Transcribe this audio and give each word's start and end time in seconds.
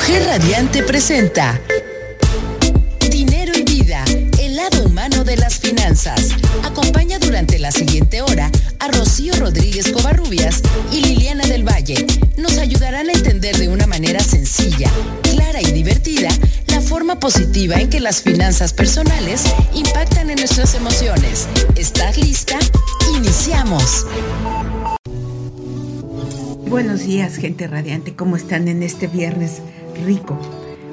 Mujer 0.00 0.24
Radiante 0.24 0.82
presenta 0.82 1.60
Dinero 3.10 3.52
y 3.54 3.64
Vida, 3.64 4.02
el 4.40 4.56
lado 4.56 4.84
humano 4.86 5.24
de 5.24 5.36
las 5.36 5.58
finanzas. 5.58 6.28
Acompaña 6.64 7.18
durante 7.18 7.58
la 7.58 7.70
siguiente 7.70 8.22
hora 8.22 8.50
a 8.78 8.88
Rocío 8.88 9.34
Rodríguez 9.34 9.92
Covarrubias 9.92 10.62
y 10.90 11.02
Liliana 11.02 11.46
del 11.46 11.68
Valle. 11.68 12.06
Nos 12.38 12.56
ayudarán 12.56 13.10
a 13.10 13.12
entender 13.12 13.58
de 13.58 13.68
una 13.68 13.86
manera 13.86 14.20
sencilla, 14.20 14.90
clara 15.20 15.60
y 15.60 15.70
divertida 15.70 16.30
la 16.68 16.80
forma 16.80 17.20
positiva 17.20 17.78
en 17.78 17.90
que 17.90 18.00
las 18.00 18.22
finanzas 18.22 18.72
personales 18.72 19.42
impactan 19.74 20.30
en 20.30 20.38
nuestras 20.38 20.74
emociones. 20.74 21.46
¿Estás 21.76 22.16
lista? 22.16 22.58
Iniciamos. 23.14 24.06
Buenos 26.70 27.00
días, 27.00 27.34
gente 27.34 27.66
radiante. 27.66 28.14
¿Cómo 28.14 28.36
están 28.36 28.68
en 28.68 28.82
este 28.82 29.08
viernes 29.08 29.60
rico? 30.04 30.38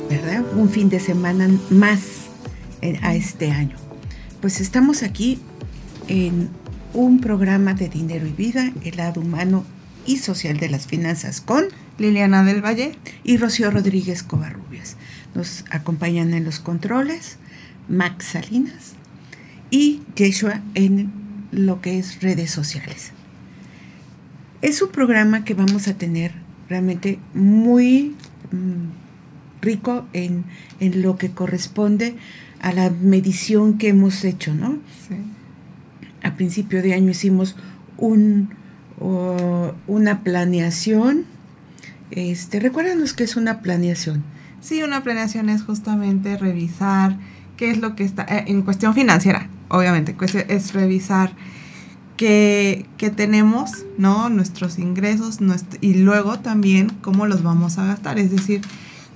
¿Verdad? 0.10 0.44
Un 0.56 0.70
fin 0.70 0.90
de 0.90 1.00
semana 1.00 1.50
más 1.70 2.02
a 3.02 3.16
este 3.16 3.52
año. 3.52 3.76
Pues 4.42 4.62
estamos 4.62 5.04
aquí 5.04 5.40
en 6.08 6.50
un 6.94 7.20
programa 7.20 7.74
de 7.74 7.90
dinero 7.90 8.26
y 8.26 8.32
vida, 8.32 8.72
el 8.84 8.98
lado 8.98 9.22
humano 9.22 9.66
y 10.06 10.18
social 10.18 10.58
de 10.58 10.70
las 10.70 10.88
finanzas 10.88 11.42
con 11.42 11.66
Liliana 11.98 12.44
del 12.44 12.64
Valle 12.64 12.94
y 13.24 13.38
Rocío 13.38 13.72
Rodríguez 13.72 14.24
Covarrubias. 14.24 14.96
Nos 15.36 15.66
acompañan 15.70 16.34
en 16.34 16.46
los 16.46 16.60
controles 16.60 17.38
Max 17.90 18.26
Salinas 18.26 18.94
y 19.70 20.02
Yeshua 20.16 20.62
en 20.76 21.12
lo 21.52 21.82
que 21.82 22.00
es 22.00 22.22
redes 22.22 22.52
sociales. 22.52 23.12
Es 24.62 24.82
un 24.82 24.90
programa 24.90 25.44
que 25.44 25.54
vamos 25.54 25.88
a 25.88 25.94
tener 25.96 26.32
realmente 26.70 27.20
muy 27.34 28.16
rico 29.62 30.06
en, 30.14 30.46
en, 30.80 31.02
lo 31.02 31.18
que 31.18 31.32
corresponde 31.32 32.16
a 32.62 32.72
la 32.74 32.90
medición 32.90 33.78
que 33.78 33.90
hemos 33.90 34.24
hecho, 34.24 34.54
¿no? 34.54 34.78
Sí. 35.08 35.16
A 36.24 36.36
principio 36.36 36.82
de 36.82 36.94
año 36.94 37.12
hicimos 37.12 37.56
un, 37.98 38.50
uh, 39.00 39.72
una 39.88 40.24
planeación. 40.24 41.26
Este, 42.12 42.60
recuérdanos 42.60 43.14
qué 43.14 43.24
es 43.24 43.36
una 43.36 43.62
planeación. 43.62 44.24
Sí, 44.62 44.84
una 44.84 45.04
planeación 45.04 45.50
es 45.50 45.64
justamente 45.64 46.38
revisar 46.38 47.18
qué 47.58 47.72
es 47.72 47.80
lo 47.80 47.96
que 47.96 48.04
está, 48.04 48.24
eh, 48.24 48.46
en 48.48 48.62
cuestión 48.62 48.94
financiera, 48.94 49.50
obviamente, 49.70 50.14
pues 50.14 50.36
es 50.36 50.74
revisar 50.74 51.32
que, 52.18 52.86
que, 52.98 53.10
tenemos, 53.10 53.86
¿no? 53.98 54.30
Nuestros 54.30 54.80
ingresos 54.80 55.40
y 55.80 55.94
luego 55.94 56.40
también 56.40 56.90
cómo 57.02 57.28
los 57.28 57.44
vamos 57.44 57.78
a 57.78 57.86
gastar. 57.86 58.20
Es 58.20 58.32
decir, 58.32 58.62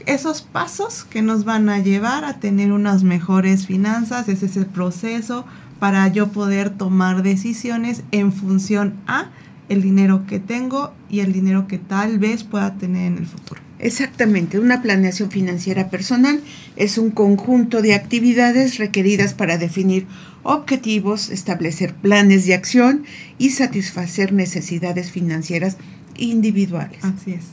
esos 0.06 0.42
pasos 0.42 1.04
que 1.04 1.22
nos 1.22 1.44
van 1.44 1.70
a 1.70 1.80
llevar 1.80 2.24
a 2.26 2.40
tener 2.40 2.72
unas 2.72 3.04
mejores 3.04 3.68
finanzas, 3.68 4.30
es 4.30 4.56
el 4.56 4.66
proceso 4.66 5.46
para 5.80 6.08
yo 6.08 6.28
poder 6.28 6.70
tomar 6.70 7.24
decisiones 7.24 8.04
en 8.12 8.32
función 8.32 8.94
a 9.08 9.30
el 9.68 9.82
dinero 9.82 10.26
que 10.28 10.40
tengo 10.40 10.94
y 11.10 11.22
el 11.22 11.34
dinero 11.34 11.68
que 11.68 11.78
tal 11.78 12.20
vez 12.20 12.44
pueda 12.44 12.76
tener 12.76 13.08
en 13.08 13.18
el 13.18 13.26
futuro. 13.26 13.62
Exactamente, 13.82 14.60
una 14.60 14.84
planeación 14.84 15.32
financiera 15.32 15.90
personal 15.90 16.40
es 16.76 17.00
un 17.00 17.10
conjunto 17.10 17.82
de 17.82 17.96
actividades 17.96 18.78
requeridas 18.78 19.34
para 19.34 19.58
definir 19.58 20.06
objetivos, 20.44 21.30
establecer 21.30 21.96
planes 21.96 22.46
de 22.46 22.54
acción 22.54 23.06
y 23.40 23.50
satisfacer 23.50 24.34
necesidades 24.34 25.12
financieras 25.12 25.78
individuales. 26.16 27.04
Así 27.04 27.34
es. 27.34 27.46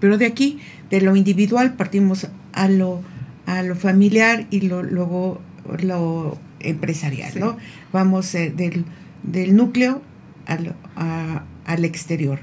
Pero 0.00 0.18
de 0.18 0.26
aquí, 0.26 0.58
de 0.90 1.00
lo 1.00 1.14
individual, 1.14 1.74
partimos 1.74 2.26
a 2.52 2.68
lo, 2.68 3.00
a 3.46 3.62
lo 3.62 3.76
familiar 3.76 4.48
y 4.50 4.62
lo, 4.62 4.82
luego 4.82 5.40
lo 5.82 6.36
empresarial, 6.58 7.38
¿no? 7.38 7.56
Vamos 7.92 8.34
eh, 8.34 8.52
del, 8.54 8.84
del, 9.22 9.54
núcleo 9.54 10.02
al, 10.46 10.74
a, 10.96 11.44
al 11.64 11.84
exterior. 11.84 12.40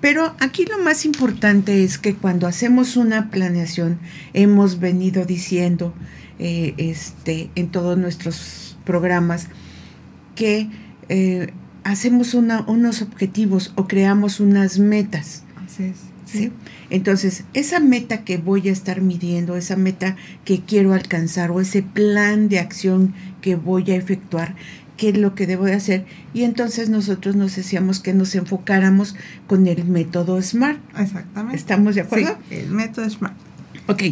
Pero 0.00 0.34
aquí 0.38 0.64
lo 0.64 0.78
más 0.78 1.04
importante 1.04 1.82
es 1.82 1.98
que 1.98 2.14
cuando 2.14 2.46
hacemos 2.46 2.96
una 2.96 3.30
planeación, 3.30 3.98
hemos 4.32 4.78
venido 4.78 5.24
diciendo 5.24 5.92
eh, 6.38 6.74
este, 6.76 7.50
en 7.56 7.68
todos 7.70 7.98
nuestros 7.98 8.76
programas 8.84 9.48
que 10.36 10.68
eh, 11.08 11.52
hacemos 11.82 12.34
una, 12.34 12.62
unos 12.68 13.02
objetivos 13.02 13.72
o 13.74 13.88
creamos 13.88 14.38
unas 14.38 14.78
metas. 14.78 15.42
Así 15.66 15.84
es. 15.84 15.96
¿sí? 16.26 16.52
Entonces, 16.90 17.44
esa 17.54 17.80
meta 17.80 18.24
que 18.24 18.38
voy 18.38 18.68
a 18.68 18.72
estar 18.72 19.00
midiendo, 19.00 19.56
esa 19.56 19.76
meta 19.76 20.16
que 20.44 20.60
quiero 20.60 20.92
alcanzar 20.92 21.50
o 21.50 21.60
ese 21.60 21.82
plan 21.82 22.48
de 22.48 22.60
acción 22.60 23.14
que 23.40 23.56
voy 23.56 23.90
a 23.90 23.96
efectuar, 23.96 24.54
qué 24.98 25.08
es 25.10 25.16
lo 25.16 25.34
que 25.34 25.46
debo 25.46 25.64
de 25.64 25.72
hacer. 25.72 26.04
Y 26.34 26.42
entonces 26.42 26.90
nosotros 26.90 27.36
nos 27.36 27.56
decíamos 27.56 28.00
que 28.00 28.12
nos 28.12 28.34
enfocáramos 28.34 29.16
con 29.46 29.66
el 29.66 29.86
método 29.86 30.42
SMART. 30.42 30.80
Exactamente. 30.98 31.56
¿Estamos 31.56 31.94
de 31.94 32.02
acuerdo? 32.02 32.36
Sí, 32.50 32.56
el 32.56 32.70
método 32.70 33.08
SMART. 33.08 33.34
Ok. 33.86 34.02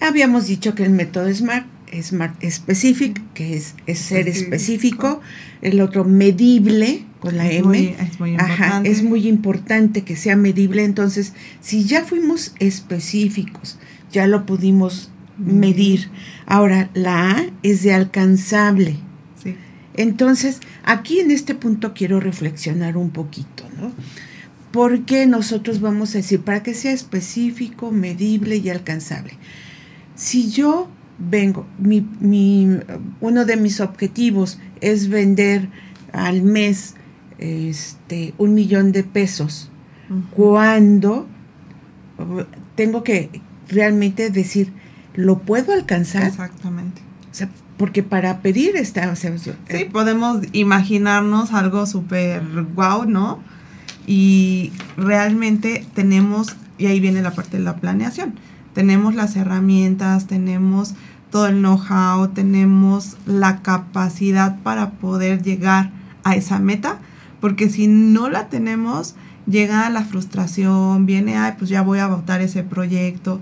Habíamos 0.00 0.48
dicho 0.48 0.74
que 0.74 0.82
el 0.82 0.90
método 0.90 1.32
SMART, 1.32 1.66
SMART 1.92 2.44
Specific, 2.50 3.20
que 3.34 3.56
es, 3.56 3.74
es 3.86 4.00
ser 4.00 4.26
específico. 4.26 5.20
El 5.60 5.80
otro 5.80 6.04
medible, 6.04 7.04
con 7.20 7.36
la 7.36 7.46
es 7.48 7.58
M. 7.58 7.68
Muy, 7.68 7.94
es 8.00 8.18
muy 8.18 8.30
importante. 8.30 8.62
Ajá, 8.64 8.80
es 8.84 9.02
muy 9.04 9.28
importante 9.28 10.02
que 10.02 10.16
sea 10.16 10.34
medible. 10.34 10.82
Entonces, 10.82 11.34
si 11.60 11.84
ya 11.84 12.02
fuimos 12.04 12.54
específicos, 12.58 13.78
ya 14.10 14.26
lo 14.26 14.44
pudimos 14.46 15.12
medir. 15.38 16.08
Ahora, 16.46 16.90
la 16.94 17.30
A 17.32 17.44
es 17.62 17.82
de 17.82 17.92
alcanzable. 17.92 18.96
Entonces, 19.94 20.60
aquí 20.84 21.20
en 21.20 21.30
este 21.30 21.54
punto 21.54 21.92
quiero 21.94 22.20
reflexionar 22.20 22.96
un 22.96 23.10
poquito, 23.10 23.64
¿no? 23.78 23.92
Porque 24.70 25.26
nosotros 25.26 25.80
vamos 25.80 26.14
a 26.14 26.18
decir, 26.18 26.40
para 26.40 26.62
que 26.62 26.74
sea 26.74 26.92
específico, 26.92 27.90
medible 27.90 28.56
y 28.56 28.70
alcanzable. 28.70 29.34
Si 30.14 30.50
yo 30.50 30.88
vengo, 31.18 31.66
mi, 31.78 32.06
mi, 32.20 32.68
uno 33.20 33.44
de 33.44 33.56
mis 33.56 33.80
objetivos 33.80 34.58
es 34.80 35.08
vender 35.08 35.68
al 36.12 36.42
mes 36.42 36.94
este, 37.38 38.34
un 38.38 38.54
millón 38.54 38.92
de 38.92 39.04
pesos, 39.04 39.70
uh 40.08 40.14
-huh. 40.14 40.30
cuando 40.30 41.26
tengo 42.74 43.02
que 43.02 43.42
realmente 43.68 44.30
decir, 44.30 44.72
¿lo 45.14 45.40
puedo 45.40 45.72
alcanzar? 45.72 46.28
Exactamente. 46.28 47.02
O 47.30 47.34
sea, 47.34 47.50
porque 47.76 48.02
para 48.02 48.40
pedir. 48.40 48.74
O 48.80 48.84
sea, 48.84 49.14
sí, 49.16 49.52
eh, 49.68 49.88
podemos 49.90 50.40
imaginarnos 50.52 51.52
algo 51.52 51.86
súper 51.86 52.42
guau, 52.74 53.06
¿no? 53.06 53.40
Y 54.06 54.72
realmente 54.96 55.86
tenemos, 55.94 56.56
y 56.78 56.86
ahí 56.86 57.00
viene 57.00 57.22
la 57.22 57.32
parte 57.32 57.58
de 57.58 57.64
la 57.64 57.76
planeación, 57.76 58.34
tenemos 58.74 59.14
las 59.14 59.36
herramientas, 59.36 60.26
tenemos 60.26 60.94
todo 61.30 61.46
el 61.46 61.60
know-how, 61.60 62.28
tenemos 62.28 63.16
la 63.26 63.62
capacidad 63.62 64.58
para 64.62 64.90
poder 64.90 65.42
llegar 65.42 65.90
a 66.24 66.34
esa 66.36 66.58
meta, 66.58 66.98
porque 67.40 67.70
si 67.70 67.86
no 67.86 68.28
la 68.28 68.48
tenemos, 68.48 69.14
llega 69.46 69.88
la 69.90 70.04
frustración, 70.04 71.06
viene, 71.06 71.36
ay, 71.36 71.54
pues 71.58 71.70
ya 71.70 71.82
voy 71.82 71.98
a 71.98 72.06
votar 72.06 72.40
ese 72.40 72.62
proyecto. 72.62 73.40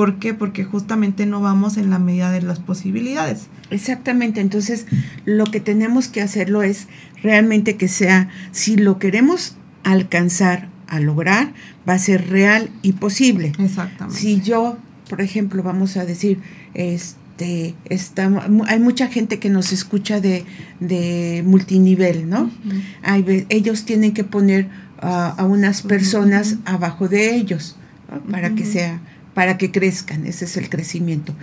¿Por 0.00 0.18
qué? 0.18 0.32
Porque 0.32 0.64
justamente 0.64 1.26
no 1.26 1.42
vamos 1.42 1.76
en 1.76 1.90
la 1.90 1.98
medida 1.98 2.32
de 2.32 2.40
las 2.40 2.58
posibilidades. 2.58 3.48
Exactamente, 3.68 4.40
entonces 4.40 4.86
lo 5.26 5.44
que 5.44 5.60
tenemos 5.60 6.08
que 6.08 6.22
hacerlo 6.22 6.62
es 6.62 6.88
realmente 7.22 7.76
que 7.76 7.86
sea, 7.86 8.30
si 8.50 8.76
lo 8.76 8.98
queremos 8.98 9.56
alcanzar 9.84 10.70
a 10.86 11.00
lograr, 11.00 11.52
va 11.86 11.92
a 11.92 11.98
ser 11.98 12.30
real 12.30 12.70
y 12.80 12.92
posible. 12.92 13.52
Exactamente. 13.58 14.18
Si 14.18 14.40
yo, 14.40 14.78
por 15.10 15.20
ejemplo, 15.20 15.62
vamos 15.62 15.98
a 15.98 16.06
decir, 16.06 16.40
este, 16.72 17.74
está, 17.84 18.30
hay 18.68 18.80
mucha 18.80 19.08
gente 19.08 19.38
que 19.38 19.50
nos 19.50 19.70
escucha 19.70 20.18
de, 20.22 20.46
de 20.80 21.42
multinivel, 21.44 22.26
¿no? 22.26 22.44
Uh 22.44 22.48
-huh. 22.48 22.82
hay, 23.02 23.46
ellos 23.50 23.84
tienen 23.84 24.14
que 24.14 24.24
poner 24.24 24.64
uh, 25.02 25.36
a 25.36 25.44
unas 25.44 25.82
personas 25.82 26.52
uh 26.52 26.56
-huh. 26.56 26.74
abajo 26.74 27.06
de 27.06 27.36
ellos 27.36 27.76
¿no? 28.10 28.22
para 28.32 28.48
-huh. 28.48 28.54
que 28.54 28.64
sea, 28.64 29.02
para 29.40 29.56
que 29.56 29.70
crezcan, 29.70 30.26
ese 30.26 30.44
es 30.44 30.58
el 30.58 30.68
crecimiento. 30.68 31.34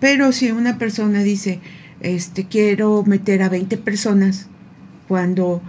Pero 0.00 0.32
si 0.32 0.50
una 0.50 0.76
persona 0.76 1.22
dice, 1.22 1.60
este, 2.02 2.44
quiero 2.44 3.04
meter 3.06 3.42
a 3.42 3.48
20 3.48 3.78
personas, 3.78 4.48
cuando 5.08 5.62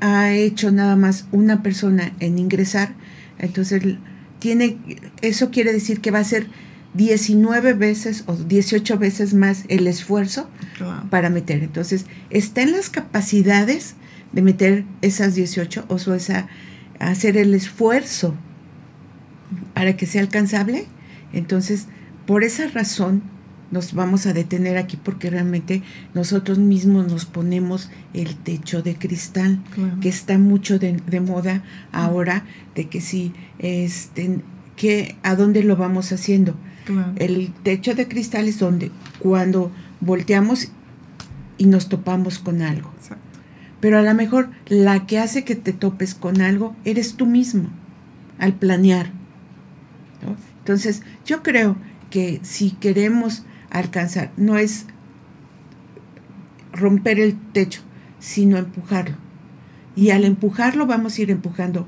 ha 0.00 0.32
hecho 0.32 0.72
nada 0.72 0.96
más 0.96 1.26
una 1.30 1.62
persona 1.62 2.14
en 2.20 2.38
ingresar, 2.38 2.94
entonces 3.38 3.82
tiene, 4.38 4.78
eso 5.20 5.50
quiere 5.50 5.74
decir 5.74 6.00
que 6.00 6.10
va 6.10 6.20
a 6.20 6.24
ser 6.24 6.46
19 6.94 7.74
veces 7.74 8.24
o 8.26 8.34
18 8.34 8.96
veces 8.96 9.34
más 9.34 9.64
el 9.68 9.86
esfuerzo 9.86 10.48
Wow. 10.80 11.10
para 11.10 11.28
meter. 11.28 11.62
Entonces, 11.62 12.06
está 12.30 12.62
en 12.62 12.72
las 12.72 12.88
capacidades 12.88 13.94
de 14.32 14.40
meter 14.40 14.86
esas 15.02 15.34
18 15.34 15.84
o 15.86 15.98
sea, 16.18 16.48
hacer 16.98 17.36
el 17.36 17.52
esfuerzo 17.52 18.34
para 19.74 19.96
que 19.96 20.06
sea 20.06 20.22
alcanzable. 20.22 20.86
Entonces, 21.32 21.88
por 22.26 22.44
esa 22.44 22.68
razón 22.68 23.22
nos 23.70 23.94
vamos 23.94 24.26
a 24.26 24.34
detener 24.34 24.76
aquí 24.76 24.98
porque 25.02 25.30
realmente 25.30 25.82
nosotros 26.14 26.58
mismos 26.58 27.10
nos 27.10 27.24
ponemos 27.24 27.90
el 28.12 28.36
techo 28.36 28.82
de 28.82 28.96
cristal, 28.96 29.60
que 30.00 30.10
está 30.10 30.38
mucho 30.38 30.78
de, 30.78 31.20
moda 31.20 31.64
ahora, 31.90 32.44
de 32.74 32.88
que 32.88 33.00
si, 33.00 33.32
este, 33.58 34.40
que, 34.76 35.16
¿a 35.22 35.34
dónde 35.36 35.64
lo 35.64 35.76
vamos 35.76 36.12
haciendo? 36.12 36.54
El 37.16 37.52
techo 37.62 37.94
de 37.94 38.08
cristal 38.08 38.46
es 38.46 38.58
donde 38.58 38.90
cuando 39.18 39.72
volteamos 40.00 40.68
y 41.56 41.66
nos 41.66 41.88
topamos 41.88 42.38
con 42.38 42.60
algo. 42.60 42.92
Pero 43.80 43.98
a 43.98 44.02
lo 44.02 44.14
mejor 44.14 44.50
la 44.68 45.06
que 45.06 45.18
hace 45.18 45.44
que 45.44 45.56
te 45.56 45.72
topes 45.72 46.14
con 46.14 46.40
algo 46.40 46.76
eres 46.84 47.14
tú 47.14 47.26
mismo 47.26 47.70
al 48.38 48.52
planear. 48.52 49.12
Entonces, 50.58 51.02
yo 51.24 51.42
creo 51.42 51.76
que 52.10 52.40
si 52.42 52.70
queremos 52.72 53.44
alcanzar, 53.70 54.30
no 54.36 54.58
es 54.58 54.86
romper 56.72 57.20
el 57.20 57.36
techo, 57.52 57.80
sino 58.18 58.56
empujarlo. 58.56 59.16
Y 59.96 60.10
al 60.10 60.24
empujarlo 60.24 60.86
vamos 60.86 61.18
a 61.18 61.22
ir 61.22 61.30
empujando. 61.30 61.86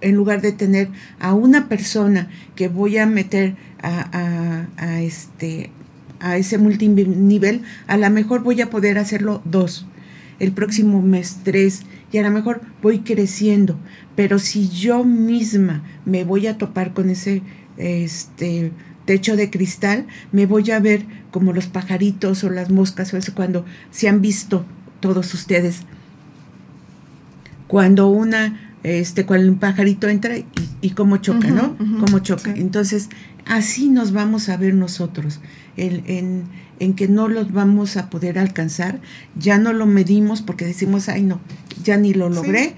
en 0.00 0.14
lugar 0.14 0.40
de 0.40 0.52
tener 0.52 0.88
a 1.20 1.34
una 1.34 1.68
persona 1.68 2.30
que 2.54 2.68
voy 2.68 2.98
a 2.98 3.06
meter 3.06 3.56
a, 3.82 4.66
a, 4.76 5.00
este, 5.00 5.70
a 6.20 6.36
ese 6.36 6.58
multinivel, 6.58 7.62
a 7.86 7.96
lo 7.96 8.10
mejor 8.10 8.42
voy 8.42 8.60
a 8.60 8.70
poder 8.70 8.98
hacerlo 8.98 9.42
dos, 9.44 9.86
el 10.38 10.52
próximo 10.52 11.02
mes 11.02 11.40
tres, 11.44 11.82
y 12.12 12.18
a 12.18 12.22
lo 12.22 12.30
mejor 12.30 12.62
voy 12.82 13.00
creciendo. 13.00 13.76
Pero 14.14 14.38
si 14.38 14.68
yo 14.68 15.04
misma 15.04 15.82
me 16.04 16.24
voy 16.24 16.46
a 16.46 16.58
topar 16.58 16.94
con 16.94 17.10
ese 17.10 17.42
este, 17.76 18.72
techo 19.04 19.36
de 19.36 19.50
cristal, 19.50 20.06
me 20.32 20.46
voy 20.46 20.70
a 20.70 20.80
ver 20.80 21.04
como 21.30 21.52
los 21.52 21.66
pajaritos 21.66 22.44
o 22.44 22.50
las 22.50 22.70
moscas 22.70 23.12
o 23.12 23.16
eso 23.16 23.34
cuando 23.34 23.64
se 23.90 24.08
han 24.08 24.20
visto 24.20 24.64
todos 25.00 25.32
ustedes. 25.34 25.80
Cuando 27.66 28.08
una, 28.08 28.65
este, 28.86 29.26
cuando 29.26 29.50
un 29.50 29.58
pajarito 29.58 30.08
entra 30.08 30.36
y, 30.38 30.46
y 30.80 30.90
cómo 30.90 31.16
choca, 31.16 31.48
¿no? 31.48 31.76
cómo 31.76 32.20
choca. 32.20 32.52
Entonces, 32.54 33.08
así 33.44 33.88
nos 33.88 34.12
vamos 34.12 34.48
a 34.48 34.56
ver 34.56 34.74
nosotros, 34.74 35.40
en, 35.76 36.44
en, 36.78 36.94
que 36.94 37.08
no 37.08 37.26
los 37.26 37.52
vamos 37.52 37.96
a 37.96 38.10
poder 38.10 38.38
alcanzar, 38.38 39.00
ya 39.36 39.58
no 39.58 39.72
lo 39.72 39.86
medimos 39.86 40.40
porque 40.40 40.64
decimos, 40.64 41.08
ay 41.08 41.22
no, 41.22 41.40
ya 41.82 41.96
ni 41.96 42.14
lo 42.14 42.30
logré, 42.30 42.76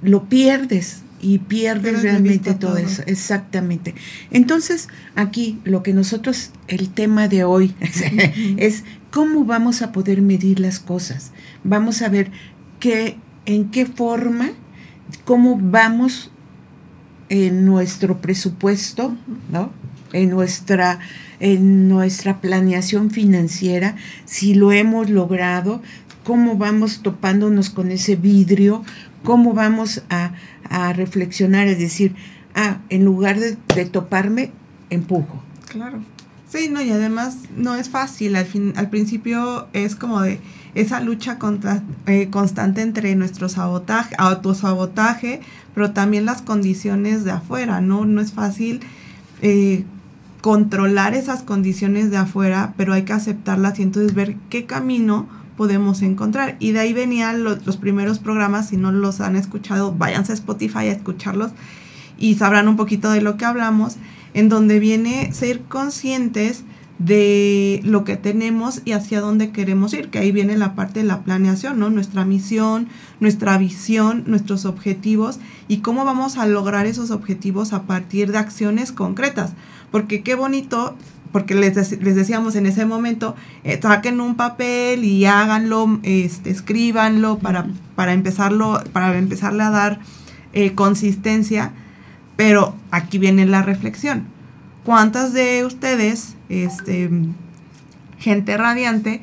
lo 0.00 0.30
pierdes, 0.30 1.02
y 1.20 1.40
pierdes 1.40 2.02
realmente 2.02 2.54
todo, 2.54 2.78
eso, 2.78 3.02
exactamente. 3.06 3.94
Entonces, 4.30 4.88
aquí 5.14 5.58
lo 5.64 5.82
que 5.82 5.92
nosotros, 5.92 6.52
el 6.68 6.88
tema 6.88 7.28
de 7.28 7.44
hoy 7.44 7.74
es 8.56 8.84
cómo 9.10 9.44
vamos 9.44 9.82
a 9.82 9.92
poder 9.92 10.22
medir 10.22 10.60
las 10.60 10.78
cosas. 10.78 11.32
Vamos 11.64 12.00
a 12.00 12.08
ver 12.08 12.30
qué, 12.78 13.16
en 13.46 13.70
qué 13.70 13.84
forma, 13.84 14.52
cómo 15.24 15.58
vamos 15.60 16.30
en 17.28 17.66
nuestro 17.66 18.20
presupuesto, 18.20 19.16
¿no? 19.50 19.70
En 20.12 20.30
nuestra, 20.30 21.00
en 21.40 21.88
nuestra 21.88 22.40
planeación 22.40 23.10
financiera, 23.10 23.96
si 24.24 24.54
lo 24.54 24.72
hemos 24.72 25.10
logrado, 25.10 25.82
cómo 26.24 26.56
vamos 26.56 27.02
topándonos 27.02 27.70
con 27.70 27.90
ese 27.90 28.16
vidrio, 28.16 28.84
cómo 29.22 29.52
vamos 29.54 30.02
a, 30.10 30.32
reflexionar, 30.92 31.66
es 31.66 31.78
decir, 31.78 32.14
ah, 32.54 32.78
en 32.90 33.04
lugar 33.04 33.38
de, 33.40 33.56
toparme, 33.86 34.52
empujo. 34.90 35.42
Claro. 35.70 36.00
Sí, 36.46 36.68
no, 36.70 36.82
y 36.82 36.90
además 36.90 37.38
no 37.56 37.74
es 37.74 37.88
fácil. 37.88 38.36
Al, 38.36 38.44
fin, 38.44 38.74
al 38.76 38.90
principio 38.90 39.68
es 39.72 39.96
como 39.96 40.20
de 40.20 40.40
esa 40.80 41.00
lucha 41.00 41.38
contra, 41.38 41.82
eh, 42.06 42.28
constante 42.30 42.82
entre 42.82 43.14
nuestro 43.16 43.48
sabotaje, 43.48 44.14
autosabotaje, 44.18 45.40
pero 45.74 45.90
también 45.90 46.24
las 46.24 46.42
condiciones 46.42 47.24
de 47.24 47.32
afuera, 47.32 47.80
¿no? 47.80 48.04
No 48.04 48.20
es 48.20 48.32
fácil 48.32 48.80
eh, 49.42 49.84
controlar 50.40 51.14
esas 51.14 51.42
condiciones 51.42 52.10
de 52.10 52.18
afuera, 52.18 52.74
pero 52.76 52.92
hay 52.92 53.02
que 53.02 53.12
aceptarlas 53.12 53.78
y 53.78 53.82
entonces 53.82 54.14
ver 54.14 54.36
qué 54.50 54.66
camino 54.66 55.28
podemos 55.56 56.02
encontrar. 56.02 56.56
Y 56.60 56.70
de 56.70 56.80
ahí 56.80 56.92
venían 56.92 57.42
los 57.42 57.76
primeros 57.76 58.20
programas, 58.20 58.68
si 58.68 58.76
no 58.76 58.92
los 58.92 59.20
han 59.20 59.34
escuchado, 59.34 59.92
váyanse 59.92 60.32
a 60.32 60.36
Spotify 60.36 60.78
a 60.78 60.92
escucharlos 60.92 61.50
y 62.16 62.34
sabrán 62.34 62.68
un 62.68 62.76
poquito 62.76 63.10
de 63.10 63.20
lo 63.20 63.36
que 63.36 63.44
hablamos, 63.44 63.96
en 64.34 64.48
donde 64.48 64.78
viene 64.78 65.32
ser 65.32 65.62
conscientes 65.62 66.62
de 66.98 67.80
lo 67.84 68.02
que 68.04 68.16
tenemos 68.16 68.82
y 68.84 68.92
hacia 68.92 69.20
dónde 69.20 69.50
queremos 69.50 69.94
ir, 69.94 70.08
que 70.08 70.18
ahí 70.18 70.32
viene 70.32 70.56
la 70.56 70.74
parte 70.74 71.00
de 71.00 71.06
la 71.06 71.22
planeación, 71.22 71.78
¿no? 71.78 71.90
Nuestra 71.90 72.24
misión, 72.24 72.88
nuestra 73.20 73.56
visión, 73.56 74.24
nuestros 74.26 74.64
objetivos 74.64 75.38
y 75.68 75.78
cómo 75.78 76.04
vamos 76.04 76.38
a 76.38 76.46
lograr 76.46 76.86
esos 76.86 77.10
objetivos 77.10 77.72
a 77.72 77.82
partir 77.82 78.32
de 78.32 78.38
acciones 78.38 78.90
concretas. 78.90 79.52
Porque 79.90 80.22
qué 80.22 80.34
bonito 80.34 80.96
porque 81.32 81.54
les, 81.54 81.76
les, 82.00 82.16
decíamos 82.16 82.56
en 82.56 82.66
ese 82.66 82.86
momento, 82.86 83.36
eh, 83.64 83.78
saquen 83.80 84.20
un 84.20 84.34
papel 84.36 85.04
y 85.04 85.26
háganlo, 85.26 86.00
este, 86.02 86.50
escríbanlo 86.50 87.38
para, 87.38 87.66
para, 87.94 88.12
empezarlo, 88.12 88.82
para 88.92 89.16
empezarle 89.18 89.62
a 89.62 89.70
dar 89.70 90.00
eh, 90.54 90.74
consistencia, 90.74 91.72
pero 92.36 92.74
aquí 92.90 93.18
viene 93.18 93.44
la 93.44 93.62
reflexión. 93.62 94.24
¿Cuántas 94.84 95.34
de 95.34 95.66
ustedes, 95.66 96.34
este, 96.48 97.10
gente 98.18 98.56
radiante, 98.56 99.20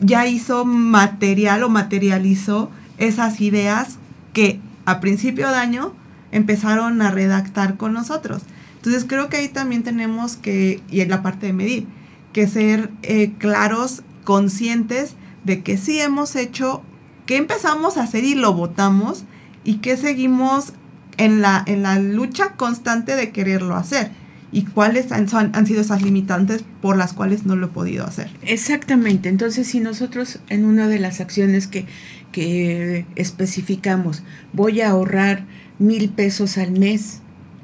ya 0.00 0.26
hizo 0.26 0.64
material 0.64 1.62
o 1.62 1.68
materializó 1.68 2.70
esas 2.98 3.40
ideas 3.40 3.98
que 4.32 4.60
a 4.84 5.00
principio 5.00 5.48
de 5.48 5.56
año 5.56 5.92
empezaron 6.32 7.02
a 7.02 7.10
redactar 7.10 7.76
con 7.76 7.92
nosotros? 7.92 8.42
Entonces 8.76 9.04
creo 9.06 9.28
que 9.28 9.38
ahí 9.38 9.48
también 9.48 9.82
tenemos 9.82 10.36
que, 10.36 10.82
y 10.90 11.00
en 11.00 11.10
la 11.10 11.22
parte 11.22 11.46
de 11.46 11.52
medir, 11.52 11.86
que 12.32 12.46
ser 12.46 12.90
eh, 13.02 13.32
claros, 13.38 14.02
conscientes 14.24 15.16
de 15.44 15.62
que 15.62 15.76
sí 15.76 16.00
hemos 16.00 16.36
hecho, 16.36 16.82
que 17.26 17.36
empezamos 17.36 17.96
a 17.96 18.04
hacer 18.04 18.24
y 18.24 18.34
lo 18.34 18.54
votamos 18.54 19.24
y 19.64 19.76
que 19.76 19.96
seguimos 19.96 20.72
en 21.16 21.42
la, 21.42 21.62
en 21.66 21.82
la 21.82 21.98
lucha 21.98 22.52
constante 22.52 23.16
de 23.16 23.30
quererlo 23.30 23.76
hacer 23.76 24.12
y 24.52 24.62
cuáles 24.62 25.12
han, 25.12 25.28
han, 25.32 25.66
sido 25.66 25.80
esas 25.80 26.02
limitantes 26.02 26.64
por 26.80 26.96
las 26.96 27.12
cuales 27.12 27.46
no 27.46 27.56
lo 27.56 27.66
he 27.66 27.70
podido 27.70 28.04
hacer. 28.04 28.30
Exactamente, 28.42 29.28
entonces 29.28 29.68
si 29.68 29.80
nosotros 29.80 30.40
en 30.48 30.64
una 30.64 30.88
de 30.88 30.98
las 30.98 31.20
acciones 31.20 31.66
que, 31.66 31.86
que 32.32 33.06
especificamos, 33.16 34.22
voy 34.52 34.80
a 34.80 34.90
ahorrar 34.90 35.44
mil 35.78 36.08
pesos 36.10 36.58
al 36.58 36.72
mes, 36.72 37.20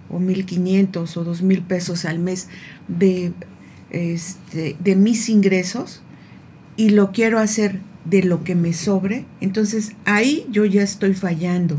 o 0.09 0.19
1.500 0.19 1.17
o 1.17 1.25
2.000 1.25 1.63
pesos 1.65 2.05
al 2.05 2.19
mes 2.19 2.49
de, 2.89 3.33
este, 3.91 4.77
de 4.79 4.97
mis 4.97 5.29
ingresos 5.29 6.03
y 6.77 6.91
lo 6.91 7.13
quiero 7.13 7.39
hacer 7.39 7.81
de 8.05 8.23
lo 8.23 8.45
que 8.45 8.55
me 8.55 8.73
sobre, 8.73 9.25
entonces 9.41 9.93
ahí 10.05 10.47
yo 10.51 10.65
ya 10.65 10.83
estoy 10.83 11.15
fallando. 11.15 11.77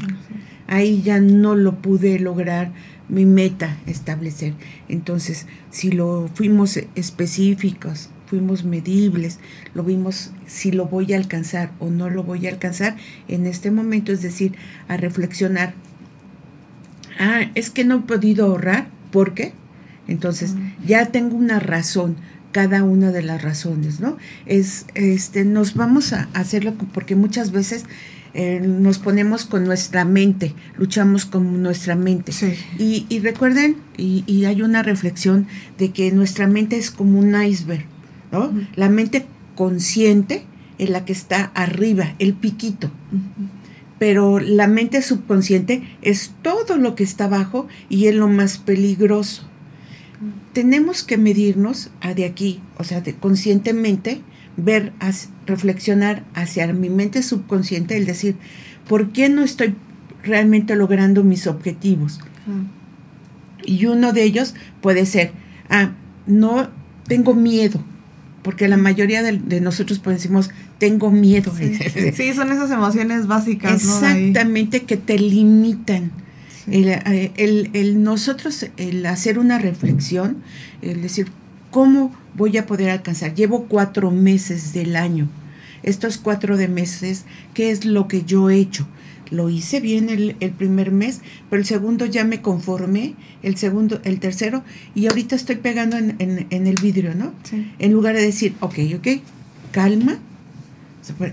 Ahí 0.68 1.02
ya 1.02 1.22
no 1.22 1.56
lo 1.56 1.82
pude 1.82 2.20
lograr 2.20 2.74
mi 3.10 3.26
meta 3.26 3.78
establecer. 3.86 4.54
Entonces, 4.90 5.46
si 5.70 5.92
lo 5.92 6.30
fuimos 6.34 6.78
específicos, 6.96 8.10
fuimos 8.26 8.64
medibles, 8.64 9.40
lo 9.74 9.84
vimos 9.84 10.32
si 10.46 10.72
lo 10.72 10.86
voy 10.86 11.14
a 11.14 11.18
alcanzar 11.18 11.72
o 11.80 11.90
no 11.90 12.10
lo 12.10 12.24
voy 12.24 12.48
a 12.48 12.50
alcanzar 12.50 12.98
en 13.28 13.46
este 13.46 13.72
momento, 13.72 14.12
es 14.12 14.22
decir, 14.22 14.54
a 14.88 14.98
reflexionar 14.98 15.74
ah, 17.20 17.50
es 17.56 17.70
que 17.70 17.84
no 17.84 17.98
he 17.98 18.00
podido 18.02 18.46
ahorrar, 18.46 18.88
¿por 19.12 19.34
qué? 19.34 19.54
Entonces, 20.08 20.56
ya 20.86 21.08
tengo 21.08 21.36
una 21.36 21.60
razón, 21.60 22.16
cada 22.52 22.84
una 22.84 23.12
de 23.12 23.24
las 23.24 23.42
razones, 23.42 24.00
¿no? 24.00 24.18
Es, 24.46 24.86
este, 24.96 25.44
nos 25.44 25.74
vamos 25.76 26.14
a 26.14 26.30
hacerlo 26.34 26.74
porque 26.94 27.16
muchas 27.16 27.52
veces 27.52 27.86
eh, 28.38 28.62
nos 28.62 29.00
ponemos 29.00 29.46
con 29.46 29.66
nuestra 29.66 30.06
mente, 30.06 30.54
luchamos 30.78 31.26
con 31.26 31.64
nuestra 31.64 31.96
mente. 31.96 32.32
Y, 32.78 33.20
recuerden, 33.20 33.78
y, 33.98 34.46
hay 34.46 34.62
una 34.62 34.84
reflexión 34.84 35.48
de 35.80 35.92
que 35.92 36.12
nuestra 36.12 36.46
mente 36.46 36.78
es 36.78 36.92
como 36.92 37.18
un 37.18 37.36
iceberg, 37.42 37.86
¿no? 38.32 38.54
La 38.76 38.90
mente 38.90 39.26
consciente 39.56 40.46
es 40.78 40.92
la 40.92 41.04
que 41.04 41.14
está 41.14 41.52
arriba, 41.56 42.14
el 42.20 42.36
piquito 42.36 42.92
pero 44.00 44.40
la 44.40 44.68
mente 44.68 45.02
subconsciente 45.02 45.82
es 46.04 46.32
todo 46.44 46.78
lo 46.78 46.94
que 46.94 47.04
está 47.04 47.26
abajo 47.26 47.68
y 47.90 48.06
es 48.06 48.14
lo 48.14 48.28
más 48.28 48.60
peligroso. 48.60 49.50
Tenemos 50.54 51.04
que 51.04 51.18
medirnos 51.18 51.90
a 52.02 52.14
de 52.14 52.26
aquí, 52.26 52.62
o 52.78 52.84
sea, 52.84 53.02
de, 53.02 53.16
conscientemente, 53.16 54.22
ver, 54.58 54.92
reflexionar 55.46 56.24
hacia 56.34 56.68
mi 56.74 56.90
mente 56.90 57.24
subconsciente, 57.24 57.96
el 57.96 58.06
decir, 58.06 58.36
¿por 58.88 59.12
qué 59.12 59.30
no 59.30 59.44
estoy 59.44 59.76
realmente 60.24 60.76
logrando 60.76 61.24
mis 61.24 61.48
objetivos? 61.48 62.20
Y 63.64 63.86
uno 63.86 64.14
de 64.14 64.24
ellos 64.24 64.56
puede 64.82 65.06
ser, 65.06 65.32
ah, 65.70 65.92
no 66.26 66.70
tengo 67.08 67.34
miedo, 67.36 67.84
porque 68.42 68.68
la 68.68 68.78
mayoría 68.78 69.24
de, 69.24 69.62
nosotros 69.62 70.00
pues 70.00 70.18
decimos, 70.18 70.50
tengo 70.80 71.12
miedo. 71.12 71.54
Sí, 71.56 72.34
son 72.34 72.52
esas 72.52 72.72
emociones 72.72 73.28
básicas. 73.28 73.74
Exactamente, 73.74 74.84
que 74.84 74.98
te 74.98 75.20
limitan. 75.20 76.12
Eh, 76.70 77.32
el, 77.38 77.70
el, 77.74 78.04
nosotros, 78.04 78.66
el 78.76 79.06
hacer 79.06 79.40
una 79.40 79.58
reflexión, 79.58 80.38
el 80.82 81.02
decir, 81.02 81.28
¿cómo 81.78 82.12
voy 82.34 82.58
a 82.58 82.66
poder 82.66 82.90
alcanzar? 82.90 83.36
Llevo 83.36 83.66
cuatro 83.66 84.10
meses 84.10 84.74
del 84.74 84.96
año. 84.96 85.28
Estos 85.84 86.18
cuatro 86.18 86.58
de 86.58 86.68
meses, 86.68 87.26
¿qué 87.54 87.70
es 87.70 87.86
lo 87.86 88.08
que 88.08 88.24
yo 88.24 88.50
he 88.50 88.56
hecho? 88.56 88.88
Lo 89.30 89.52
hice 89.52 89.80
bien 89.80 90.10
el, 90.10 90.36
el, 90.40 90.50
primer 90.50 90.90
mes, 90.90 91.22
pero 91.52 91.60
el 91.60 91.68
segundo 91.68 92.08
ya 92.08 92.24
me 92.24 92.42
conformé, 92.42 93.14
el 93.44 93.58
segundo, 93.58 94.02
el 94.06 94.20
tercero, 94.20 94.64
y 94.96 95.06
ahorita 95.06 95.36
estoy 95.36 95.58
pegando 95.58 95.98
en, 95.98 96.16
en, 96.18 96.66
el 96.66 96.82
vidrio, 96.82 97.14
¿no? 97.14 97.32
En 97.78 97.92
lugar 97.92 98.16
de 98.16 98.24
decir, 98.24 98.56
ok, 98.60 98.80
ok, 98.96 99.08
calma, 99.72 100.18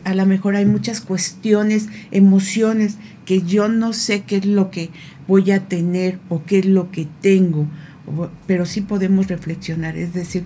a 0.05 0.15
lo 0.15 0.27
mejor 0.27 0.57
hay 0.57 0.67
muchas 0.67 1.01
cuestiones, 1.01 1.89
emociones 2.11 2.99
que 3.25 3.41
yo 3.41 3.69
no 3.69 3.95
sé 3.95 4.25
qué 4.25 4.37
es 4.37 4.45
lo 4.45 4.71
que 4.71 4.91
voy 5.27 5.53
a 5.53 5.61
tener 5.69 6.19
o 6.29 6.45
qué 6.45 6.59
es 6.59 6.67
lo 6.67 6.91
que 6.91 7.09
tengo, 7.23 7.67
pero 8.47 8.67
sí 8.67 8.81
podemos 8.81 9.29
reflexionar, 9.29 9.97
es 9.97 10.13
decir, 10.13 10.45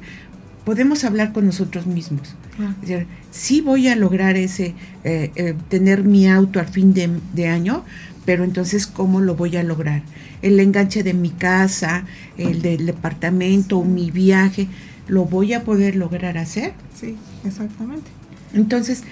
podemos 0.64 1.04
hablar 1.04 1.32
con 1.32 1.46
nosotros 1.46 1.86
mismos. 1.86 2.34
Es 2.82 2.88
decir, 2.88 3.06
sí 3.30 3.60
voy 3.60 3.88
a 3.88 3.96
lograr 3.96 4.36
ese, 4.36 4.74
eh, 5.02 5.30
eh, 5.34 5.54
tener 5.68 6.04
mi 6.04 6.28
auto 6.28 6.60
al 6.60 6.66
fin 6.66 6.92
de, 6.92 7.48
año, 7.48 7.84
pero 8.26 8.44
entonces, 8.44 8.86
¿cómo 8.86 9.20
lo 9.20 9.34
voy 9.34 9.56
a 9.56 9.62
lograr? 9.62 10.02
El 10.42 10.60
enganche 10.60 11.02
de 11.02 11.14
mi 11.14 11.30
casa, 11.30 12.04
el 12.36 12.60
del 12.60 12.84
departamento, 12.84 13.82
mi 13.82 14.10
viaje, 14.10 14.68
¿lo 15.06 15.24
voy 15.24 15.54
a 15.54 15.64
poder 15.64 15.96
lograr 15.96 16.36
hacer? 16.36 16.74
Sí, 16.94 17.16
exactamente. 17.46 18.10
Entonces, 18.52 19.04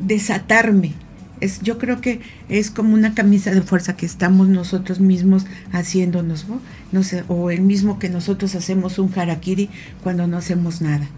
desatarme, 0.00 0.94
es, 1.40 1.60
yo 1.60 1.78
creo 1.78 2.00
que 2.00 2.20
es 2.48 2.70
como 2.70 2.94
una 2.94 3.14
camisa 3.14 3.50
de 3.50 3.62
fuerza 3.62 3.96
que 3.96 4.06
estamos 4.06 4.48
nosotros 4.48 5.00
mismos 5.00 5.46
haciéndonos, 5.72 6.48
¿no? 6.48 6.60
No 6.94 7.02
sé, 7.02 7.24
o 7.26 7.50
el 7.50 7.60
mismo 7.60 7.98
que 7.98 8.08
nosotros 8.08 8.54
hacemos 8.54 9.00
un 9.00 9.12
harakiri 9.14 9.68
cuando 10.04 10.28
no 10.28 10.36
hacemos 10.36 10.80
nada. 10.80 11.08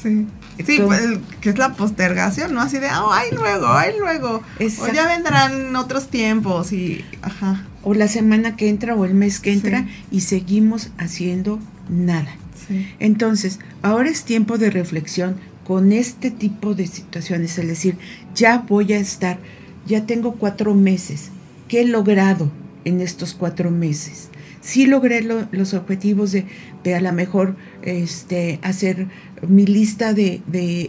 Sí, 0.00 0.24
sí 0.64 0.78
pues, 0.78 1.18
que 1.40 1.50
es 1.50 1.58
la 1.58 1.74
postergación, 1.74 2.54
¿no? 2.54 2.60
Así 2.60 2.78
de, 2.78 2.86
oh, 2.86 3.10
ay 3.12 3.30
luego, 3.32 3.66
ay 3.66 3.94
luego. 3.98 4.40
O 4.60 4.92
ya 4.92 5.08
vendrán 5.08 5.74
otros 5.74 6.10
tiempos 6.10 6.72
y, 6.72 7.04
ajá. 7.22 7.66
O 7.82 7.92
la 7.92 8.06
semana 8.06 8.54
que 8.54 8.68
entra 8.68 8.94
o 8.94 9.04
el 9.04 9.14
mes 9.14 9.40
que 9.40 9.52
entra 9.52 9.88
y 10.12 10.20
seguimos 10.20 10.90
haciendo 10.96 11.58
nada. 11.88 12.36
Sí. 12.68 12.88
Entonces, 13.00 13.58
ahora 13.82 14.08
es 14.08 14.22
tiempo 14.22 14.58
de 14.58 14.70
reflexión 14.70 15.40
con 15.64 15.90
este 15.90 16.30
tipo 16.30 16.76
de 16.76 16.86
situaciones, 16.86 17.58
es 17.58 17.66
decir, 17.66 17.98
ya 18.32 18.58
voy 18.58 18.92
a 18.92 19.00
estar, 19.00 19.38
ya 19.86 20.06
tengo 20.06 20.34
cuatro 20.34 20.72
meses, 20.74 21.30
¿qué 21.66 21.80
he 21.80 21.84
logrado 21.84 22.52
en 22.84 23.00
estos 23.00 23.34
cuatro 23.34 23.72
meses? 23.72 24.30
Sí 24.66 24.86
logré 24.86 25.22
los 25.22 25.74
objetivos 25.74 26.32
de, 26.32 26.44
de, 26.82 26.96
a 26.96 27.00
lo 27.00 27.12
mejor 27.12 27.54
este, 27.82 28.58
hacer 28.62 29.06
mi 29.46 29.64
lista 29.64 30.12
de, 30.12 30.42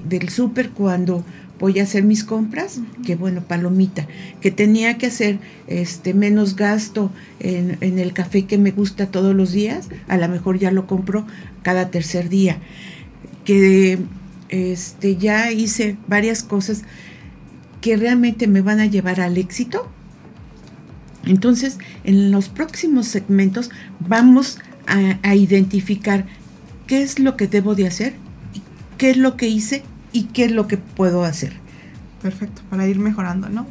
del 0.04 0.30
súper 0.30 0.72
cuando 0.72 1.24
voy 1.60 1.80
a 1.80 1.84
hacer 1.84 2.04
mis 2.04 2.24
compras, 2.24 2.80
que 3.06 3.16
bueno, 3.16 3.44
palomita, 3.44 4.08
que 4.42 4.50
tenía 4.50 4.98
que 4.98 5.06
hacer 5.06 5.38
este 5.68 6.16
menos 6.16 6.56
gasto 6.56 7.12
en, 7.40 7.78
en, 7.82 8.00
el 8.00 8.14
café 8.14 8.46
que 8.46 8.58
me 8.58 8.72
gusta 8.72 9.12
todos 9.12 9.36
los 9.36 9.52
días, 9.52 9.90
a 10.08 10.18
lo 10.18 10.28
mejor 10.28 10.58
ya 10.58 10.72
lo 10.72 10.88
compro 10.88 11.28
cada 11.62 11.92
tercer 11.92 12.30
día, 12.30 12.58
que 13.46 14.00
este, 14.50 15.18
ya 15.18 15.52
hice 15.52 15.98
varias 16.08 16.42
cosas 16.42 16.84
que 17.82 17.96
realmente 17.96 18.48
me 18.48 18.62
van 18.62 18.80
a 18.80 18.88
llevar 18.88 19.22
al 19.22 19.38
éxito. 19.38 19.88
Entonces, 21.28 21.78
en 22.04 22.32
los 22.32 22.50
próximos 22.50 23.08
segmentos 23.08 23.70
vamos 24.00 24.60
a, 24.88 25.36
identificar 25.36 26.26
qué 26.88 27.02
es 27.02 27.20
lo 27.20 27.36
que 27.36 27.48
debo 27.48 27.76
de 27.76 27.88
hacer, 27.88 28.16
qué 28.98 29.10
es 29.10 29.18
lo 29.18 29.36
que 29.36 29.48
hice 29.48 29.84
y 30.14 30.24
qué 30.26 30.46
es 30.46 30.52
lo 30.52 30.68
que 30.68 30.78
puedo 30.78 31.24
hacer. 31.24 31.54
Perfecto, 32.22 32.62
para 32.70 32.88
ir 32.88 33.00
mejorando, 33.00 33.50
¿no? 33.50 33.68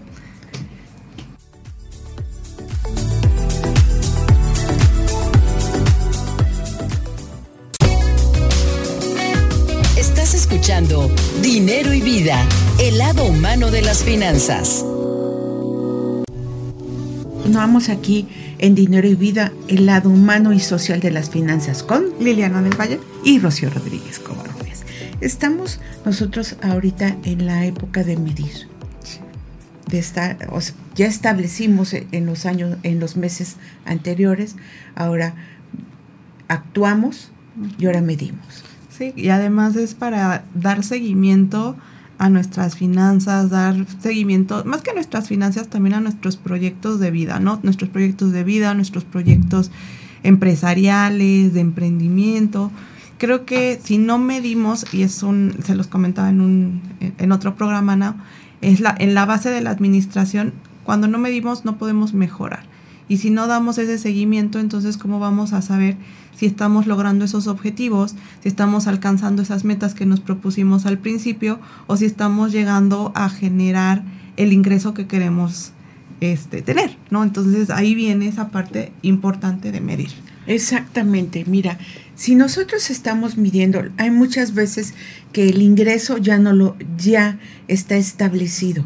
escuchando 10.57 11.11
Dinero 11.43 11.93
y 11.93 12.01
Vida, 12.01 12.45
el 12.79 12.99
lado 12.99 13.25
humano 13.25 13.71
de 13.71 13.83
las 13.83 14.03
finanzas. 14.03 14.85
Vamos 17.53 17.88
aquí 17.88 18.26
en 18.59 18.75
Dinero 18.75 19.09
y 19.09 19.15
Vida, 19.15 19.53
el 19.69 19.87
lado 19.87 20.11
humano 20.11 20.53
y 20.53 20.61
social 20.61 21.00
de 21.00 21.11
las 21.11 21.31
finanzas 21.31 21.83
con 21.83 22.05
Liliana 22.21 22.61
del 22.61 22.79
Valle 22.79 23.00
y 23.25 23.38
Rocío 23.38 23.71
Rodríguez 23.71 24.19
Covarrubias. 24.19 24.85
Estamos 25.21 25.81
nosotros 26.05 26.57
ahorita 26.62 27.17
en 27.25 27.47
la 27.47 27.65
época 27.65 28.05
de 28.05 28.17
medir. 28.17 28.69
De 29.88 29.99
estar, 29.99 30.37
ya 30.95 31.07
establecimos 31.07 31.95
en 31.95 32.26
los 32.26 32.47
años, 32.47 32.76
en 32.83 33.00
los 33.00 33.17
meses 33.17 33.57
anteriores, 33.85 34.57
ahora 34.95 35.35
actuamos 36.49 37.31
y 37.79 37.87
ahora 37.87 38.00
medimos. 38.00 38.65
Sí, 38.97 39.12
y 39.17 39.29
además 39.29 39.76
es 39.76 39.95
para 39.95 40.45
dar 40.55 40.83
seguimiento 40.85 41.76
a 42.19 42.31
nuestras 42.31 42.77
finanzas, 42.77 43.51
dar 43.51 43.87
seguimiento, 44.01 44.65
más 44.65 44.83
que 44.83 44.91
a 44.91 44.95
nuestras 44.95 45.29
finanzas, 45.29 45.69
también 45.69 45.95
a 45.95 46.01
nuestros 46.01 46.37
proyectos 46.37 46.99
de 47.01 47.11
vida, 47.11 47.41
¿no? 47.41 47.61
Nuestros 47.63 47.91
proyectos 47.91 48.33
de 48.33 48.45
vida, 48.45 48.75
nuestros 48.75 49.05
proyectos 49.05 49.71
empresariales, 50.23 51.53
de 51.55 51.61
emprendimiento. 51.61 52.71
Creo 53.19 53.45
que 53.45 53.79
si 53.83 53.99
no 53.99 54.19
medimos, 54.19 54.87
y 54.93 55.03
es 55.03 55.23
un, 55.23 55.55
se 55.65 55.75
los 55.75 55.87
comentaba 55.87 56.31
en, 56.31 56.41
un, 56.41 56.83
en 57.01 57.33
otro 57.33 57.55
programa, 57.55 57.97
¿no? 57.97 58.17
es 58.61 58.81
la, 58.81 58.95
en 58.99 59.15
la 59.15 59.27
base 59.27 59.51
de 59.51 59.61
la 59.61 59.71
administración, 59.71 60.53
cuando 60.85 61.09
no 61.09 61.19
medimos 61.19 61.65
no 61.65 61.79
podemos 61.79 62.15
mejorar. 62.15 62.65
Y 63.09 63.19
si 63.19 63.31
no 63.31 63.47
damos 63.47 63.79
ese 63.79 63.99
seguimiento, 63.99 64.59
entonces 64.59 64.97
¿cómo 64.97 65.21
vamos 65.21 65.53
a 65.53 65.63
saber 65.63 65.97
si 66.37 66.47
estamos 66.47 66.87
logrando 66.87 67.25
esos 67.25 67.47
objetivos, 67.47 68.14
si 68.43 68.49
estamos 68.49 68.87
alcanzando 68.87 69.43
esas 69.43 69.64
metas 69.64 69.95
que 69.95 70.07
nos 70.07 70.21
propusimos 70.21 70.87
al 70.87 70.99
principio 70.99 71.59
o 71.87 71.97
si 71.97 72.05
estamos 72.05 72.52
llegando 72.52 73.12
a 73.14 73.28
generar 73.28 74.05
el 74.37 74.52
ingreso 74.52 74.95
que 74.95 75.07
queremos 75.07 75.73
este, 76.21 76.62
tener, 76.62 76.97
¿no? 77.11 77.25
Entonces 77.25 77.71
ahí 77.71 77.95
viene 77.95 78.28
esa 78.28 78.49
parte 78.49 78.93
importante 79.02 79.73
de 79.73 79.81
medir. 79.81 80.11
Exactamente, 80.47 81.45
mira, 81.47 81.78
si 82.14 82.35
nosotros 82.35 82.90
estamos 82.90 83.37
midiendo, 83.37 83.83
hay 83.97 84.11
muchas 84.11 84.55
veces 84.55 84.95
que 85.33 85.49
el 85.49 85.61
ingreso 85.61 86.19
ya 86.19 86.38
no 86.38 86.52
lo, 86.52 86.76
ya 86.97 87.38
está 87.69 87.97
establecido. 87.97 88.85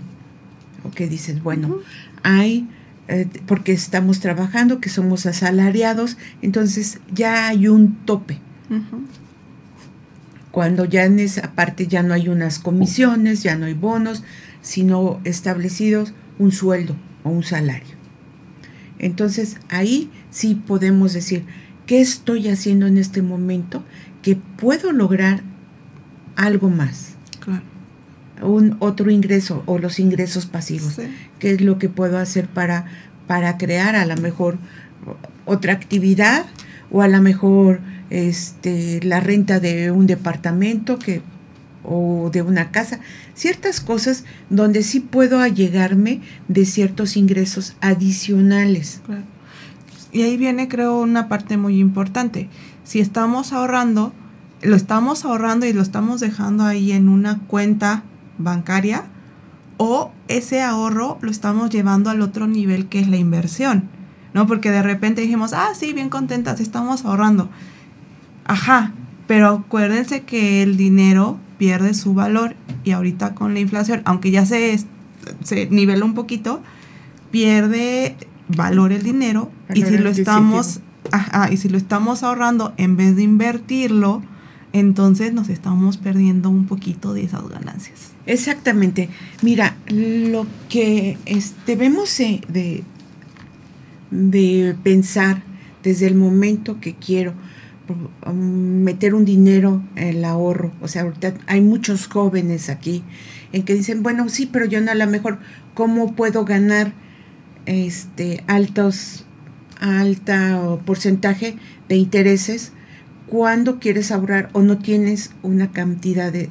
O 0.83 0.91
que 0.91 1.07
dices, 1.07 1.43
bueno, 1.43 1.77
hay 2.23 2.67
eh, 3.11 3.27
porque 3.47 3.73
estamos 3.73 4.21
trabajando, 4.21 4.81
que 4.81 4.89
somos 4.89 5.27
asalariados, 5.27 6.17
entonces 6.43 7.01
ya 7.13 7.49
hay 7.49 7.67
un 7.67 7.97
tope. 8.05 8.39
Cuando 10.53 10.85
ya 10.85 11.05
en 11.07 11.19
esa 11.19 11.51
parte 11.57 11.89
ya 11.89 12.05
no 12.05 12.15
hay 12.15 12.29
unas 12.29 12.61
comisiones, 12.61 13.43
ya 13.43 13.57
no 13.57 13.67
hay 13.67 13.75
bonos, 13.75 14.23
sino 14.63 15.21
establecidos 15.25 16.15
un 16.39 16.53
sueldo 16.53 16.95
o 17.25 17.31
un 17.31 17.43
salario. 17.43 17.97
Entonces 19.01 19.57
ahí 19.71 20.09
sí 20.31 20.55
podemos 20.55 21.13
decir, 21.13 21.45
¿qué 21.87 22.01
estoy 22.01 22.49
haciendo 22.49 22.87
en 22.87 22.97
este 22.97 23.23
momento 23.23 23.83
que 24.23 24.37
puedo 24.37 24.93
lograr 24.93 25.43
algo 26.37 26.71
más? 26.71 27.17
Un 28.43 28.77
otro 28.79 29.11
ingreso 29.11 29.63
o 29.67 29.79
los 29.79 29.99
ingresos 29.99 30.47
pasivos. 30.47 30.99
¿Qué 31.39 31.53
es 31.53 31.61
lo 31.61 31.79
que 31.79 31.89
puedo 31.89 32.19
hacer 32.19 32.49
para, 32.49 32.87
para 33.27 33.59
crear 33.59 33.97
a 33.97 34.07
lo 34.07 34.17
mejor 34.17 34.59
otra 35.45 35.73
actividad 35.73 36.47
o 36.91 37.03
a 37.03 37.09
lo 37.09 37.21
mejor 37.21 37.81
este, 38.11 39.01
la 39.03 39.21
renta 39.21 39.61
de 39.61 39.91
un 39.91 40.07
departamento 40.07 40.99
que, 40.99 41.23
o 41.85 42.31
de 42.33 42.43
una 42.43 42.71
casa? 42.71 43.01
Ciertas 43.35 43.81
cosas 43.81 44.25
donde 44.49 44.83
sí 44.83 45.01
puedo 45.01 45.41
allegarme 45.41 46.21
de 46.49 46.65
ciertos 46.65 47.17
ingresos 47.17 47.77
adicionales. 47.81 49.01
Y 50.13 50.23
ahí 50.23 50.37
viene 50.37 50.69
creo 50.69 51.01
una 51.01 51.29
parte 51.29 51.57
muy 51.57 51.79
importante. 51.79 52.49
Si 52.85 53.01
estamos 53.01 53.53
ahorrando, 53.53 54.13
lo 54.63 54.77
estamos 54.77 55.25
ahorrando 55.25 55.67
y 55.67 55.73
lo 55.73 55.83
estamos 55.83 56.21
dejando 56.21 56.65
ahí 56.65 56.93
en 56.93 57.09
una 57.09 57.39
cuenta 57.47 58.03
bancaria 58.41 59.05
o 59.77 60.13
ese 60.29 60.63
ahorro 60.63 61.19
lo 61.21 61.31
estamos 61.31 61.71
llevando 61.71 62.11
al 62.11 62.21
otro 62.23 62.47
nivel 62.47 62.87
que 62.87 63.01
es 63.01 63.09
la 63.09 63.17
inversión. 63.17 63.89
¿no? 64.35 64.47
Porque 64.47 64.71
de 64.71 64.83
repente 64.83 65.23
dijimos, 65.23 65.53
ah, 65.53 65.71
sí, 65.75 65.93
bien 65.93 66.09
contentas, 66.09 66.61
estamos 66.61 67.05
ahorrando. 67.05 67.49
Ajá, 68.45 68.93
pero 69.27 69.49
acuérdense 69.49 70.23
que 70.23 70.63
el 70.63 70.77
dinero 70.77 71.39
pierde 71.59 71.95
su 71.95 72.15
valor 72.15 72.55
y 72.85 72.93
ahorita 72.93 73.35
con 73.35 73.55
la 73.55 73.61
inflación, 73.61 74.03
aunque 74.05 74.31
ya 74.31 74.47
se, 74.47 74.79
se 75.43 75.67
nivela 75.71 76.05
un 76.05 76.15
poquito, 76.15 76.63
pierde 77.31 78.17
valor 78.49 78.93
el 78.93 79.03
dinero 79.03 79.51
y 79.73 79.83
si 79.83 79.99
lo 79.99 80.11
estamos 80.11 80.81
ajá, 81.13 81.53
y 81.53 81.57
si 81.57 81.69
lo 81.69 81.77
estamos 81.77 82.23
ahorrando 82.23 82.73
en 82.77 82.97
vez 82.97 83.17
de 83.17 83.23
invertirlo, 83.23 84.23
entonces 84.73 85.33
nos 85.33 85.49
estamos 85.49 85.97
perdiendo 85.97 86.49
un 86.51 86.67
poquito 86.67 87.13
de 87.13 87.25
esas 87.25 87.49
ganancias. 87.49 88.13
Exactamente. 88.27 89.09
Mira, 89.43 89.77
lo 89.89 90.47
que 90.69 91.19
debemos 91.67 92.17
de, 92.19 92.85
de 94.11 94.77
pensar 94.83 95.43
desde 95.83 96.07
el 96.07 96.15
momento 96.15 96.81
que 96.81 96.95
quiero 96.95 97.35
um, 98.27 98.83
meter 98.83 99.15
un 99.15 99.25
dinero 99.25 99.83
en 99.97 100.09
el 100.09 100.25
ahorro, 100.25 100.73
o 100.81 100.89
sea, 100.89 101.03
ahorita 101.03 101.35
hay 101.47 101.61
muchos 101.61 102.07
jóvenes 102.07 102.69
aquí 102.69 103.03
en 103.53 103.65
que 103.65 103.75
dicen, 103.75 104.03
bueno, 104.03 104.29
sí, 104.29 104.47
pero 104.47 104.67
yo 104.67 104.81
no 104.81 104.93
a 104.93 104.95
lo 104.95 105.07
mejor, 105.07 105.39
¿cómo 105.75 106.15
puedo 106.15 106.45
ganar 106.45 106.93
este 107.67 108.45
altos 108.47 109.25
alta 109.81 110.79
porcentaje 110.85 111.57
de 111.89 111.97
intereses 111.97 112.73
cuando 113.31 113.79
quieres 113.79 114.11
ahorrar 114.11 114.51
o 114.53 114.61
no 114.61 114.79
tienes 114.79 115.31
una 115.43 115.71
cantidad 115.71 116.33
de 116.33 116.51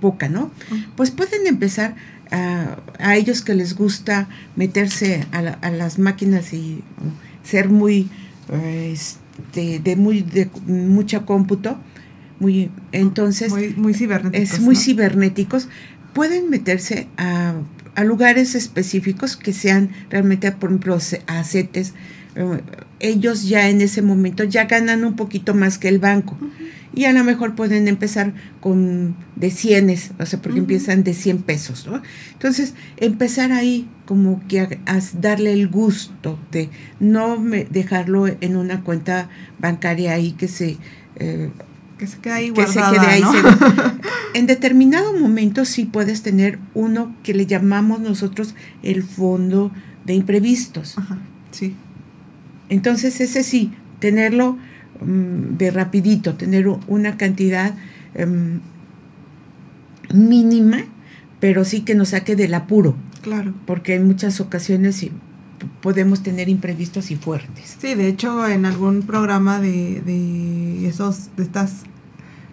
poca, 0.00 0.28
¿no? 0.28 0.50
Pues 0.96 1.12
pueden 1.12 1.46
empezar 1.46 1.94
a, 2.32 3.16
ellos 3.16 3.40
que 3.40 3.54
les 3.54 3.76
gusta 3.76 4.28
meterse 4.56 5.24
a, 5.30 5.70
las 5.70 5.98
máquinas 6.00 6.52
y 6.52 6.82
ser 7.44 7.68
muy 7.68 8.10
este, 8.50 9.78
de 9.78 9.94
muy 9.94 10.22
de 10.22 10.50
mucha 10.66 11.24
cómputo, 11.24 11.78
muy 12.40 12.70
entonces 12.90 13.52
muy, 13.76 13.94
cibernéticos, 13.94 14.54
es 14.54 14.60
muy 14.60 14.74
cibernéticos, 14.74 15.68
pueden 16.14 16.50
meterse 16.50 17.06
a, 17.16 17.54
a 17.94 18.02
lugares 18.02 18.56
específicos 18.56 19.36
que 19.36 19.52
sean 19.52 19.90
realmente, 20.10 20.50
por 20.50 20.70
ejemplo, 20.70 20.98
acetes 21.28 21.90
eh, 21.90 21.92
ellos 23.00 23.48
ya 23.48 23.68
en 23.68 23.80
ese 23.80 24.02
momento 24.02 24.44
ya 24.44 24.64
ganan 24.64 25.04
un 25.04 25.16
poquito 25.16 25.54
más 25.54 25.78
que 25.78 25.88
el 25.88 25.98
banco. 25.98 26.36
Y 26.94 27.06
a 27.06 27.12
lo 27.12 27.24
mejor 27.24 27.54
pueden 27.54 27.88
empezar 27.88 28.34
con 28.60 29.16
de 29.34 29.50
cienes, 29.50 30.10
o 30.18 30.26
sea, 30.26 30.42
porque 30.42 30.58
empiezan 30.58 31.04
de 31.04 31.14
100 31.14 31.42
pesos, 31.42 31.86
¿no? 31.86 32.02
Entonces, 32.32 32.74
empezar 32.98 33.50
ahí 33.50 33.88
como 34.04 34.46
que 34.46 34.60
a, 34.60 34.98
darle 35.18 35.54
el 35.54 35.68
gusto 35.68 36.38
de 36.50 36.68
no 37.00 37.40
me, 37.40 37.64
dejarlo 37.64 38.26
en 38.26 38.56
una 38.56 38.82
cuenta 38.82 39.30
bancaria 39.58 40.12
ahí 40.12 40.32
que 40.32 40.48
se... 40.48 40.76
Eh, 41.16 41.50
que 41.96 42.06
se 42.08 42.18
quede 42.18 42.32
ahí 42.32 42.50
guardada, 42.50 43.00
ahí. 43.10 43.22
en 44.34 44.46
determinado 44.46 45.16
momento 45.16 45.64
sí 45.64 45.84
puedes 45.84 46.22
tener 46.22 46.58
uno 46.74 47.14
que 47.22 47.32
le 47.32 47.46
llamamos 47.46 48.00
nosotros 48.00 48.54
el 48.82 49.04
fondo 49.04 49.70
de 50.04 50.14
imprevistos. 50.14 50.98
Ajá, 50.98 51.18
sí. 51.52 51.76
Entonces 52.72 53.20
ese 53.20 53.42
sí, 53.42 53.70
tenerlo 53.98 54.56
mm, 55.04 55.58
de 55.58 55.70
rapidito, 55.70 56.36
tener 56.36 56.66
una 56.66 57.18
cantidad 57.18 57.74
em, 58.14 58.60
mínima, 60.10 60.78
pero 61.38 61.66
sí 61.66 61.82
que 61.82 61.94
nos 61.94 62.08
saque 62.08 62.34
del 62.34 62.54
apuro. 62.54 62.96
Claro. 63.20 63.52
Porque 63.66 63.96
en 63.96 64.06
muchas 64.06 64.40
ocasiones 64.40 65.06
podemos 65.82 66.22
tener 66.22 66.48
imprevistos 66.48 67.10
y 67.10 67.16
fuertes. 67.16 67.76
Sí, 67.78 67.94
de 67.94 68.08
hecho 68.08 68.48
en 68.48 68.64
algún 68.64 69.02
programa 69.02 69.60
de, 69.60 70.00
de 70.00 70.88
esos, 70.88 71.28
de 71.36 71.42
estas 71.42 71.82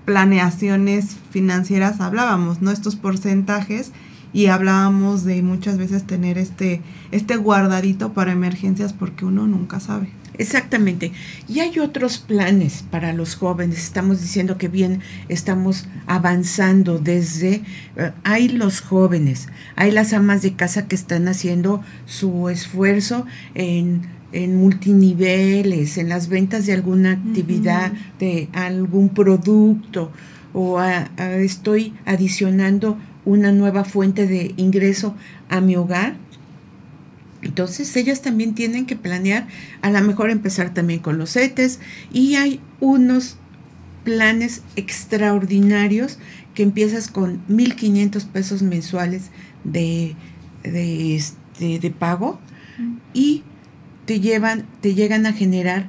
planeaciones 0.04 1.16
financieras 1.32 2.02
hablábamos, 2.02 2.62
¿no? 2.62 2.72
Estos 2.72 2.98
porcentajes 2.98 3.94
y 4.34 4.48
hablábamos 4.48 5.24
de 5.24 5.42
muchas 5.42 5.78
veces 5.78 6.06
tener 6.06 6.38
este, 6.38 6.82
este 7.12 7.36
guardadito 7.36 8.14
para 8.14 8.32
emergencias 8.32 8.94
porque 8.94 9.26
uno 9.26 9.48
nunca 9.48 9.80
sabe. 9.80 10.10
Exactamente. 10.40 11.12
Y 11.50 11.60
hay 11.60 11.80
otros 11.80 12.18
planes 12.18 12.86
para 12.90 13.12
los 13.12 13.36
jóvenes. 13.36 13.78
Estamos 13.78 14.22
diciendo 14.22 14.58
que 14.58 14.70
bien 14.70 15.02
estamos 15.28 15.86
avanzando 16.08 16.98
desde... 16.98 17.62
Eh, 17.98 18.12
hay 18.24 18.48
los 18.48 18.80
jóvenes, 18.80 19.50
hay 19.76 19.92
las 19.92 20.14
amas 20.14 20.42
de 20.42 20.54
casa 20.54 20.88
que 20.88 20.96
están 20.96 21.28
haciendo 21.28 21.84
su 22.06 22.48
esfuerzo 22.48 23.26
en, 23.54 24.04
en 24.32 24.56
multiniveles, 24.56 25.98
en 25.98 26.08
las 26.08 26.30
ventas 26.30 26.66
de 26.66 26.74
alguna 26.74 27.12
actividad, 27.12 27.92
de 28.18 28.48
algún 28.54 29.10
producto, 29.10 30.10
o 30.54 30.82
estoy 30.82 31.94
adicionando 32.06 32.98
una 33.26 33.52
nueva 33.52 33.84
fuente 33.84 34.28
de 34.28 34.54
ingreso 34.58 35.16
a 35.50 35.62
mi 35.62 35.76
hogar. 35.76 36.16
Entonces 37.42 37.96
ellas 37.96 38.22
también 38.22 38.54
tienen 38.54 38.86
que 38.86 38.96
planear, 38.96 39.48
a 39.82 39.90
lo 39.90 40.02
mejor 40.02 40.30
empezar 40.30 40.74
también 40.74 41.00
con 41.00 41.18
los 41.18 41.34
CETES 41.34 41.80
y 42.12 42.36
hay 42.36 42.60
unos 42.80 43.38
planes 44.04 44.64
extraordinarios 44.76 46.20
que 46.54 46.64
empiezas 46.64 47.10
con 47.10 47.46
1.500 47.48 48.26
pesos 48.26 48.62
mensuales 48.62 49.32
de, 49.64 50.16
de, 50.64 51.16
este, 51.16 51.80
de 51.80 51.92
pago 51.92 52.40
y 53.14 53.44
te, 54.06 54.20
llevan, 54.20 54.66
te 54.82 54.96
llegan 54.96 55.26
a 55.26 55.34
generar 55.34 55.88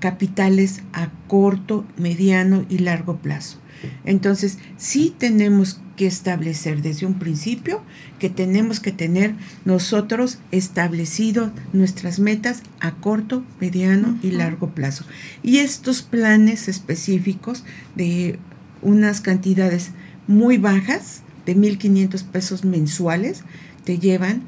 capitales 0.00 0.82
a 0.92 1.08
corto, 1.28 1.86
mediano 1.96 2.64
y 2.68 2.78
largo 2.78 3.18
plazo. 3.18 3.61
Entonces, 4.04 4.58
sí 4.76 5.14
tenemos 5.16 5.80
que 5.96 6.06
establecer 6.06 6.82
desde 6.82 7.06
un 7.06 7.18
principio 7.18 7.82
que 8.18 8.30
tenemos 8.30 8.80
que 8.80 8.92
tener 8.92 9.34
nosotros 9.64 10.38
establecido 10.50 11.52
nuestras 11.72 12.18
metas 12.18 12.62
a 12.80 12.92
corto, 12.92 13.44
mediano 13.60 14.18
y 14.22 14.30
largo 14.30 14.70
plazo. 14.70 15.04
Y 15.42 15.58
estos 15.58 16.02
planes 16.02 16.68
específicos 16.68 17.64
de 17.94 18.38
unas 18.80 19.20
cantidades 19.20 19.90
muy 20.26 20.58
bajas, 20.58 21.22
de 21.46 21.56
1.500 21.56 22.24
pesos 22.24 22.64
mensuales, 22.64 23.42
te 23.84 23.98
llevan 23.98 24.42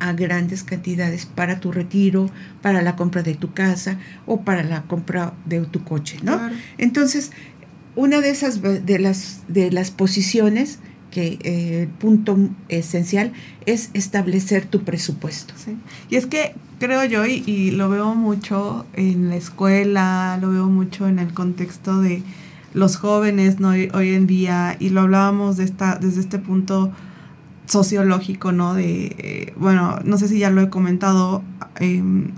a 0.00 0.12
grandes 0.14 0.64
cantidades 0.64 1.26
para 1.26 1.60
tu 1.60 1.70
retiro, 1.70 2.30
para 2.62 2.82
la 2.82 2.96
compra 2.96 3.22
de 3.22 3.34
tu 3.34 3.52
casa 3.52 3.98
o 4.26 4.42
para 4.42 4.64
la 4.64 4.82
compra 4.82 5.34
de 5.44 5.60
tu 5.60 5.84
coche, 5.84 6.18
¿no? 6.22 6.40
Entonces, 6.78 7.30
una 7.96 8.20
de 8.20 8.30
esas 8.30 8.60
de 8.62 8.98
las 8.98 9.42
de 9.48 9.70
las 9.70 9.90
posiciones 9.90 10.78
que 11.10 11.38
eh, 11.42 11.82
el 11.82 11.88
punto 11.88 12.38
esencial 12.68 13.32
es 13.66 13.90
establecer 13.94 14.66
tu 14.66 14.82
presupuesto. 14.82 15.54
Y 16.08 16.16
es 16.16 16.26
que 16.26 16.54
creo 16.78 17.04
yo, 17.04 17.26
y, 17.26 17.70
lo 17.72 17.88
veo 17.88 18.14
mucho 18.14 18.86
en 18.94 19.28
la 19.28 19.36
escuela, 19.36 20.38
lo 20.40 20.50
veo 20.50 20.66
mucho 20.66 21.08
en 21.08 21.18
el 21.18 21.32
contexto 21.34 22.00
de 22.00 22.22
los 22.72 22.96
jóvenes 22.96 23.60
¿no? 23.60 23.70
hoy, 23.70 24.14
en 24.14 24.26
día, 24.26 24.76
y 24.78 24.90
lo 24.90 25.02
hablábamos 25.02 25.56
de 25.56 25.64
esta, 25.64 25.96
desde 25.96 26.20
este 26.20 26.38
punto 26.38 26.92
sociológico, 27.66 28.52
¿no? 28.52 28.74
De, 28.74 29.14
eh, 29.18 29.54
bueno, 29.56 29.98
no 30.04 30.18
sé 30.18 30.28
si 30.28 30.38
ya 30.38 30.50
lo 30.50 30.60
he 30.60 30.70
comentado, 30.70 31.42
em, 31.78 32.30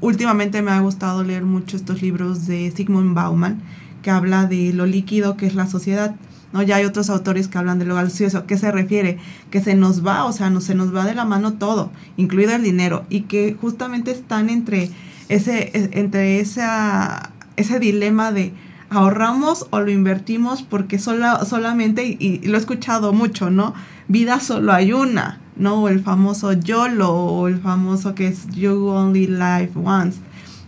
últimamente 0.00 0.62
me 0.62 0.70
ha 0.70 0.80
gustado 0.80 1.22
leer 1.22 1.44
mucho 1.44 1.76
estos 1.76 2.02
libros 2.02 2.46
de 2.46 2.72
Sigmund 2.74 3.14
Bauman, 3.14 3.60
que 4.06 4.12
habla 4.12 4.46
de 4.46 4.72
lo 4.72 4.86
líquido 4.86 5.36
que 5.36 5.46
es 5.46 5.56
la 5.56 5.66
sociedad. 5.66 6.14
¿no? 6.52 6.62
Ya 6.62 6.76
hay 6.76 6.84
otros 6.84 7.10
autores 7.10 7.48
que 7.48 7.58
hablan 7.58 7.80
de 7.80 7.86
lo 7.86 7.96
gaseoso. 7.96 8.46
¿Qué 8.46 8.56
se 8.56 8.70
refiere? 8.70 9.18
Que 9.50 9.60
se 9.60 9.74
nos 9.74 10.06
va, 10.06 10.26
o 10.26 10.32
sea, 10.32 10.48
no, 10.48 10.60
se 10.60 10.76
nos 10.76 10.94
va 10.94 11.04
de 11.04 11.16
la 11.16 11.24
mano 11.24 11.54
todo, 11.54 11.90
incluido 12.16 12.54
el 12.54 12.62
dinero, 12.62 13.04
y 13.10 13.22
que 13.22 13.56
justamente 13.60 14.12
están 14.12 14.48
entre 14.48 14.92
ese, 15.28 15.72
e, 15.74 15.90
entre 15.98 16.38
esa, 16.38 17.32
ese 17.56 17.80
dilema 17.80 18.30
de 18.30 18.52
ahorramos 18.90 19.66
o 19.70 19.80
lo 19.80 19.90
invertimos 19.90 20.62
porque 20.62 21.00
sola, 21.00 21.44
solamente, 21.44 22.06
y, 22.06 22.46
lo 22.46 22.56
he 22.56 22.60
escuchado 22.60 23.12
mucho, 23.12 23.50
¿no? 23.50 23.74
Vida 24.06 24.38
solo 24.38 24.72
hay 24.72 24.92
una, 24.92 25.40
¿no? 25.56 25.82
O 25.82 25.88
el 25.88 25.98
famoso 25.98 26.52
YOLO, 26.52 27.10
o 27.10 27.48
el 27.48 27.58
famoso 27.58 28.14
que 28.14 28.28
es 28.28 28.46
You 28.50 28.86
Only 28.86 29.26
Live 29.26 29.72
Once. 29.74 30.20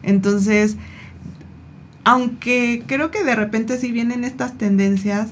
Entonces, 0.02 0.76
aunque 2.08 2.84
creo 2.86 3.10
que 3.10 3.22
de 3.22 3.34
repente 3.34 3.76
si 3.76 3.92
vienen 3.92 4.24
estas 4.24 4.56
tendencias, 4.56 5.28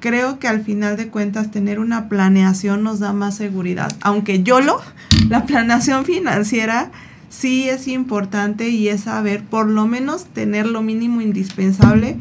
creo 0.00 0.40
que 0.40 0.48
al 0.48 0.64
final 0.64 0.96
de 0.96 1.06
cuentas 1.06 1.52
tener 1.52 1.78
una 1.78 2.08
planeación 2.08 2.82
nos 2.82 2.98
da 2.98 3.12
más 3.12 3.36
seguridad. 3.36 3.92
Aunque 4.00 4.42
yo 4.42 4.60
lo, 4.60 4.80
la 5.28 5.46
planeación 5.46 6.04
financiera 6.04 6.90
sí 7.28 7.68
es 7.68 7.86
importante 7.86 8.68
y 8.68 8.88
es 8.88 9.02
saber 9.02 9.44
por 9.44 9.68
lo 9.68 9.86
menos 9.86 10.24
tener 10.24 10.66
lo 10.66 10.82
mínimo 10.82 11.20
indispensable 11.20 12.16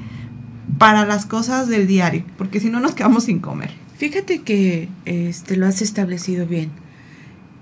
para 0.77 1.03
las 1.03 1.25
cosas 1.25 1.67
del 1.67 1.87
diario, 1.87 2.23
porque 2.37 2.59
si 2.59 2.69
no 2.69 2.81
nos 2.81 2.93
quedamos 2.93 3.23
sin 3.23 3.39
comer. 3.39 3.71
Fíjate 3.97 4.43
que 4.43 4.89
este, 5.05 5.57
lo 5.57 5.65
has 5.65 5.81
establecido 5.81 6.45
bien, 6.45 6.69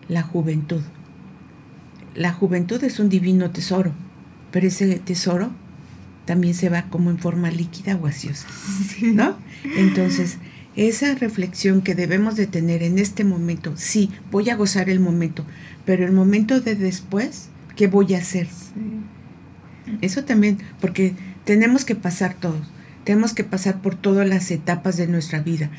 la 0.10 0.24
juventud. 0.24 0.82
la 2.14 2.34
juventud 2.34 2.84
es 2.84 3.00
un 3.00 3.08
divino 3.08 3.52
tesoro, 3.52 3.94
pero 4.52 4.68
ese 4.68 5.00
tesoro 5.00 5.52
también 6.30 6.54
se 6.54 6.70
va 6.70 6.84
como 6.92 7.10
en 7.10 7.18
forma 7.18 7.50
líquida 7.50 7.96
o 7.96 8.04
gaseosa, 8.04 8.46
¿no? 9.02 9.36
Entonces, 9.78 10.38
esa 10.76 11.16
reflexión 11.16 11.82
que 11.82 11.96
debemos 11.96 12.36
de 12.36 12.46
tener 12.46 12.84
en 12.84 13.00
este 13.00 13.24
momento, 13.24 13.74
sí, 13.78 14.12
voy 14.30 14.52
a 14.52 14.56
gozar 14.56 14.92
el 14.92 15.00
momento, 15.00 15.44
pero 15.86 16.06
el 16.06 16.12
momento 16.12 16.62
de 16.62 16.76
después, 16.76 17.50
¿qué 17.76 17.88
voy 17.88 18.14
a 18.14 18.20
hacer? 18.20 18.48
Eso 20.02 20.24
también, 20.24 20.60
porque 20.80 21.16
tenemos 21.46 21.84
que 21.84 21.96
pasar 21.96 22.36
todos, 22.36 22.62
tenemos 23.06 23.34
que 23.34 23.44
pasar 23.44 23.82
por 23.82 23.96
todas 23.96 24.30
las 24.30 24.52
etapas 24.52 24.98
de 24.98 25.08
nuestra 25.08 25.40
vida, 25.40 25.72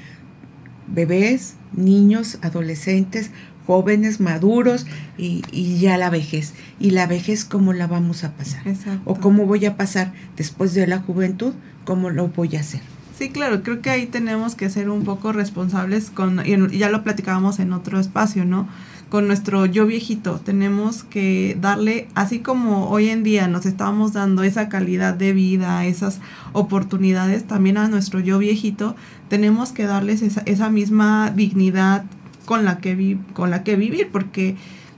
bebés, 0.88 1.54
niños, 1.72 2.40
adolescentes, 2.42 3.30
jóvenes, 3.66 4.20
maduros 4.20 4.86
y, 5.16 5.42
ya 5.78 5.96
la 5.96 6.10
vejez. 6.10 6.54
Y 6.78 6.90
la 6.90 7.06
vejez, 7.06 7.44
¿cómo 7.44 7.72
la 7.72 7.86
vamos 7.86 8.24
a 8.24 8.32
pasar? 8.32 8.62
O 9.04 9.16
cómo 9.16 9.46
voy 9.46 9.66
a 9.66 9.76
pasar 9.76 10.12
después 10.36 10.74
de 10.74 10.86
la 10.86 10.98
juventud, 10.98 11.52
¿cómo 11.84 12.10
lo 12.10 12.28
voy 12.28 12.56
a 12.56 12.60
hacer? 12.60 12.80
Sí, 13.20 13.28
claro, 13.28 13.62
creo 13.62 13.82
que 13.82 13.90
ahí 13.90 14.06
tenemos 14.06 14.54
que 14.54 14.70
ser 14.70 14.88
un 14.88 15.04
poco 15.04 15.32
responsables 15.32 16.08
con, 16.08 16.40
y 16.46 16.78
ya 16.78 16.88
lo 16.88 17.04
platicábamos 17.04 17.58
en 17.58 17.74
otro 17.74 18.00
espacio, 18.00 18.46
¿no? 18.46 18.66
Con 19.10 19.26
nuestro 19.26 19.66
yo 19.66 19.86
viejito, 19.86 20.40
tenemos 20.42 21.02
que 21.02 21.54
darle, 21.60 22.08
así 22.14 22.38
como 22.38 22.88
hoy 22.88 23.10
en 23.10 23.22
día 23.22 23.46
nos 23.46 23.66
estamos 23.66 24.14
dando 24.14 24.42
esa 24.42 24.70
calidad 24.70 25.12
de 25.12 25.34
vida, 25.34 25.84
esas 25.84 26.18
oportunidades, 26.54 27.46
también 27.46 27.76
a 27.76 27.88
nuestro 27.88 28.20
yo 28.20 28.38
viejito, 28.38 28.96
tenemos 29.28 29.72
que 29.72 29.84
darles 29.84 30.22
esa, 30.22 30.40
esa 30.46 30.70
misma 30.70 31.30
dignidad 31.30 32.06
con 32.50 32.64
la, 32.64 32.78
que 32.78 33.16
con 33.32 33.50
la 33.50 33.62
que 33.62 33.76
vivir, 33.76 34.08
porque 34.10 34.56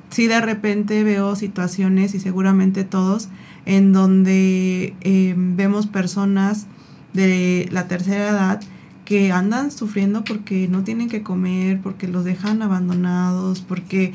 si 0.09 0.27
de 0.27 0.41
repente 0.41 1.05
veo 1.05 1.37
situaciones, 1.37 2.15
y 2.15 2.19
seguramente 2.19 2.83
todos, 2.83 3.29
en 3.67 3.93
donde 3.93 4.95
eh, 5.03 5.35
vemos 5.37 5.87
personas 5.87 6.65
de 7.13 7.69
la 7.71 7.89
tercera 7.89 8.31
edad 8.31 8.63
que 9.05 9.33
andan 9.33 9.71
sufriendo 9.71 10.25
porque 10.25 10.67
no 10.67 10.83
tienen 10.83 11.11
que 11.11 11.23
comer, 11.23 11.79
porque 11.83 12.09
los 12.09 12.25
dejan 12.25 12.63
abandonados, 12.63 13.61
porque 13.61 14.15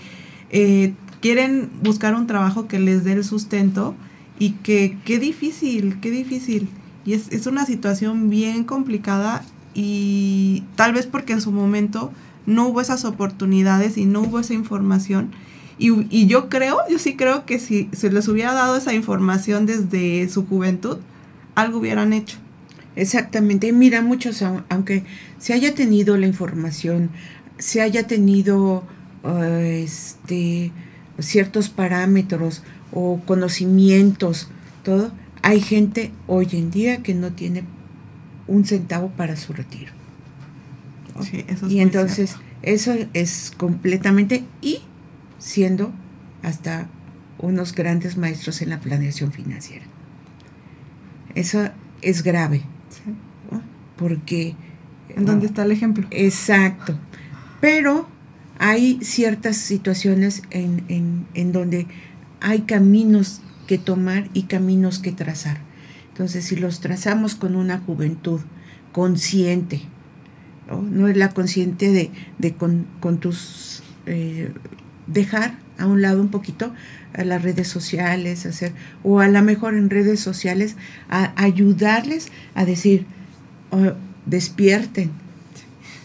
eh, 0.49 0.95
quieren 1.21 1.69
buscar 1.83 2.15
un 2.15 2.25
trabajo 2.25 2.67
que 2.67 2.79
les 2.79 3.03
dé 3.03 3.11
el 3.11 3.23
sustento 3.23 3.93
y 4.39 4.53
que 4.63 4.97
qué 5.05 5.19
difícil, 5.19 5.99
qué 5.99 6.09
difícil. 6.09 6.69
Y 7.05 7.13
es, 7.13 7.27
es 7.31 7.45
una 7.45 7.67
situación 7.67 8.31
bien 8.31 8.63
complicada 8.63 9.45
y 9.75 10.63
tal 10.75 10.93
vez 10.93 11.05
porque 11.05 11.33
en 11.33 11.41
su 11.41 11.51
momento 11.51 12.11
no 12.47 12.67
hubo 12.67 12.81
esas 12.81 13.05
oportunidades 13.05 13.97
y 13.97 14.05
no 14.05 14.21
hubo 14.21 14.39
esa 14.39 14.55
información. 14.55 15.31
Y, 15.77 15.91
y, 16.09 16.25
yo 16.25 16.49
creo, 16.49 16.79
yo 16.89 16.97
sí 16.97 17.15
creo 17.15 17.45
que 17.45 17.59
si 17.59 17.87
se 17.91 18.11
les 18.11 18.27
hubiera 18.27 18.53
dado 18.53 18.75
esa 18.77 18.93
información 18.95 19.67
desde 19.67 20.27
su 20.27 20.47
juventud, 20.47 20.97
algo 21.53 21.77
hubieran 21.77 22.13
hecho. 22.13 22.37
Exactamente. 22.95 23.71
Mira, 23.71 24.01
muchos, 24.01 24.41
aunque 24.69 25.03
se 25.37 25.53
haya 25.53 25.75
tenido 25.75 26.17
la 26.17 26.25
información, 26.25 27.11
se 27.59 27.81
haya 27.81 28.07
tenido 28.07 28.83
eh, 29.23 29.83
este, 29.85 30.71
ciertos 31.19 31.69
parámetros 31.69 32.63
o 32.91 33.21
conocimientos, 33.25 34.49
todo, 34.83 35.11
hay 35.43 35.61
gente 35.61 36.11
hoy 36.25 36.47
en 36.53 36.71
día 36.71 37.03
que 37.03 37.13
no 37.13 37.33
tiene 37.33 37.63
un 38.47 38.65
centavo 38.65 39.09
para 39.09 39.35
su 39.35 39.53
retiro. 39.53 39.96
Y 41.69 41.79
entonces 41.79 42.35
eso 42.61 42.93
es 43.13 43.51
completamente 43.55 44.43
y 44.61 44.79
siendo 45.37 45.91
hasta 46.43 46.87
unos 47.39 47.73
grandes 47.73 48.17
maestros 48.17 48.61
en 48.61 48.69
la 48.69 48.79
planeación 48.79 49.31
financiera. 49.31 49.85
Eso 51.35 51.69
es 52.01 52.23
grave 52.23 52.63
porque... 53.97 54.55
¿En 55.09 55.25
dónde 55.25 55.47
está 55.47 55.63
el 55.63 55.71
ejemplo? 55.71 56.07
Exacto. 56.11 56.97
Pero 57.59 58.07
hay 58.59 58.99
ciertas 59.01 59.57
situaciones 59.57 60.43
en, 60.51 61.25
en, 61.33 61.51
donde 61.51 61.87
hay 62.39 62.61
caminos 62.61 63.41
que 63.67 63.77
tomar 63.77 64.29
y 64.33 64.43
caminos 64.43 64.99
que 64.99 65.11
trazar. 65.11 65.57
Entonces, 66.09 66.45
si 66.45 66.55
los 66.55 66.81
trazamos 66.81 67.35
con 67.35 67.55
una 67.55 67.79
juventud 67.79 68.41
consciente, 68.91 69.81
no, 70.67 71.07
es 71.07 71.17
la 71.17 71.29
consciente 71.29 71.91
de, 71.91 72.11
de 72.37 72.53
con, 72.53 72.85
con, 72.99 73.19
tus... 73.19 73.83
Eh, 74.05 74.51
dejar 75.07 75.55
a 75.77 75.85
un 75.85 76.01
lado 76.01 76.21
un 76.21 76.29
poquito 76.29 76.73
a 77.13 77.23
las 77.23 77.41
redes 77.41 77.67
sociales, 77.67 78.45
hacer, 78.45 78.73
o 79.03 79.19
a 79.19 79.27
lo 79.27 79.41
mejor 79.41 79.73
en 79.73 79.89
redes 79.89 80.19
sociales, 80.19 80.75
a 81.09 81.31
ayudarles 81.41 82.27
a 82.55 82.65
decir, 82.65 83.05
despierten. 84.25 85.11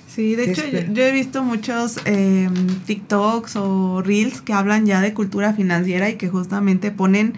Sí, 0.09 0.37
de 0.37 0.51
hecho 0.51 0.63
yo, 0.93 1.03
he 1.05 1.13
visto 1.13 1.43
muchos 1.43 1.99
em, 2.05 2.53
TikToks 2.87 3.57
o 3.57 4.03
Reels 4.03 4.43
que 4.43 4.53
hablan 4.53 4.85
ya 4.85 5.01
de 5.01 5.15
cultura 5.15 5.55
financiera 5.55 6.11
y 6.11 6.17
que 6.17 6.29
justamente 6.29 6.91
ponen 6.91 7.33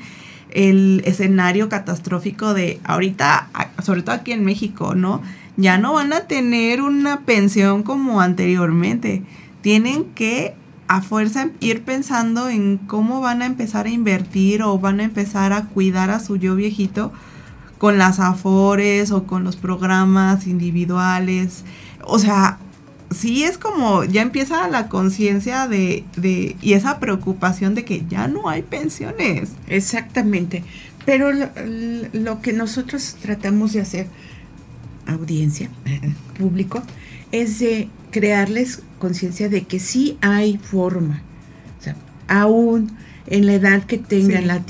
el 0.51 1.03
escenario 1.05 1.69
catastrófico 1.69 2.53
de 2.53 2.81
ahorita, 2.85 3.49
sobre 3.83 4.03
todo 4.03 4.17
aquí 4.17 4.33
en 4.33 4.45
México, 4.45 4.95
¿no? 4.95 5.23
Ya 5.57 5.79
no 5.79 5.95
van 5.95 6.13
a 6.13 6.23
tener 6.23 6.81
una 6.83 7.21
pensión 7.21 7.83
como 7.83 8.21
anteriormente. 8.21 9.23
Tienen 9.61 10.05
que 10.15 10.55
a 10.89 11.01
fuerza 11.01 11.49
ir 11.61 11.83
pensando 11.83 12.49
en 12.49 12.77
cómo 12.77 13.21
van 13.21 13.43
a 13.43 13.47
empezar 13.47 13.87
a 13.87 13.91
invertir 13.91 14.63
o 14.63 14.79
van 14.79 15.01
a 15.01 15.05
empezar 15.05 15.53
a 15.53 15.65
cuidar 15.67 16.11
a 16.11 16.21
su 16.21 16.37
yo 16.37 16.55
viejito 16.55 17.13
con 17.79 17.99
las 17.99 18.21
afores 18.21 19.11
o 19.11 19.25
con 19.25 19.45
los 19.45 19.57
programas 19.57 20.47
individuales. 20.47 21.65
O 22.03 22.19
sea, 22.19 22.59
sí 23.11 23.45
es 23.45 23.59
como 23.59 24.05
ya 24.05 24.23
empieza 24.23 24.69
la 24.69 24.89
conciencia 24.89 25.69
de, 25.69 26.05
de, 26.17 26.57
y 26.61 26.75
esa 26.75 26.99
preocupación 26.99 27.75
de 27.75 27.85
que 27.85 28.05
ya 28.09 28.29
no 28.29 28.49
hay 28.49 28.63
pensiones. 28.63 29.53
Exactamente. 29.69 30.65
Pero 31.05 31.31
lo, 32.13 32.41
que 32.41 32.53
nosotros 32.53 33.17
tratamos 33.21 33.73
de 33.75 33.81
hacer, 33.81 34.07
audiencia, 35.07 35.71
público, 36.39 36.83
es 37.33 37.59
de 37.59 37.89
crearles 38.11 38.83
conciencia 38.99 39.49
de 39.49 39.63
que 39.63 39.81
sí 39.81 40.19
hay 40.21 40.59
forma. 40.59 41.23
O 41.81 41.83
sea, 41.83 41.97
aún 42.29 42.97
en 43.27 43.47
la 43.47 43.55
edad 43.55 43.85
que 43.85 43.99
tengan, 43.99 44.47
la, 44.47 44.63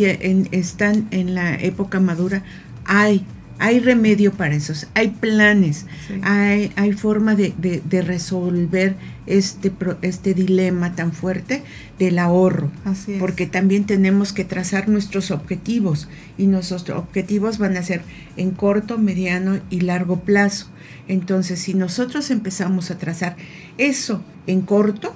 están 0.52 1.08
en 1.10 1.34
la 1.34 1.54
época 1.54 2.00
madura, 2.00 2.42
hay, 2.84 3.24
hay 3.58 3.78
remedio 3.78 4.32
para 4.32 4.54
eso, 4.54 4.72
hay 4.94 5.08
planes, 5.08 5.86
hay, 6.22 6.72
hay 6.76 6.92
forma 6.92 7.34
de, 7.34 7.54
de, 7.56 8.02
resolver 8.02 8.96
este, 9.26 9.72
este 10.02 10.34
dilema 10.34 10.94
tan 10.94 11.12
fuerte 11.12 11.62
del 11.98 12.18
ahorro, 12.18 12.70
porque 13.18 13.46
también 13.46 13.84
tenemos 13.84 14.32
que 14.32 14.44
trazar 14.44 14.88
nuestros 14.88 15.30
objetivos 15.30 16.08
y 16.36 16.46
nuestros 16.46 16.90
objetivos 16.90 17.58
van 17.58 17.76
a 17.76 17.82
ser 17.82 18.02
en 18.36 18.50
corto, 18.50 18.98
mediano 18.98 19.60
y 19.70 19.80
largo 19.80 20.20
plazo. 20.20 20.68
Entonces, 21.06 21.60
si 21.60 21.74
nosotros 21.74 22.30
empezamos 22.30 22.90
a 22.90 22.98
trazar 22.98 23.36
eso 23.78 24.22
en 24.46 24.62
corto, 24.62 25.14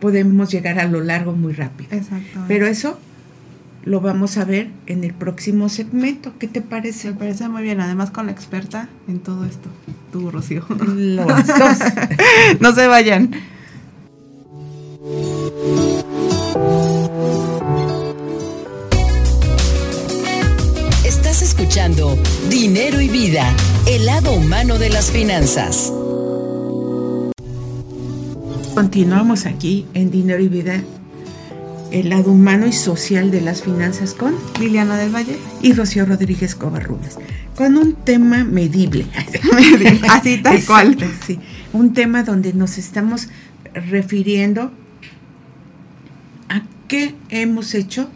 podemos 0.00 0.50
llegar 0.50 0.78
a 0.78 0.86
lo 0.86 1.00
largo 1.00 1.32
muy 1.32 1.52
rápido. 1.52 1.90
Pero 2.48 2.66
eso 2.66 2.98
lo 3.84 4.00
vamos 4.00 4.36
a 4.36 4.44
ver 4.44 4.70
en 4.86 5.04
el 5.04 5.14
próximo 5.14 5.68
segmento. 5.68 6.32
¿Qué 6.38 6.48
te 6.48 6.60
parece? 6.60 7.08
Me 7.08 7.14
parece 7.14 7.48
muy 7.48 7.62
bien, 7.62 7.80
además 7.80 8.10
con 8.10 8.26
la 8.26 8.32
experta 8.32 8.88
en 9.08 9.20
todo 9.20 9.44
esto, 9.44 9.68
tú, 10.12 10.30
Rocío. 10.30 10.64
Los 10.68 11.26
dos. 11.46 11.78
no 12.60 12.74
se 12.74 12.86
vayan. 12.86 13.30
Estás 21.04 21.42
escuchando 21.42 22.18
Dinero 22.50 23.00
y 23.00 23.08
Vida, 23.08 23.54
el 23.88 24.06
lado 24.06 24.32
humano 24.32 24.78
de 24.78 24.90
las 24.90 25.10
finanzas. 25.10 25.92
Continuamos 28.74 29.46
aquí 29.46 29.86
en 29.94 30.10
Dinero 30.10 30.42
y 30.42 30.48
Vida 30.48 30.82
el 31.90 32.10
lado 32.10 32.32
humano 32.32 32.66
y 32.66 32.72
social 32.72 33.30
de 33.30 33.40
las 33.40 33.62
finanzas 33.62 34.14
con 34.14 34.34
Liliana 34.58 34.96
del 34.96 35.14
Valle 35.14 35.38
y 35.62 35.72
Rocío 35.72 36.06
Rodríguez 36.06 36.54
Covarrubias, 36.54 37.18
con 37.56 37.76
un 37.76 37.94
tema 37.94 38.44
medible. 38.44 39.06
Así 40.08 40.38
tal 40.38 40.64
cual. 40.64 40.96
Sí, 41.26 41.38
un 41.72 41.92
tema 41.92 42.22
donde 42.22 42.52
nos 42.52 42.78
estamos 42.78 43.28
refiriendo 43.74 44.72
a 46.48 46.62
qué 46.88 47.14
hemos 47.28 47.74
hecho 47.74 48.08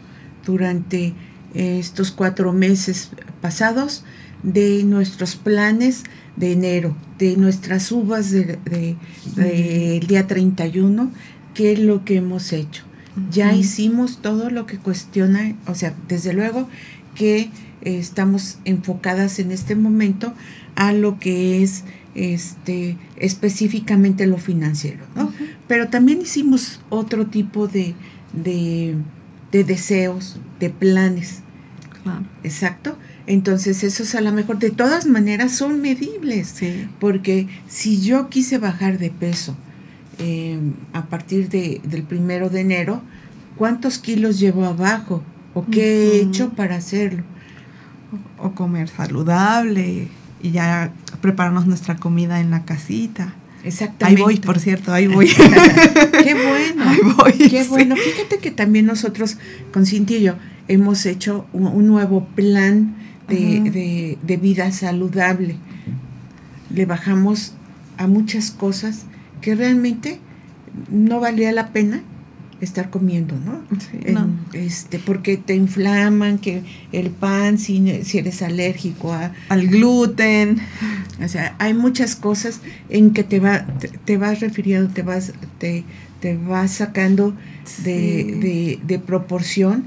durante 0.45 1.13
estos 1.53 2.11
cuatro 2.11 2.51
meses 2.51 3.11
pasados 3.41 4.03
de 4.43 4.83
nuestros 4.83 5.35
planes 5.35 6.03
de 6.35 6.51
enero, 6.51 6.95
de 7.17 7.37
nuestras 7.37 7.91
uvas 7.91 8.31
del 8.31 8.59
de, 8.65 8.95
de, 9.35 10.03
día 10.05 10.27
31, 10.27 11.11
qué 11.53 11.71
es 11.71 11.79
lo 11.79 12.03
que 12.03 12.17
hemos 12.17 12.51
hecho 12.51 12.83
Ya 13.31 13.53
hicimos 13.53 14.21
todo 14.21 14.49
lo 14.49 14.65
que 14.65 14.77
cuestiona, 14.77 15.55
o 15.67 15.75
sea, 15.75 15.93
desde 16.07 16.33
luego 16.33 16.67
que 17.15 17.39
eh, 17.39 17.49
estamos 17.97 18.57
enfocadas 18.65 19.39
en 19.39 19.51
este 19.51 19.75
momento 19.75 20.33
a 20.75 20.91
lo 20.91 21.17
que 21.19 21.63
es 21.63 21.85
este 22.13 22.97
específicamente 23.17 24.25
lo 24.25 24.37
financiero, 24.37 25.05
¿no? 25.15 25.31
Pero 25.67 25.89
también 25.89 26.21
hicimos 26.21 26.81
otro 26.89 27.27
tipo 27.27 27.67
de, 27.67 27.95
de, 28.33 28.95
deseos, 29.51 30.37
de 30.59 30.69
planes. 30.69 31.41
Exacto. 32.43 32.97
Entonces, 33.25 33.83
esos 33.83 34.13
a 34.13 34.21
lo 34.21 34.31
mejor 34.31 34.59
de 34.59 34.69
todas 34.69 35.07
maneras 35.07 35.53
son 35.53 35.81
medibles. 35.81 36.55
Porque 36.99 37.47
si 37.67 37.99
yo 37.99 38.29
quise 38.29 38.59
bajar 38.59 38.99
de 38.99 39.09
peso 39.09 39.57
em, 40.17 40.73
a 40.93 41.05
partir 41.05 41.49
de, 41.49 41.81
del 41.83 42.03
primero 42.03 42.49
de 42.49 42.61
enero, 42.61 43.01
¿cuántos 43.55 43.97
kilos 43.99 44.39
llevo 44.39 44.65
abajo? 44.65 45.23
¿O 45.53 45.65
qué 45.65 46.19
he 46.19 46.21
hecho 46.21 46.49
para 46.49 46.75
hacerlo? 46.75 47.23
O, 48.37 48.51
comer 48.51 48.89
saludable 48.89 50.09
y 50.41 50.51
ya 50.51 50.91
prepararnos 51.21 51.65
nuestra 51.65 51.95
comida 51.95 52.39
en 52.39 52.51
la 52.51 52.65
casita. 52.65 53.33
Exactamente. 53.63 54.21
Ahí 54.21 54.23
voy, 54.23 54.37
por 54.37 54.59
cierto, 54.59 54.93
ahí 54.93 55.07
voy. 55.07 55.27
qué 56.23 56.33
bueno. 56.33 56.83
Ahí 56.85 56.99
voy. 57.17 57.49
Qué 57.49 57.63
bueno. 57.63 57.95
Fíjate 57.95 58.37
que 58.39 58.51
también 58.51 58.85
nosotros 58.85 59.37
con 59.71 59.85
Cintia 59.85 60.17
y 60.17 60.23
yo 60.23 60.35
hemos 60.67 61.05
hecho 61.05 61.45
un 61.53 61.87
nuevo 61.87 62.25
plan 62.35 62.95
de, 63.27 64.39
vida 64.41 64.71
saludable. 64.71 65.57
Le 66.69 66.85
bajamos 66.85 67.53
a 67.97 68.07
muchas 68.07 68.51
cosas 68.51 69.05
que 69.45 69.53
realmente 69.53 70.17
no 70.89 71.19
valía 71.19 71.51
la 71.51 71.67
pena 71.71 72.01
estar 72.61 72.89
comiendo, 72.89 73.35
¿no? 73.45 73.61
Este, 74.53 74.97
porque 74.97 75.37
te 75.37 75.53
inflaman, 75.53 76.39
que 76.39 76.63
el 76.91 77.11
pan, 77.11 77.59
si, 77.59 78.03
si 78.05 78.17
eres 78.17 78.41
alérgico 78.41 79.15
al 79.49 79.67
gluten. 79.67 80.57
O 81.23 81.27
sea, 81.27 81.55
hay 81.59 81.75
muchas 81.75 82.15
cosas 82.15 82.59
en 82.89 83.11
que 83.11 83.23
te, 83.23 83.39
va, 83.39 83.67
te, 84.03 84.17
vas 84.17 84.39
refiriendo, 84.39 84.91
te 84.91 85.03
vas, 85.03 85.33
te, 85.59 85.83
te 86.21 86.35
vas 86.35 86.71
sacando 86.71 87.35
de, 87.83 88.79
de 88.81 88.97
proporción, 88.97 89.83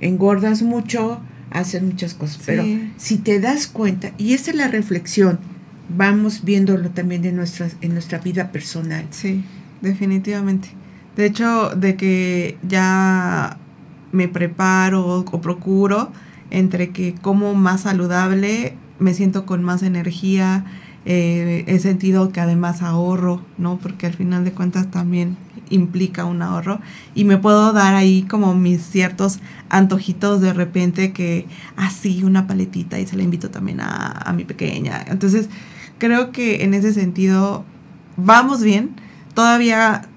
engordas 0.00 0.62
mucho, 0.62 1.20
hacen 1.50 1.86
muchas 1.86 2.14
cosas, 2.14 2.42
pero 2.44 2.64
si 2.96 3.16
te 3.18 3.38
das 3.38 3.68
cuenta, 3.68 4.10
y 4.18 4.34
esa 4.34 4.50
es 4.50 4.56
la 4.56 4.66
reflexión, 4.66 5.38
vamos 5.96 6.44
viéndolo 6.44 6.90
también 6.90 7.24
en, 7.24 7.36
nuestras, 7.36 7.76
en 7.80 7.92
nuestra 7.92 8.18
vida 8.18 8.52
personal. 8.52 9.06
Sí, 9.10 9.44
definitivamente. 9.80 10.70
De 11.16 11.26
hecho, 11.26 11.70
de 11.70 11.96
que 11.96 12.58
ya 12.62 13.58
me 14.12 14.28
preparo 14.28 15.06
o, 15.06 15.40
procuro 15.40 16.12
entre 16.50 16.90
que 16.90 17.14
como 17.14 17.54
más 17.54 17.82
saludable, 17.82 18.74
me 18.98 19.14
siento 19.14 19.46
con 19.46 19.62
más 19.62 19.82
energía, 19.82 20.64
eh, 21.04 21.64
he 21.66 21.78
sentido 21.78 22.30
que 22.30 22.40
además 22.40 22.82
ahorro, 22.82 23.42
¿no? 23.56 23.78
Porque 23.78 24.06
al 24.06 24.14
final 24.14 24.44
de 24.44 24.52
cuentas 24.52 24.90
también 24.90 25.36
implica 25.70 26.24
un 26.24 26.42
ahorro 26.42 26.80
y 27.14 27.24
me 27.24 27.38
puedo 27.38 27.72
dar 27.72 27.94
ahí 27.94 28.22
como 28.22 28.54
mis 28.54 28.82
ciertos 28.82 29.38
antojitos 29.68 30.40
de 30.40 30.52
repente 30.52 31.12
que 31.12 31.46
así 31.76 32.24
una 32.24 32.48
paletita 32.48 32.98
y 32.98 33.06
se 33.06 33.16
la 33.16 33.22
invito 33.22 33.50
también 33.50 33.80
a, 33.80 34.10
a 34.10 34.32
mi 34.32 34.44
pequeña. 34.44 35.04
Entonces 35.06 35.48
creo 36.00 36.32
que 36.32 36.64
en 36.64 36.74
ese 36.74 36.92
sentido 36.92 37.64
vamos 38.16 38.64
bien. 38.64 38.90
Todavía 39.34 40.08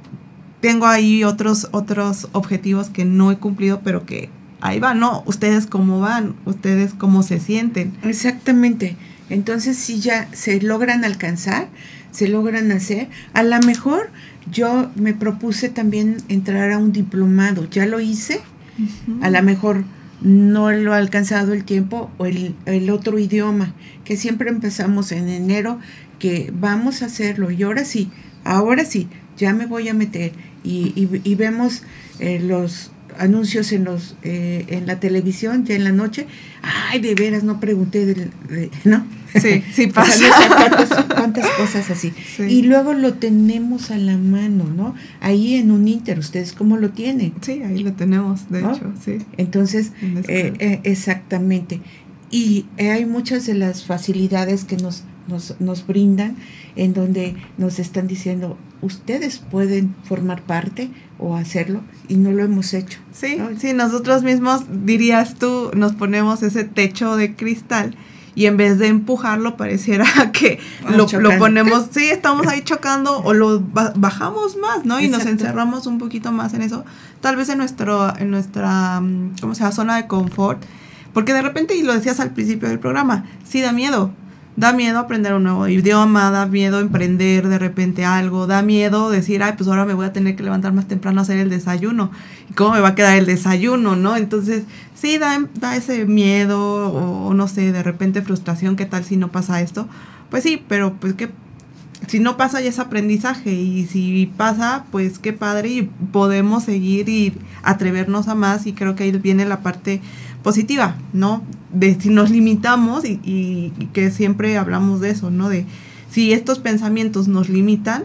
tengo 0.60 0.88
ahí 0.88 1.24
otros, 1.24 1.67
otros 1.72 2.30
objetivos 2.32 2.89
que 2.89 3.06
no 3.06 3.32
he 3.32 3.38
cumplido, 3.38 3.82
pero 3.84 4.08
que 4.08 4.30
ahí 4.62 4.80
van, 4.80 5.00
¿no? 5.00 5.22
Ustedes 5.28 5.67
cómo 5.67 6.00
van, 6.00 6.36
ustedes 6.46 6.93
cómo 6.96 7.22
se 7.22 7.39
sienten. 7.39 7.93
Exactamente. 8.02 8.96
Entonces, 9.30 9.78
si 9.78 10.00
ya 10.00 10.28
se 10.32 10.60
logran 10.62 11.06
alcanzar, 11.06 11.67
se 12.12 12.28
logran 12.28 12.72
hacer, 12.72 13.10
a 13.34 13.43
lo 13.43 13.60
mejor 13.60 14.10
yo 14.52 14.89
me 14.96 15.13
propuse 15.13 15.69
también 15.69 16.17
entrar 16.30 16.72
a 16.72 16.78
un 16.78 16.91
diplomado, 16.91 17.69
ya 17.69 17.86
lo 17.86 18.00
hice, 18.00 18.41
a 19.22 19.30
lo 19.30 19.43
mejor 19.43 19.84
no 20.24 20.72
lo 20.72 20.94
ha 20.94 20.98
alcanzado 20.98 21.54
el 21.54 21.66
tiempo 21.66 22.10
o 22.18 22.26
el, 22.26 22.90
otro 22.90 23.20
idioma, 23.20 23.76
que 24.06 24.18
siempre 24.18 24.50
empezamos 24.50 25.12
en 25.12 25.28
enero, 25.30 25.80
que 26.18 26.52
vamos 26.58 27.02
a 27.02 27.08
hacerlo. 27.08 27.52
Y 27.52 27.64
ahora 27.64 27.86
sí, 27.86 28.10
ahora 28.44 28.86
sí, 28.86 29.10
ya 29.38 29.54
me 29.54 29.66
voy 29.66 29.90
a 29.90 29.94
meter. 29.94 30.32
Y, 30.64 30.94
y, 30.96 31.36
vemos 31.36 31.84
eh, 32.20 32.40
los 32.40 32.92
anuncios 33.19 33.71
en 33.71 33.84
los 33.84 34.15
eh, 34.23 34.65
en 34.69 34.88
la 34.88 34.99
televisión 34.99 35.65
ya 35.65 35.76
en 35.76 35.84
la 35.84 35.91
noche. 35.91 36.28
Ay 36.62 36.99
de 36.99 37.15
veras 37.15 37.43
no 37.43 37.60
pregunté 37.60 38.06
de, 38.06 38.30
no 38.84 39.06
sí 39.39 39.63
sí 39.73 39.88
pasa. 39.93 40.26
cuántas, 41.15 41.49
cosas 41.52 41.89
así. 41.89 42.13
Y 42.39 42.63
luego 42.63 42.93
lo 42.93 43.15
tenemos 43.15 43.91
a 43.91 43.97
la 43.97 44.17
mano 44.17 44.65
no 44.65 44.95
ahí 45.19 45.56
en 45.56 45.71
un 45.71 45.88
inter 45.88 46.19
ustedes 46.19 46.54
cómo 46.54 46.78
lo 46.78 46.91
tienen 46.91 47.34
sí 47.41 47.62
ahí 47.63 47.80
lo 47.80 47.93
tenemos 47.93 48.49
de 48.49 48.60
hecho 48.60 48.93
sí. 49.04 49.17
Entonces 49.38 49.91
eh, 50.28 50.54
eh, 50.60 50.80
exactamente. 50.84 51.82
Y 52.32 52.65
hay 52.80 53.06
muchas 53.06 53.45
de 53.45 53.54
las 53.54 53.84
facilidades 53.84 54.63
que 54.63 54.78
nos 54.78 55.04
nos, 55.28 55.60
nos 55.60 55.86
brindan 55.88 56.36
en 56.76 56.94
donde 56.94 57.36
nos 57.58 57.80
están 57.80 58.08
diciendo 58.08 58.58
ustedes 58.82 59.40
pueden 59.40 59.96
formar 60.04 60.42
parte 60.42 60.92
o 61.18 61.36
hacerlo 61.36 61.82
y 62.08 62.16
no 62.18 62.32
lo 62.32 62.44
hemos 62.44 62.74
hecho. 62.74 63.00
Sí, 63.12 63.38
sí, 63.58 63.74
nosotros 63.74 64.24
mismos, 64.24 64.64
dirías 64.86 65.36
tú, 65.36 65.72
nos 65.74 65.94
ponemos 65.94 66.44
ese 66.44 66.66
techo 66.66 67.16
de 67.16 67.36
cristal 67.36 67.96
y 68.36 68.48
en 68.48 68.58
vez 68.58 68.80
de 68.80 68.88
empujarlo 68.88 69.58
pareciera 69.58 70.06
que 70.34 70.60
lo, 70.90 71.08
ponemos, 71.38 71.88
sí, 71.92 72.06
estamos 72.06 72.48
ahí 72.48 72.62
chocando 72.62 73.20
o 73.20 73.34
lo 73.34 73.62
bajamos 73.62 74.58
más, 74.58 74.86
¿no? 74.86 75.00
Y 75.00 75.08
nos 75.08 75.26
encerramos 75.26 75.88
un 75.88 75.98
poquito 75.98 76.32
más 76.32 76.54
en 76.54 76.62
eso, 76.62 76.84
tal 77.22 77.36
vez 77.36 77.50
en, 77.50 77.60
nuestro, 77.60 78.16
en 78.18 78.32
nuestra, 78.32 79.00
mm, 79.00 79.36
¿cómo 79.40 79.56
se 79.56 79.62
llama?, 79.62 79.72
zona 79.72 79.96
de 79.98 80.08
confort, 80.08 80.64
porque 81.14 81.34
de 81.34 81.44
repente, 81.44 81.76
y 81.76 81.84
lo 81.84 81.94
decías 81.94 82.20
al 82.20 82.32
principio 82.32 82.68
del 82.70 82.80
programa, 82.80 83.26
sí 83.46 83.62
da 83.62 83.72
miedo, 83.72 84.12
Da 84.56 84.72
miedo 84.72 85.00
aprender 85.00 85.34
un 85.34 85.44
nuevo 85.44 85.68
idioma, 85.68 86.30
da 86.30 86.46
miedo 86.46 86.80
emprender 86.80 87.48
de 87.48 87.58
repente 87.58 88.06
algo, 88.06 88.46
da 88.46 88.62
miedo 88.62 89.10
decir, 89.10 89.42
ay, 89.42 89.54
pues 89.58 89.68
ahora 89.68 89.84
me 89.84 89.96
voy 89.96 90.06
a 90.06 90.13
tener 90.13 90.36
que 90.36 90.44
levantar 90.44 90.74
más 90.74 90.88
temprano 90.88 91.20
a 91.20 91.24
hacer 91.24 91.38
el 91.39 91.50
desayuno. 91.50 92.12
¿Y 92.52 92.54
cómo 92.54 92.74
me 92.74 92.80
va 92.80 92.89
a 92.89 92.96
quedar 92.96 93.18
el 93.18 93.26
desayuno, 93.26 93.96
no? 93.96 94.16
Entonces, 94.16 94.66
sí, 94.94 95.18
da, 95.18 95.44
da 95.56 95.76
ese 95.76 96.06
miedo 96.06 96.94
o, 96.94 97.34
no 97.34 97.48
sé, 97.48 97.72
de 97.72 97.82
repente 97.82 98.22
frustración, 98.22 98.76
¿qué 98.76 98.86
tal 98.86 99.04
si 99.04 99.18
no 99.18 99.32
pasa 99.32 99.60
esto? 99.62 99.88
Pues 100.30 100.44
sí, 100.44 100.63
pero 100.68 100.94
pues 100.94 101.16
que 101.16 101.32
si 102.08 102.20
no 102.20 102.38
pasa 102.38 102.62
ya 102.62 102.70
es 102.70 102.80
aprendizaje 102.80 103.52
y 103.52 103.86
si 103.88 104.32
pasa, 104.38 104.86
pues 104.92 105.20
qué 105.20 105.34
padre 105.34 105.70
y 105.70 105.82
podemos 106.12 106.63
seguir 106.63 107.10
y 107.10 107.34
atrevernos 107.63 108.28
a 108.28 108.36
más 108.36 108.68
y 108.68 108.74
creo 108.74 108.96
que 108.96 109.04
ahí 109.04 109.12
viene 109.12 109.46
la 109.46 109.62
parte 109.62 110.02
positiva, 110.43 110.97
¿no? 111.13 111.43
De 111.71 111.99
si 111.99 112.10
nos 112.10 112.29
limitamos 112.29 113.06
y, 113.06 113.71
que 113.93 114.12
siempre 114.12 114.58
hablamos 114.58 114.99
de 114.99 115.10
eso, 115.10 115.32
¿no? 115.32 115.49
De 115.49 115.65
si 116.12 116.34
estos 116.34 116.60
pensamientos 116.60 117.27
nos 117.27 117.49
limitan, 117.49 118.03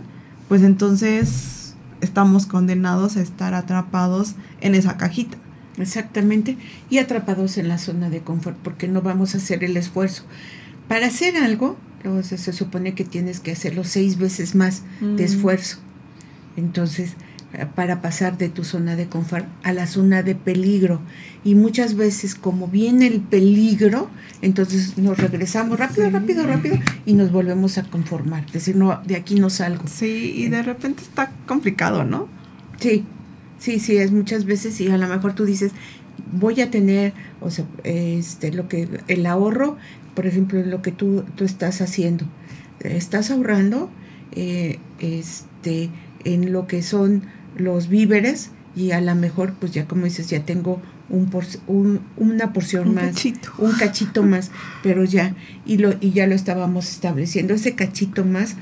pues 0.49 0.63
entonces 0.63 1.75
estamos 2.01 2.47
condenados 2.47 3.17
a 3.17 3.23
estar 3.23 3.55
atrapados 3.55 4.35
en 4.61 4.75
esa 4.75 4.97
cajita. 4.97 5.37
Exactamente, 5.77 6.57
y 6.91 6.99
atrapados 6.99 7.57
en 7.57 7.69
la 7.69 7.79
zona 7.79 8.11
de 8.11 8.21
confort, 8.21 8.57
porque 8.57 8.89
no 8.89 9.01
vamos 9.03 9.35
a 9.35 9.39
hacer 9.39 9.63
el 9.63 9.77
esfuerzo. 9.77 10.25
Para 10.89 11.07
hacer 11.07 11.37
algo, 11.37 11.77
luego 12.03 12.23
se, 12.23 12.39
supone 12.53 12.95
que 12.95 13.05
tienes 13.05 13.39
que 13.39 13.53
hacerlo 13.53 13.85
seis 13.85 14.19
veces 14.19 14.55
más 14.55 14.83
de 15.01 15.23
mm. 15.23 15.27
esfuerzo. 15.27 15.79
Entonces, 16.57 17.13
para 17.75 18.03
pasar 18.03 18.37
de 18.37 18.51
tu 18.51 18.63
zona 18.63 18.95
de 18.95 19.07
confort 19.07 19.47
a 19.63 19.73
la 19.73 19.87
zona 19.87 20.23
de 20.23 20.35
peligro. 20.35 21.01
Y 21.45 21.55
muchas 21.55 21.95
veces 21.95 22.35
como 22.35 22.69
viene 22.69 23.07
el 23.07 23.21
peligro, 23.21 24.11
entonces 24.43 24.99
nos 24.99 25.19
regresamos 25.19 25.79
rápido, 25.79 26.11
rápido, 26.11 26.47
rápido 26.47 26.77
y 27.07 27.15
nos 27.15 27.33
volvemos 27.33 27.79
a 27.79 27.85
conformar. 27.85 28.51
Decir, 28.53 28.77
no, 28.77 29.01
de 29.07 29.17
aquí 29.17 29.41
no 29.41 29.49
salgo. 29.49 29.85
Sí, 29.87 30.35
y 30.37 30.49
de 30.49 30.63
repente 30.63 31.03
está 31.03 31.31
complicado, 31.47 32.05
¿no? 32.05 32.29
Sí, 32.79 33.05
sí, 33.59 33.81
sí, 33.81 33.97
es 33.97 34.13
muchas 34.13 34.45
veces 34.45 34.79
y 34.81 34.89
a 34.89 34.99
lo 34.99 35.09
mejor 35.09 35.35
tú 35.35 35.47
dices, 35.47 35.73
voy 36.33 36.61
a 36.61 36.71
tener, 36.71 37.15
o 37.41 37.51
sea, 37.51 37.65
este, 37.85 38.53
lo 38.53 38.69
que, 38.69 38.89
el 39.09 39.25
ahorro, 39.25 39.79
por 40.15 40.27
ejemplo, 40.27 40.63
lo 40.63 40.83
que 40.83 40.93
tú, 40.93 41.25
tú 41.35 41.45
estás 41.45 41.81
haciendo. 41.81 42.27
Estás 42.81 43.31
ahorrando 43.31 43.91
eh, 44.33 44.79
este, 45.01 45.91
en 46.25 46.53
lo 46.53 46.67
que 46.67 46.83
son 46.83 47.23
los 47.59 47.89
víveres 47.89 48.51
y 48.77 48.93
a 48.93 49.01
lo 49.01 49.15
mejor, 49.15 49.55
pues 49.55 49.73
ya 49.73 49.87
como 49.87 50.05
dices, 50.05 50.29
ya 50.31 50.45
tengo 50.45 50.81
un, 51.09 51.31
un 51.67 52.01
una 52.17 52.53
porción 52.53 52.95
más, 52.95 53.25
un 53.59 53.73
cachito 53.73 54.23
más, 54.23 54.51
pero 54.83 55.05
ya, 55.05 55.35
y, 55.67 55.79
lo, 55.79 55.95
y 56.01 56.13
ya 56.13 56.27
lo 56.27 56.35
estábamos 56.35 56.91
estableciendo, 56.91 57.55
ese 57.55 57.75
cachito 57.75 58.25
más, 58.25 58.57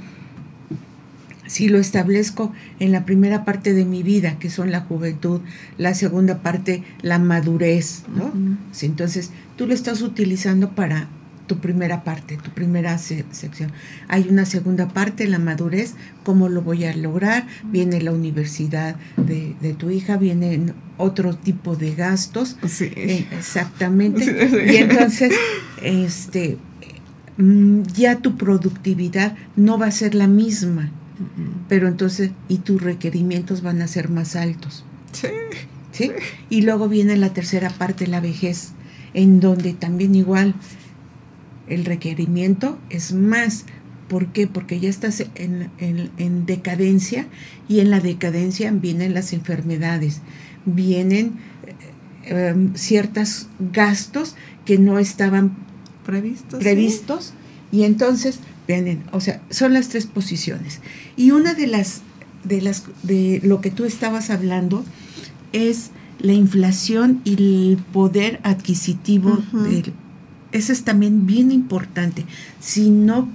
si 1.47 1.69
lo 1.69 1.79
establezco 1.79 2.53
en 2.81 2.93
la 2.93 3.05
primera 3.05 3.45
parte 3.45 3.73
de 3.73 3.85
mi 3.85 4.03
vida, 4.03 4.39
que 4.39 4.51
son 4.51 4.71
la 4.71 4.81
juventud, 4.81 5.41
la 5.79 5.95
segunda 5.95 6.39
parte, 6.43 6.83
la 7.03 7.19
madurez, 7.19 8.05
¿no? 8.15 8.33
entonces, 8.81 9.31
tú 9.57 9.67
lo 9.67 9.75
estás 9.75 10.03
utilizando 10.03 10.71
para 10.71 11.09
tu 11.47 11.59
primera 11.59 12.05
parte, 12.05 12.37
tu 12.37 12.51
primera 12.51 12.99
sección. 12.99 13.73
Hay 14.09 14.27
una 14.29 14.45
segunda 14.45 14.89
parte, 14.89 15.27
la 15.27 15.39
madurez, 15.39 15.95
cómo 16.25 16.49
lo 16.49 16.63
voy 16.63 16.85
a 16.85 16.95
lograr, 16.95 17.47
viene 17.65 18.01
la 18.01 18.13
universidad 18.13 18.97
de, 19.17 19.75
tu 19.79 19.91
hija, 19.91 20.17
vienen 20.17 20.75
otro 20.97 21.37
tipo 21.37 21.77
de 21.77 21.95
gastos. 21.95 22.57
Sí. 22.69 22.91
Eh, 22.97 23.27
exactamente. 23.33 24.25
Y 24.73 24.77
entonces, 24.77 25.33
este, 25.83 26.59
mm, 27.37 27.83
ya 27.95 28.19
tu 28.19 28.37
productividad 28.37 29.37
no 29.57 29.79
va 29.79 29.87
a 29.87 29.91
ser 29.91 30.15
la 30.15 30.27
misma 30.27 30.91
pero 31.69 31.89
entonces, 31.89 32.31
y 32.49 32.59
tus 32.59 32.83
requerimientos 32.83 33.63
van 33.63 33.83
a 33.83 33.89
ser 33.89 34.09
más 34.09 34.37
altos. 34.37 34.85
Sí. 35.13 35.29
¿Sí? 35.93 36.13
Y 36.51 36.63
luego 36.63 36.89
viene 36.89 37.17
la 37.17 37.33
tercera 37.33 37.71
parte, 37.71 38.07
la 38.07 38.21
vejez, 38.21 38.73
en 39.15 39.41
donde 39.41 39.73
también 39.73 40.15
igual 40.15 40.55
el 41.69 41.85
requerimiento 41.85 42.79
es 42.91 43.13
más. 43.13 43.65
¿Por 44.09 44.29
qué? 44.29 44.47
Porque 44.47 44.79
ya 44.79 44.89
estás 44.89 45.25
en, 45.35 45.71
en, 45.79 46.47
decadencia 46.47 47.27
y 47.69 47.81
en 47.81 47.91
la 47.91 47.99
decadencia 47.99 48.71
vienen 48.71 49.15
las 49.15 49.33
enfermedades, 49.33 50.21
vienen 50.65 51.33
eh, 52.27 52.51
em, 52.51 52.75
ciertos 52.77 53.49
gastos 53.73 54.37
que 54.65 54.79
no 54.79 55.01
estaban 55.01 55.57
previstos, 56.05 56.61
previstos 56.61 57.33
y 57.73 57.83
entonces 57.83 58.39
vienen, 58.69 59.03
o 59.11 59.21
sea, 59.21 59.43
son 59.51 59.73
las 59.73 59.89
tres 59.89 60.07
posiciones. 60.07 60.81
Y 61.17 61.33
una 61.33 61.55
de 61.55 61.67
las, 61.67 62.03
de 62.45 62.63
las, 62.63 62.85
de 63.03 63.41
lo 63.43 63.61
que 63.61 63.73
tú 63.73 63.85
estabas 63.85 64.31
hablando 64.31 64.85
es 65.53 65.91
la 66.21 66.33
inflación 66.33 67.21
y 67.25 67.33
el 67.33 67.79
poder 67.93 68.41
adquisitivo. 68.43 69.43
Eso 70.57 70.73
es 70.73 70.85
también 70.85 71.27
bien 71.27 71.53
importante. 71.53 72.25
Si 72.61 72.91
no, 72.91 73.29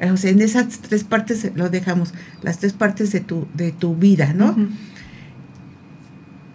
o 0.00 0.16
sea, 0.16 0.30
en 0.30 0.40
esas 0.40 0.78
tres 0.80 1.04
partes 1.04 1.50
lo 1.54 1.68
dejamos, 1.68 2.14
las 2.42 2.58
tres 2.58 2.72
partes 2.72 3.12
de 3.12 3.20
tu, 3.20 3.46
de 3.54 3.72
tu 3.72 3.94
vida, 3.94 4.32
¿no? 4.32 4.56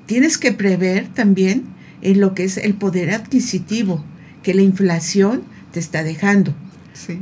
Tienes 0.05 0.37
que 0.37 0.51
prever 0.51 1.07
también 1.07 1.63
en 2.01 2.19
lo 2.19 2.33
que 2.33 2.43
es 2.43 2.57
el 2.57 2.73
poder 2.73 3.11
adquisitivo 3.11 4.03
que 4.43 4.53
la 4.53 4.61
inflación 4.61 5.43
te 5.71 5.79
está 5.79 6.03
dejando. 6.03 6.53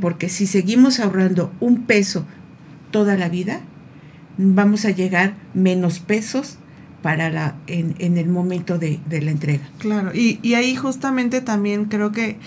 Porque 0.02 0.28
si 0.30 0.48
seguimos 0.48 1.00
ahorrando 1.00 1.54
un 1.60 1.84
peso 1.84 2.26
toda 2.92 3.16
la 3.16 3.30
vida, 3.30 3.62
vamos 4.38 4.86
a 4.86 4.92
llegar 4.92 5.36
menos 5.54 6.00
pesos 6.00 6.58
para 7.02 7.30
la 7.30 7.56
en, 7.68 7.96
en 8.00 8.18
el 8.18 8.28
momento 8.28 8.78
de, 8.78 9.00
la 9.10 9.32
entrega. 9.32 9.64
Claro, 9.80 10.12
y, 10.14 10.40
y, 10.42 10.54
ahí 10.54 10.76
justamente 10.76 11.42
también 11.42 11.86
creo 11.86 12.12
que, 12.12 12.38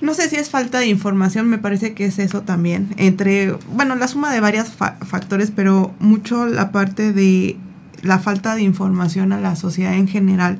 no 0.00 0.14
sé 0.14 0.28
si 0.28 0.36
es 0.36 0.50
falta 0.50 0.78
de 0.78 0.86
información, 0.86 1.48
me 1.48 1.58
parece 1.58 1.94
que 1.94 2.06
es 2.06 2.18
eso 2.18 2.42
también, 2.42 2.94
entre, 2.96 3.52
bueno, 3.72 3.94
la 3.94 4.08
suma 4.08 4.32
de 4.32 4.40
varios 4.40 4.68
factores, 4.68 5.50
pero 5.54 5.94
mucho 5.98 6.46
la 6.46 6.70
parte 6.72 7.12
de 7.12 7.56
la 8.02 8.18
falta 8.18 8.54
de 8.54 8.62
información 8.62 9.32
a 9.32 9.40
la 9.40 9.56
sociedad 9.56 9.94
en 9.94 10.08
general 10.08 10.58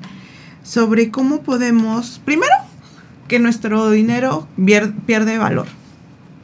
sobre 0.62 1.10
cómo 1.10 1.42
podemos, 1.42 2.20
primero, 2.24 2.54
que 3.28 3.38
nuestro 3.38 3.90
dinero 3.90 4.48
pierde 4.56 5.38
valor 5.38 5.66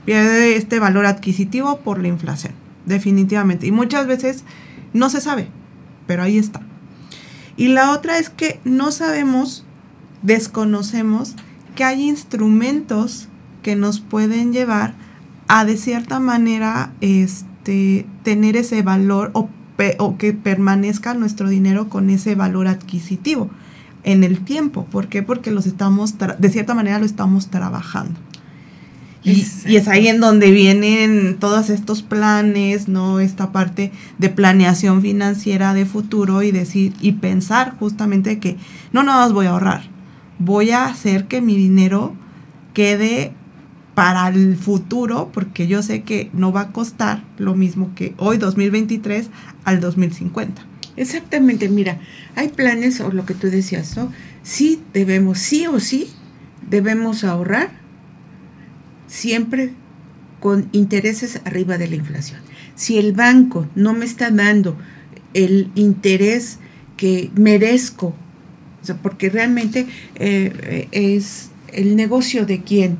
pierde 0.04 0.56
este 0.56 0.78
valor 0.78 1.06
adquisitivo 1.06 1.80
por 1.80 2.00
la 2.00 2.08
inflación, 2.08 2.52
definitivamente. 2.86 3.66
Y 3.66 3.72
muchas 3.72 4.06
veces 4.06 4.44
no 4.92 5.10
se 5.10 5.20
sabe, 5.20 5.48
pero 6.06 6.22
ahí 6.22 6.38
está. 6.38 6.60
Y 7.56 7.68
la 7.68 7.92
otra 7.92 8.18
es 8.18 8.30
que 8.30 8.60
no 8.64 8.90
sabemos, 8.92 9.64
desconocemos 10.22 11.36
que 11.74 11.84
hay 11.84 12.08
instrumentos 12.08 13.28
que 13.62 13.76
nos 13.76 14.00
pueden 14.00 14.52
llevar 14.52 14.94
a 15.48 15.64
de 15.64 15.76
cierta 15.76 16.20
manera 16.20 16.92
este, 17.00 18.06
tener 18.22 18.56
ese 18.56 18.82
valor 18.82 19.30
o, 19.34 19.48
o 19.98 20.18
que 20.18 20.32
permanezca 20.32 21.14
nuestro 21.14 21.48
dinero 21.48 21.88
con 21.88 22.10
ese 22.10 22.34
valor 22.34 22.68
adquisitivo 22.68 23.50
en 24.04 24.24
el 24.24 24.44
tiempo. 24.44 24.84
¿Por 24.86 25.08
qué? 25.08 25.22
Porque 25.22 25.50
los 25.50 25.66
estamos, 25.66 26.14
de 26.38 26.48
cierta 26.50 26.74
manera 26.74 26.98
lo 26.98 27.06
estamos 27.06 27.48
trabajando. 27.48 28.18
Y, 29.24 29.76
es 29.76 29.86
ahí 29.86 30.08
en 30.08 30.18
donde 30.18 30.50
vienen 30.50 31.36
todos 31.38 31.70
estos 31.70 32.02
planes, 32.02 32.88
¿no? 32.88 33.20
Esta 33.20 33.52
parte 33.52 33.92
de 34.18 34.28
planeación 34.28 35.00
financiera 35.00 35.74
de 35.74 35.86
futuro 35.86 36.42
y 36.42 36.50
decir 36.50 36.92
y 37.00 37.12
pensar 37.12 37.76
justamente 37.78 38.40
que 38.40 38.56
no 38.92 39.04
nada 39.04 39.24
más 39.24 39.32
voy 39.32 39.46
a 39.46 39.50
ahorrar, 39.50 39.84
voy 40.38 40.70
a 40.70 40.86
hacer 40.86 41.26
que 41.26 41.40
mi 41.40 41.56
dinero 41.56 42.14
quede 42.74 43.32
para 43.94 44.28
el 44.28 44.56
futuro 44.56 45.30
porque 45.32 45.66
yo 45.66 45.82
sé 45.82 46.02
que 46.02 46.30
no 46.32 46.52
va 46.52 46.62
a 46.62 46.72
costar 46.72 47.24
lo 47.38 47.54
mismo 47.54 47.94
que 47.94 48.14
hoy 48.16 48.38
2023 48.38 49.28
al 49.64 49.80
2050. 49.80 50.66
Exactamente, 50.96 51.68
mira, 51.68 52.00
hay 52.36 52.48
planes 52.48 53.00
o 53.00 53.10
lo 53.10 53.24
que 53.24 53.34
tú 53.34 53.48
decías, 53.48 53.96
¿no? 53.96 54.12
Sí 54.42 54.82
debemos, 54.92 55.38
sí 55.38 55.66
o 55.66 55.80
sí, 55.80 56.08
debemos 56.68 57.24
ahorrar 57.24 57.70
siempre 59.06 59.72
con 60.40 60.68
intereses 60.72 61.40
arriba 61.44 61.78
de 61.78 61.88
la 61.88 61.96
inflación. 61.96 62.40
Si 62.74 62.98
el 62.98 63.12
banco 63.12 63.68
no 63.74 63.94
me 63.94 64.04
está 64.04 64.30
dando 64.30 64.76
el 65.34 65.70
interés 65.74 66.58
que 66.96 67.30
merezco, 67.36 68.14
porque 69.02 69.30
realmente 69.30 69.86
eh, 70.16 70.88
es 70.92 71.50
el 71.72 71.96
negocio 71.96 72.46
de 72.46 72.62
quién. 72.62 72.98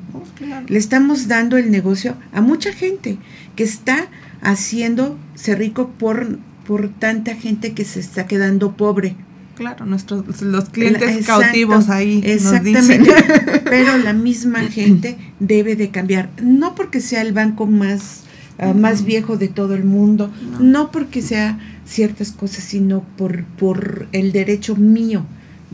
Le 0.69 0.79
estamos 0.79 1.29
dando 1.29 1.57
el 1.57 1.71
negocio 1.71 2.17
a 2.33 2.41
mucha 2.41 2.73
gente 2.73 3.19
que 3.55 3.65
está 3.65 4.09
haciéndose 4.41 5.55
rico 5.55 5.91
por, 5.99 6.39
por 6.67 6.89
tanta 6.89 7.35
gente 7.35 7.75
que 7.75 7.85
se 7.85 8.01
está 8.01 8.27
quedando 8.27 8.77
pobre. 8.77 9.15
Claro, 9.55 9.85
nuestros 9.85 10.41
los 10.43 10.71
clientes 10.71 11.27
cautivos 11.27 11.91
ahí. 11.91 12.23
Exactamente. 12.25 13.13
Pero 13.65 13.99
la 13.99 14.13
misma 14.13 14.61
gente 14.71 15.19
debe 15.39 15.77
de 15.77 15.91
cambiar. 15.91 16.31
No 16.43 16.75
porque 16.75 17.01
sea 17.01 17.21
el 17.23 17.33
banco 17.33 17.67
más, 17.67 18.23
ah, 18.59 18.73
más 18.73 19.05
viejo 19.05 19.37
de 19.37 19.49
todo 19.49 19.75
el 19.75 19.85
mundo, 19.85 20.33
no. 20.59 20.91
porque 20.91 21.21
sea 21.21 21.61
ciertas 21.85 22.33
cosas, 22.33 22.65
sino 22.65 23.05
por, 23.17 23.45
por 23.45 24.09
el 24.13 24.33
derecho 24.33 24.75
mío 24.75 25.27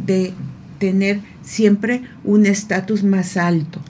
de 0.07 0.33
tener 0.79 1.21
siempre 1.43 2.03
un 2.25 2.47
estatus 2.47 3.03
más 3.03 3.37
alto. 3.37 3.81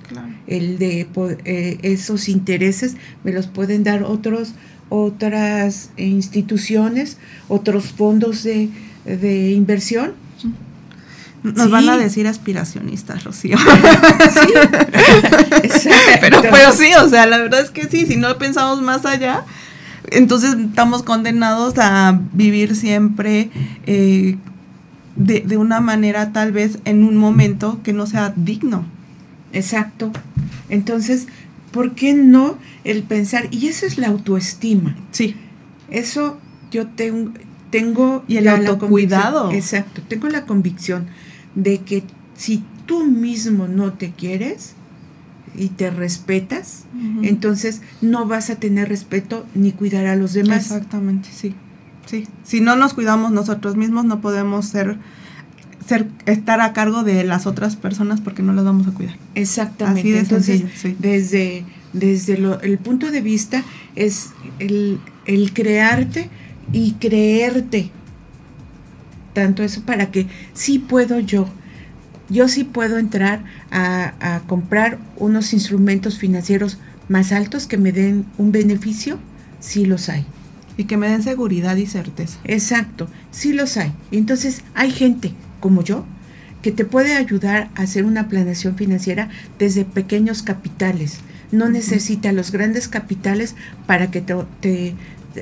El 0.46 0.78
de 0.78 1.06
eh, 1.44 1.78
esos 1.82 2.28
intereses 2.28 2.96
me 3.24 3.32
los 3.32 3.46
pueden 3.46 3.84
dar 3.84 4.02
otros 4.02 4.54
otras 4.90 5.90
instituciones, 5.98 7.18
otros 7.48 7.84
fondos 7.92 8.42
de 8.42 8.70
de 9.16 9.52
inversión. 9.52 10.12
Nos 11.42 11.70
van 11.70 11.88
a 11.88 11.96
decir 11.96 12.26
aspiracionistas, 12.26 13.24
Rocío. 13.24 13.56
Sí, 15.80 15.90
pero, 16.20 16.42
pero 16.42 16.72
sí, 16.72 16.90
o 17.00 17.08
sea, 17.08 17.26
la 17.26 17.38
verdad 17.38 17.60
es 17.60 17.70
que 17.70 17.88
sí, 17.88 18.06
si 18.06 18.16
no 18.16 18.36
pensamos 18.38 18.80
más 18.82 19.04
allá, 19.06 19.44
entonces 20.10 20.54
estamos 20.58 21.02
condenados 21.02 21.74
a 21.78 22.18
vivir 22.32 22.74
siempre 22.74 23.50
eh, 23.86 24.36
de, 25.18 25.40
de, 25.40 25.56
una 25.58 25.80
manera 25.80 26.32
tal 26.32 26.52
vez 26.52 26.78
en 26.86 27.04
un 27.04 27.16
momento 27.16 27.80
que 27.82 27.92
no 27.92 28.06
sea 28.06 28.32
digno. 28.36 28.86
Exacto. 29.52 30.12
Entonces, 30.70 31.26
¿por 31.72 31.94
qué 31.94 32.14
no 32.14 32.56
el 32.84 33.02
pensar? 33.02 33.48
Y 33.50 33.68
eso 33.68 33.84
es 33.84 33.98
la 33.98 34.08
autoestima. 34.08 34.96
Sí. 35.10 35.36
Eso 35.90 36.38
yo 36.70 36.86
tengo, 36.86 37.32
tengo 37.70 38.24
y 38.28 38.36
el 38.36 38.48
autocuidado. 38.48 39.52
Exacto, 39.52 40.02
tengo 40.06 40.28
la 40.28 40.44
convicción 40.44 41.06
de 41.54 41.78
que 41.78 42.04
si 42.36 42.62
tú 42.86 43.04
mismo 43.04 43.68
no 43.68 43.92
te 43.94 44.12
quieres 44.12 44.74
y 45.56 45.68
te 45.68 45.90
respetas, 45.90 46.84
entonces 47.22 47.82
no 48.00 48.26
vas 48.26 48.50
a 48.50 48.56
tener 48.56 48.88
respeto 48.88 49.46
ni 49.54 49.72
cuidar 49.72 50.06
a 50.06 50.16
los 50.16 50.32
demás. 50.34 50.66
Exactamente, 50.66 51.30
sí. 51.32 51.54
Sí, 52.08 52.26
si 52.42 52.60
no 52.60 52.76
nos 52.76 52.94
cuidamos 52.94 53.32
nosotros 53.32 53.76
mismos 53.76 54.04
no 54.04 54.20
podemos 54.20 54.66
ser 54.66 54.96
ser 55.86 56.06
estar 56.26 56.60
a 56.60 56.72
cargo 56.72 57.02
de 57.02 57.24
las 57.24 57.46
otras 57.46 57.76
personas 57.76 58.20
porque 58.20 58.42
no 58.42 58.52
las 58.52 58.64
vamos 58.64 58.86
a 58.86 58.92
cuidar. 58.92 59.16
Exactamente. 59.34 60.18
entonces, 60.18 60.62
desde 60.98 61.64
desde 61.92 62.34
el 62.62 62.78
punto 62.78 63.10
de 63.10 63.20
vista 63.20 63.64
es 63.96 64.30
el, 64.58 65.00
el 65.26 65.52
crearte 65.52 66.28
y 66.72 66.92
creerte. 66.92 67.90
Tanto 69.32 69.62
eso 69.62 69.82
para 69.82 70.10
que 70.10 70.26
sí 70.52 70.78
puedo 70.78 71.20
yo. 71.20 71.48
Yo 72.28 72.48
sí 72.48 72.64
puedo 72.64 72.98
entrar 72.98 73.42
a, 73.70 74.42
comprar 74.46 74.98
unos 75.16 75.52
instrumentos 75.52 76.18
financieros 76.18 76.78
más 77.08 77.32
altos 77.32 77.66
que 77.66 77.78
me 77.78 77.90
den 77.90 78.26
un 78.36 78.52
beneficio, 78.52 79.18
sí 79.60 79.86
los 79.86 80.10
hay. 80.10 80.26
Y 80.78 80.84
que 80.84 80.96
me 80.96 81.10
den 81.10 81.22
seguridad 81.22 81.76
y 81.76 81.84
certeza. 81.84 82.38
Exacto, 82.44 83.06
sí 83.30 83.52
los 83.52 83.76
hay. 83.76 83.92
Entonces 84.10 84.62
hay 84.74 84.90
gente 84.90 85.34
como 85.60 85.82
yo 85.82 86.06
que 86.62 86.72
te 86.72 86.84
puede 86.84 87.14
ayudar 87.14 87.70
a 87.74 87.82
hacer 87.82 88.04
una 88.04 88.28
planeación 88.28 88.76
financiera 88.76 89.28
desde 89.58 89.84
pequeños 89.84 90.42
capitales. 90.42 91.20
No 91.52 91.68
necesita 91.68 92.32
los 92.32 92.50
grandes 92.50 92.88
capitales 92.88 93.54
para 93.86 94.10
que 94.10 94.20
te, 94.20 94.94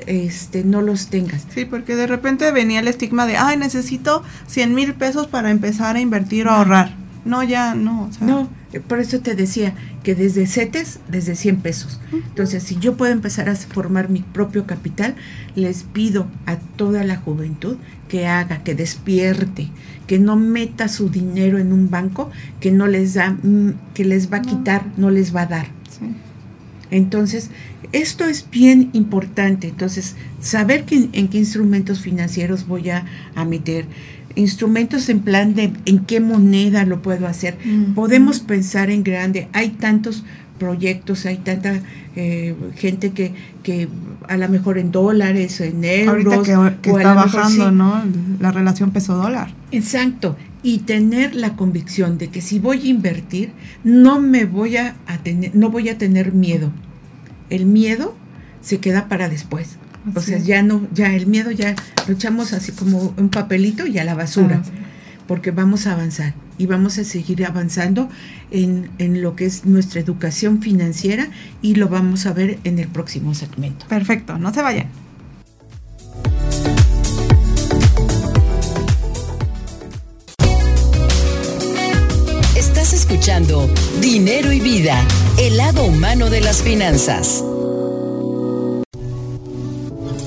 este, 0.06 0.64
no 0.64 0.82
los 0.82 1.08
tengas. 1.08 1.46
Sí, 1.54 1.64
porque 1.64 1.96
de 1.96 2.06
repente 2.06 2.50
venía 2.52 2.80
el 2.80 2.88
estigma 2.88 3.26
de, 3.26 3.36
ay, 3.36 3.56
necesito 3.56 4.22
100 4.46 4.74
mil 4.74 4.94
pesos 4.94 5.26
para 5.26 5.50
empezar 5.50 5.96
a 5.96 6.00
invertir 6.00 6.48
o 6.48 6.50
ahorrar. 6.50 6.94
No, 7.24 7.42
ya 7.42 7.74
no. 7.74 8.10
no, 8.20 8.48
por 8.88 9.00
eso 9.00 9.20
te 9.20 9.34
decía 9.34 9.74
que 10.02 10.14
desde 10.14 10.46
CETES, 10.46 11.00
desde 11.08 11.36
100 11.36 11.56
pesos. 11.58 12.00
Entonces, 12.12 12.62
si 12.62 12.76
yo 12.76 12.96
puedo 12.96 13.12
empezar 13.12 13.48
a 13.48 13.54
formar 13.54 14.10
mi 14.10 14.20
propio 14.20 14.66
capital, 14.66 15.14
les 15.54 15.84
pido 15.84 16.26
a 16.46 16.56
toda 16.56 17.04
la 17.04 17.16
juventud 17.16 17.76
que 18.08 18.26
haga, 18.26 18.62
que 18.62 18.74
despierte, 18.74 19.70
que 20.06 20.18
no 20.18 20.36
meta 20.36 20.88
su 20.88 21.08
dinero 21.08 21.58
en 21.58 21.72
un 21.72 21.90
banco 21.90 22.30
que 22.60 22.70
no 22.70 22.86
les 22.86 23.14
da, 23.14 23.30
mm, 23.30 23.92
que 23.94 24.04
les 24.04 24.32
va 24.32 24.38
a 24.38 24.42
quitar, 24.42 24.86
no 24.96 25.10
les 25.10 25.34
va 25.34 25.42
a 25.42 25.46
dar. 25.46 25.76
Entonces, 26.90 27.50
esto 27.92 28.24
es 28.24 28.48
bien 28.50 28.90
importante. 28.92 29.68
Entonces, 29.68 30.14
saber 30.40 30.84
en 30.90 31.28
qué 31.28 31.38
instrumentos 31.38 32.00
financieros 32.00 32.66
voy 32.66 32.90
a, 32.90 33.04
meter, 33.46 33.86
instrumentos 34.36 35.08
en 35.08 35.20
plan 35.20 35.54
de 35.54 35.72
en 35.84 35.98
qué 36.00 36.20
moneda 36.20 36.84
lo 36.84 37.02
puedo 37.02 37.26
hacer. 37.26 37.58
Podemos 37.94 38.40
pensar 38.40 38.90
en 38.90 39.02
grande. 39.02 39.48
Hay 39.52 39.70
tantos 39.70 40.24
proyectos, 40.58 41.26
hay 41.26 41.38
tanta 41.38 41.80
eh, 42.14 42.54
gente 42.76 43.10
que, 43.10 43.34
que 43.62 43.88
a 44.28 44.36
lo 44.36 44.48
mejor 44.48 44.78
en 44.78 44.90
dólares, 44.90 45.60
en 45.60 45.84
euros. 45.84 46.48
Ahorita 46.48 46.78
que, 46.80 46.90
está 46.90 47.14
bajando, 47.14 47.70
¿no? 47.70 48.02
La 48.40 48.52
relación 48.52 48.90
peso-dólar. 48.90 49.52
Exacto. 49.72 50.36
Y 50.62 50.78
tener 50.78 51.34
la 51.34 51.54
convicción 51.54 52.18
de 52.18 52.28
que 52.28 52.40
si 52.40 52.58
voy 52.58 52.80
a 52.82 52.90
invertir, 52.90 53.52
no 53.84 54.20
me 54.20 54.44
voy 54.44 54.76
a, 54.76 54.94
tener, 55.22 55.54
no 55.54 55.70
voy 55.70 55.88
a 55.88 55.98
tener 55.98 56.32
miedo. 56.32 56.72
El 57.50 57.66
miedo 57.66 58.14
se 58.60 58.78
queda 58.78 59.08
para 59.08 59.28
después. 59.28 59.75
O 60.14 60.20
sea, 60.20 60.38
ya 60.38 60.62
no, 60.62 60.86
ya 60.92 61.14
el 61.14 61.26
miedo 61.26 61.50
ya 61.50 61.74
lo 62.06 62.14
echamos 62.14 62.52
así 62.52 62.72
como 62.72 63.14
un 63.16 63.28
papelito 63.28 63.86
y 63.86 63.98
a 63.98 64.04
la 64.04 64.14
basura. 64.14 64.62
Ah, 64.64 64.86
porque 65.26 65.50
vamos 65.50 65.86
a 65.86 65.92
avanzar 65.92 66.34
y 66.58 66.66
vamos 66.66 66.98
a 66.98 67.04
seguir 67.04 67.44
avanzando 67.44 68.08
en, 68.50 68.90
en, 68.98 69.22
lo 69.22 69.36
que 69.36 69.46
es 69.46 69.64
nuestra 69.64 70.00
educación 70.00 70.62
financiera 70.62 71.28
y 71.62 71.74
lo 71.74 71.88
vamos 71.88 72.26
a 72.26 72.32
ver 72.32 72.58
en 72.64 72.78
el 72.78 72.88
próximo 72.88 73.34
segmento. 73.34 73.86
Perfecto, 73.88 74.38
no 74.38 74.54
se 74.54 74.62
vayan. 74.62 74.86
Estás 82.56 82.92
escuchando 82.92 83.68
Dinero 84.00 84.52
y 84.52 84.60
Vida, 84.60 85.02
el 85.38 85.56
lado 85.56 85.84
humano 85.84 86.30
de 86.30 86.40
las 86.40 86.62
finanzas. 86.62 87.42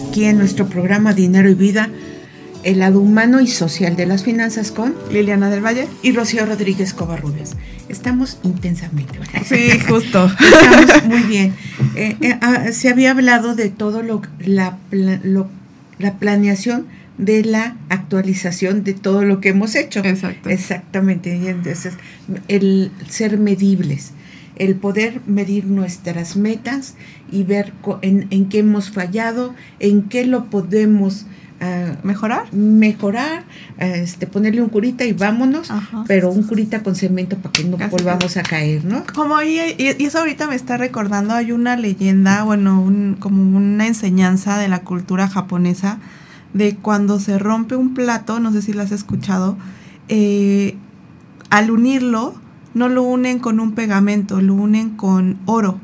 Aquí 0.10 0.26
en 0.26 0.39
nuestro 0.39 0.68
programa 0.68 1.14
Dinero 1.14 1.51
y 1.51 1.53
Vida 1.53 1.88
el 2.64 2.80
lado 2.80 2.99
humano 2.99 3.41
y 3.41 3.47
social 3.47 3.95
de 3.95 4.07
las 4.07 4.24
finanzas 4.24 4.72
con 4.72 4.95
Liliana 5.12 5.51
del 5.51 5.64
Valle 5.64 5.88
y 6.01 6.14
Rocío 6.14 6.47
Rodríguez 6.47 6.95
Covarrubias. 6.95 7.55
Estamos 7.89 8.39
intensamente. 8.41 9.20
Sí, 9.45 9.80
justo. 9.88 10.26
Estamos 10.39 11.05
muy 11.05 11.22
bien. 11.22 11.53
Eh, 11.95 12.18
eh, 12.22 12.39
ah, 12.41 12.72
se 12.72 12.89
había 12.89 13.12
hablado 13.12 13.53
de 13.53 13.70
todo 13.70 14.01
lo 14.01 14.24
la, 14.39 14.80
la 14.89 16.14
planeación 16.18 16.88
de 17.20 17.43
la 17.43 17.78
actualización 17.89 18.84
de 18.84 18.95
todo 18.95 19.24
lo 19.24 19.39
que 19.41 19.49
hemos 19.49 19.76
hecho. 19.76 19.99
Exacto. 20.03 20.49
Exactamente. 20.49 21.34
entonces, 21.51 21.93
el 22.47 22.91
ser 23.07 23.38
medibles, 23.38 24.14
el 24.60 24.76
poder 24.76 25.22
medir 25.26 25.66
nuestras 25.66 26.36
metas 26.36 26.95
y 27.32 27.43
ver 27.43 27.74
en, 28.01 28.28
en 28.30 28.49
qué 28.49 28.60
hemos 28.60 28.91
fallado, 28.91 29.55
en 29.80 30.03
qué 30.03 30.26
lo 30.26 30.45
podemos 30.45 31.26
mejorar. 32.03 32.53
Mejorar, 32.53 33.43
este, 33.78 34.28
ponerle 34.28 34.62
un 34.62 34.70
curita 34.70 35.03
y 35.05 35.14
vámonos, 35.14 35.70
pero 36.07 36.32
un 36.32 36.43
curita 36.43 36.84
con 36.84 36.95
cemento 36.95 37.38
para 37.38 37.51
que 37.51 37.64
no 37.64 37.78
volvamos 37.89 38.38
a 38.38 38.43
caer, 38.43 38.86
¿no? 38.86 39.03
Como 39.14 39.36
ahí, 39.36 39.76
y, 39.78 40.03
eso 40.03 40.20
ahorita 40.20 40.47
me 40.47 40.55
está 40.55 40.78
recordando, 40.78 41.34
hay 41.34 41.51
una 41.51 41.76
leyenda, 41.76 42.43
bueno, 42.43 42.82
un, 42.82 43.18
como 43.20 43.57
una 43.57 43.88
enseñanza 43.88 44.57
de 44.57 44.68
la 44.68 44.82
cultura 44.82 45.28
japonesa 45.28 45.99
de 46.53 46.76
cuando 46.76 47.20
se 47.20 47.38
rompe 47.38 47.76
un 47.76 47.93
plato, 47.93 48.39
no 48.39 48.51
sé 48.51 48.62
si 48.62 48.74
lo 48.74 48.82
has 48.82 48.91
escuchado, 48.91 49.57
eh, 50.07 50.78
al 51.49 51.72
unirlo, 51.72 52.36
no 52.74 52.89
lo 52.89 53.03
unen 53.03 53.39
con 53.39 53.59
un 53.59 53.74
pegamento, 53.74 54.41
lo 54.41 54.53
unen 54.53 54.91
con 54.91 55.38
oro, 55.45 55.80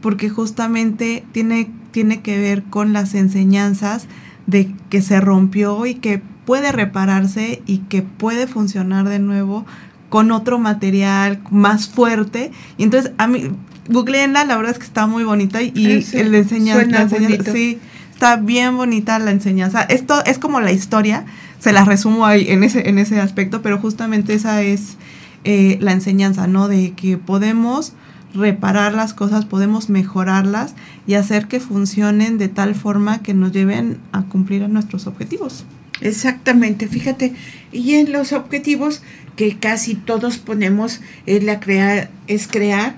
porque 0.00 0.28
justamente 0.28 1.24
tiene, 1.32 1.70
tiene 1.90 2.20
que 2.20 2.38
ver 2.38 2.62
con 2.64 2.92
las 2.92 3.14
enseñanzas 3.14 4.06
de 4.46 4.74
que 4.90 5.00
se 5.00 5.20
rompió 5.20 5.86
y 5.86 5.94
que 5.94 6.20
puede 6.44 6.72
repararse 6.72 7.62
y 7.66 7.78
que 7.78 8.02
puede 8.02 8.46
funcionar 8.46 9.08
de 9.08 9.18
nuevo 9.18 9.64
con 10.08 10.30
otro 10.30 10.58
material 10.58 11.40
más 11.50 11.88
fuerte. 11.88 12.52
Y 12.76 12.84
entonces, 12.84 13.12
a 13.18 13.26
mí, 13.26 13.50
googleenla, 13.88 14.44
la 14.44 14.56
verdad 14.56 14.72
es 14.72 14.78
que 14.78 14.84
está 14.84 15.06
muy 15.06 15.24
bonita 15.24 15.62
y, 15.62 16.04
el 16.12 16.34
enseñanza, 16.34 17.08
sí, 17.52 17.78
está 18.12 18.36
bien 18.36 18.76
bonita 18.76 19.18
la 19.18 19.30
enseñanza. 19.30 19.82
Esto 19.82 20.24
es 20.24 20.38
como 20.38 20.60
la 20.60 20.72
historia, 20.72 21.24
se 21.58 21.72
la 21.72 21.84
resumo 21.84 22.26
ahí 22.26 22.46
en 22.48 22.62
ese, 22.62 22.88
en 22.88 22.98
ese 22.98 23.20
aspecto, 23.20 23.62
pero 23.62 23.78
justamente 23.78 24.34
esa 24.34 24.62
es 24.62 24.96
eh, 25.44 25.78
la 25.80 25.92
enseñanza, 25.92 26.46
¿no? 26.46 26.68
De 26.68 26.92
que 26.92 27.18
podemos 27.18 27.92
reparar 28.34 28.94
las 28.94 29.14
cosas, 29.14 29.44
podemos 29.44 29.88
mejorarlas 29.90 30.74
y 31.06 31.14
hacer 31.14 31.46
que 31.46 31.60
funcionen 31.60 32.36
de 32.38 32.48
tal 32.48 32.74
forma 32.74 33.22
que 33.22 33.32
nos 33.32 33.52
lleven 33.52 33.98
a 34.12 34.22
cumplir 34.22 34.68
nuestros 34.68 35.06
objetivos. 35.06 35.64
Exactamente, 36.00 36.88
fíjate, 36.88 37.34
y 37.70 37.94
en 37.94 38.12
los 38.12 38.32
objetivos 38.32 39.02
que 39.36 39.56
casi 39.56 39.94
todos 39.94 40.38
ponemos 40.38 41.00
es, 41.26 41.44
la 41.44 41.60
crear, 41.60 42.10
es 42.26 42.48
crear 42.48 42.96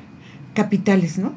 capitales, 0.55 1.19
¿no? 1.19 1.35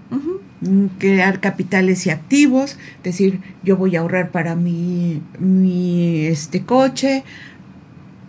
Mm, 0.62 0.86
crear 0.98 1.40
capitales 1.40 2.06
y 2.06 2.10
activos, 2.10 2.78
decir, 3.04 3.40
yo 3.64 3.78
voy 3.78 3.96
a 3.96 4.02
ahorrar 4.02 4.32
para 4.32 4.56
mi, 4.56 5.22
mi 5.40 6.26
este 6.26 6.64
coche, 6.64 7.24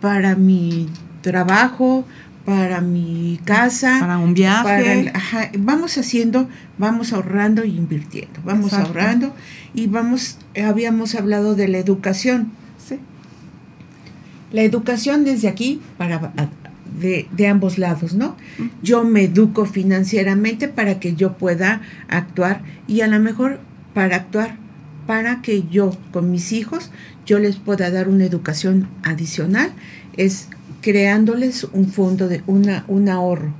para 0.01 0.35
mi 0.35 0.89
trabajo, 1.21 2.05
para 2.45 2.81
mi 2.81 3.39
casa, 3.45 3.97
para 3.99 4.17
un 4.17 4.33
viaje. 4.33 5.11
vamos 5.59 5.97
haciendo, 5.97 6.47
vamos 6.77 7.13
ahorrando 7.13 7.63
e 7.63 7.67
invirtiendo, 7.67 8.39
vamos 8.43 8.73
ahorrando 8.73 9.33
y 9.73 9.87
vamos, 9.87 10.37
habíamos 10.61 11.15
hablado 11.15 11.55
de 11.55 11.67
la 11.67 11.77
educación. 11.77 12.51
¿sí? 12.83 12.99
La 14.51 14.63
educación 14.63 15.23
desde 15.23 15.47
aquí 15.47 15.81
para 15.97 16.31
de, 16.99 17.27
de 17.31 17.47
ambos 17.47 17.77
lados, 17.77 18.13
¿no? 18.13 18.35
Yo 18.81 19.03
me 19.03 19.23
educo 19.23 19.65
financieramente 19.65 20.67
para 20.67 20.99
que 20.99 21.15
yo 21.15 21.37
pueda 21.37 21.81
actuar 22.09 22.63
y 22.87 23.01
a 23.01 23.07
lo 23.07 23.19
mejor 23.19 23.59
para 23.93 24.15
actuar 24.15 24.57
para 25.07 25.41
que 25.41 25.63
yo 25.69 25.97
con 26.11 26.31
mis 26.31 26.51
hijos 26.51 26.91
yo 27.25 27.39
les 27.39 27.55
pueda 27.55 27.89
dar 27.89 28.07
una 28.07 28.25
educación 28.25 28.87
adicional 29.03 29.71
es 30.15 30.47
creándoles 30.81 31.63
un 31.71 31.87
fondo 31.87 32.27
de 32.27 32.43
una, 32.47 32.85
un 32.87 33.07
ahorro 33.09 33.53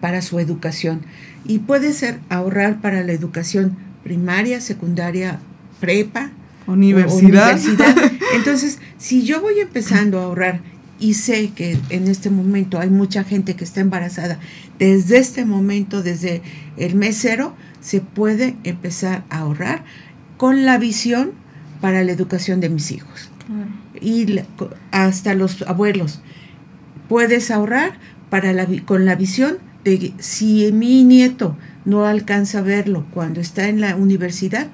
para 0.00 0.22
su 0.22 0.38
educación. 0.38 1.00
Y 1.44 1.60
puede 1.60 1.92
ser 1.92 2.20
ahorrar 2.28 2.80
para 2.80 3.02
la 3.02 3.12
educación 3.12 3.76
primaria, 4.04 4.60
secundaria, 4.60 5.40
prepa, 5.80 6.30
universidad. 6.66 7.58
Entonces, 8.34 8.78
si 8.98 9.24
yo 9.24 9.40
voy 9.40 9.60
empezando 9.60 10.20
a 10.20 10.24
ahorrar 10.24 10.60
y 10.98 11.14
sé 11.14 11.50
que 11.50 11.78
en 11.90 12.08
este 12.08 12.30
momento 12.30 12.78
hay 12.78 12.90
mucha 12.90 13.24
gente 13.24 13.54
que 13.54 13.64
está 13.64 13.80
embarazada, 13.80 14.38
desde 14.78 15.18
este 15.18 15.44
momento, 15.44 16.02
desde 16.02 16.42
el 16.76 16.94
mes 16.94 17.18
cero, 17.20 17.54
se 17.80 18.00
puede 18.00 18.56
empezar 18.64 19.24
a 19.30 19.38
ahorrar 19.38 19.84
con 20.36 20.64
la 20.64 20.78
visión 20.78 21.32
para 21.80 22.02
la 22.04 22.12
educación 22.12 22.60
de 22.60 22.68
mis 22.68 22.90
hijos. 22.90 23.30
Y 24.00 24.40
hasta 24.90 25.34
los 25.34 25.62
abuelos 25.62 26.20
puedes 27.08 27.50
ahorrar 27.50 27.98
para 28.30 28.52
la, 28.52 28.66
con 28.84 29.04
la 29.04 29.14
visión 29.14 29.58
de 29.84 30.12
si 30.18 30.70
mi 30.72 31.04
nieto 31.04 31.56
no 31.84 32.04
alcanza 32.04 32.58
a 32.58 32.62
verlo 32.62 33.06
cuando 33.12 33.40
está 33.40 33.68
en 33.68 33.80
la 33.80 33.94
universidad, 33.94 34.68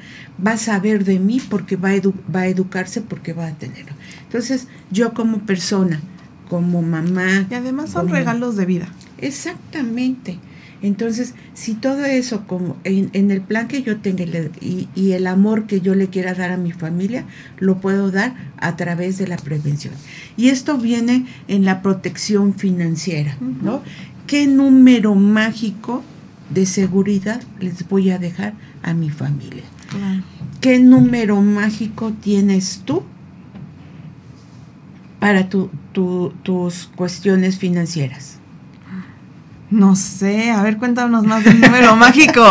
va 0.44 0.52
a 0.52 0.56
saber 0.56 1.04
de 1.04 1.18
mí 1.18 1.40
porque 1.50 1.76
va 1.76 1.90
a, 1.90 2.00
va 2.34 2.40
a 2.40 2.46
educarse 2.48 3.02
porque 3.02 3.34
va 3.34 3.48
a 3.48 3.52
tenerlo. 3.52 3.92
Entonces, 4.24 4.66
yo 4.90 5.12
como 5.12 5.40
persona, 5.40 6.00
como 6.48 6.80
mamá... 6.80 7.46
Y 7.50 7.54
además 7.54 7.90
son 7.90 8.08
regalos 8.08 8.56
de 8.56 8.64
vida. 8.64 8.88
Exactamente. 9.18 10.38
Entonces, 10.82 11.34
si 11.54 11.74
todo 11.74 12.04
eso, 12.04 12.44
como 12.46 12.76
en, 12.82 13.30
el 13.30 13.40
plan 13.40 13.68
que 13.68 13.82
yo 13.82 13.98
tenga 13.98 14.24
y, 14.60 14.88
y, 14.96 15.12
el 15.12 15.28
amor 15.28 15.66
que 15.66 15.80
yo 15.80 15.94
le 15.94 16.08
quiera 16.08 16.34
dar 16.34 16.50
a 16.50 16.56
mi 16.56 16.72
familia, 16.72 17.24
lo 17.58 17.80
puedo 17.80 18.10
dar 18.10 18.34
a 18.58 18.76
través 18.76 19.16
de 19.16 19.28
la 19.28 19.36
prevención. 19.36 19.94
Y 20.36 20.48
esto 20.48 20.78
viene 20.78 21.26
en 21.46 21.64
la 21.64 21.82
protección 21.82 22.54
financiera, 22.54 23.36
¿no? 23.40 23.82
¿Qué 24.26 24.46
número 24.46 25.14
mágico 25.14 26.02
de 26.50 26.66
seguridad 26.66 27.42
les 27.60 27.88
voy 27.88 28.10
a 28.10 28.18
dejar 28.18 28.54
a 28.82 28.92
mi 28.92 29.10
familia? 29.10 29.64
¿Qué 30.60 30.78
número 30.78 31.40
mágico 31.40 32.12
tienes 32.12 32.82
tú 32.84 33.02
para 35.20 35.48
tu, 35.48 35.70
tus 35.92 36.90
cuestiones 36.96 37.58
financieras? 37.58 38.41
No 39.72 39.96
sé, 39.96 40.50
a 40.50 40.62
ver, 40.62 40.76
cuéntanos 40.76 41.24
más 41.24 41.44
del 41.44 41.60
número 41.60 41.96
mágico. 41.96 42.44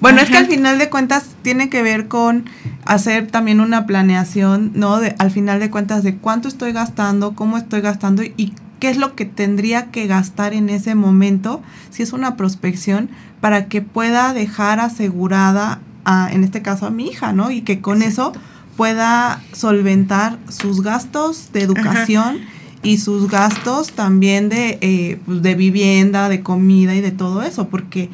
Bueno, 0.00 0.20
es 0.20 0.30
que 0.30 0.36
al 0.36 0.46
final 0.46 0.78
de 0.78 0.88
cuentas 0.88 1.24
tiene 1.42 1.68
que 1.68 1.82
ver 1.82 2.06
con 2.06 2.44
hacer 2.84 3.26
también 3.26 3.60
una 3.60 3.84
planeación, 3.84 4.70
¿no? 4.74 5.00
De, 5.00 5.16
al 5.18 5.32
final 5.32 5.58
de 5.58 5.70
cuentas 5.70 6.04
de 6.04 6.16
cuánto 6.16 6.46
estoy 6.46 6.70
gastando, 6.70 7.34
cómo 7.34 7.58
estoy 7.58 7.80
gastando 7.80 8.22
y 8.22 8.54
qué 8.78 8.90
es 8.90 8.96
lo 8.96 9.16
que 9.16 9.24
tendría 9.24 9.90
que 9.90 10.06
gastar 10.06 10.54
en 10.54 10.70
ese 10.70 10.94
momento, 10.94 11.60
si 11.90 12.04
es 12.04 12.12
una 12.12 12.36
prospección, 12.36 13.10
para 13.40 13.66
que 13.66 13.82
pueda 13.82 14.32
dejar 14.32 14.78
asegurada, 14.78 15.80
a, 16.04 16.30
en 16.32 16.44
este 16.44 16.62
caso 16.62 16.86
a 16.86 16.90
mi 16.90 17.08
hija, 17.08 17.32
¿no? 17.32 17.50
Y 17.50 17.62
que 17.62 17.80
con 17.80 18.02
eso 18.02 18.32
pueda 18.76 19.42
solventar 19.52 20.38
sus 20.48 20.82
gastos 20.82 21.50
de 21.52 21.62
educación 21.62 22.38
y 22.82 22.98
sus 22.98 23.28
gastos 23.30 23.92
también 23.92 24.48
de, 24.48 24.78
eh, 24.80 25.18
pues, 25.26 25.42
de 25.42 25.54
vivienda, 25.54 26.28
de 26.28 26.42
comida 26.42 26.94
y 26.94 27.00
de 27.00 27.10
todo 27.10 27.42
eso, 27.42 27.68
porque 27.68 28.08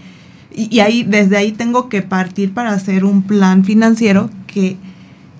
y, 0.54 0.80
ahí 0.80 1.02
desde 1.02 1.36
ahí 1.36 1.52
tengo 1.52 1.88
que 1.88 2.02
partir 2.02 2.54
para 2.54 2.72
hacer 2.72 3.04
un 3.04 3.22
plan 3.22 3.64
financiero 3.64 4.30
que 4.46 4.76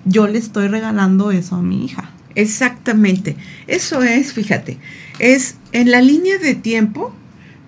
yo 0.03 0.27
le 0.27 0.37
estoy 0.37 0.67
regalando 0.67 1.31
eso 1.31 1.55
a 1.55 1.61
mi 1.61 1.85
hija. 1.85 2.11
Exactamente. 2.35 3.37
Eso 3.67 4.03
es, 4.03 4.33
fíjate, 4.33 4.77
es 5.19 5.55
en 5.71 5.89
la 5.89 6.01
línea 6.01 6.37
de 6.37 6.53
tiempo, 6.53 7.13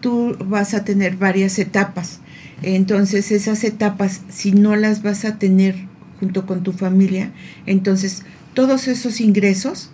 tú 0.02 0.36
vas 0.46 0.74
a 0.74 0.84
tener 0.84 1.16
varias 1.16 1.58
etapas. 1.58 2.20
Entonces, 2.62 3.32
esas 3.32 3.64
etapas, 3.64 4.22
si 4.30 4.52
no 4.52 4.76
las 4.76 5.04
vas 5.04 5.24
a 5.26 5.38
tener 5.38 5.76
junto 6.20 6.46
con 6.46 6.64
tu 6.64 6.74
familia, 6.74 7.32
entonces 7.66 8.24
todos 8.54 8.88
esos 8.88 9.22
ingresos 9.22 9.92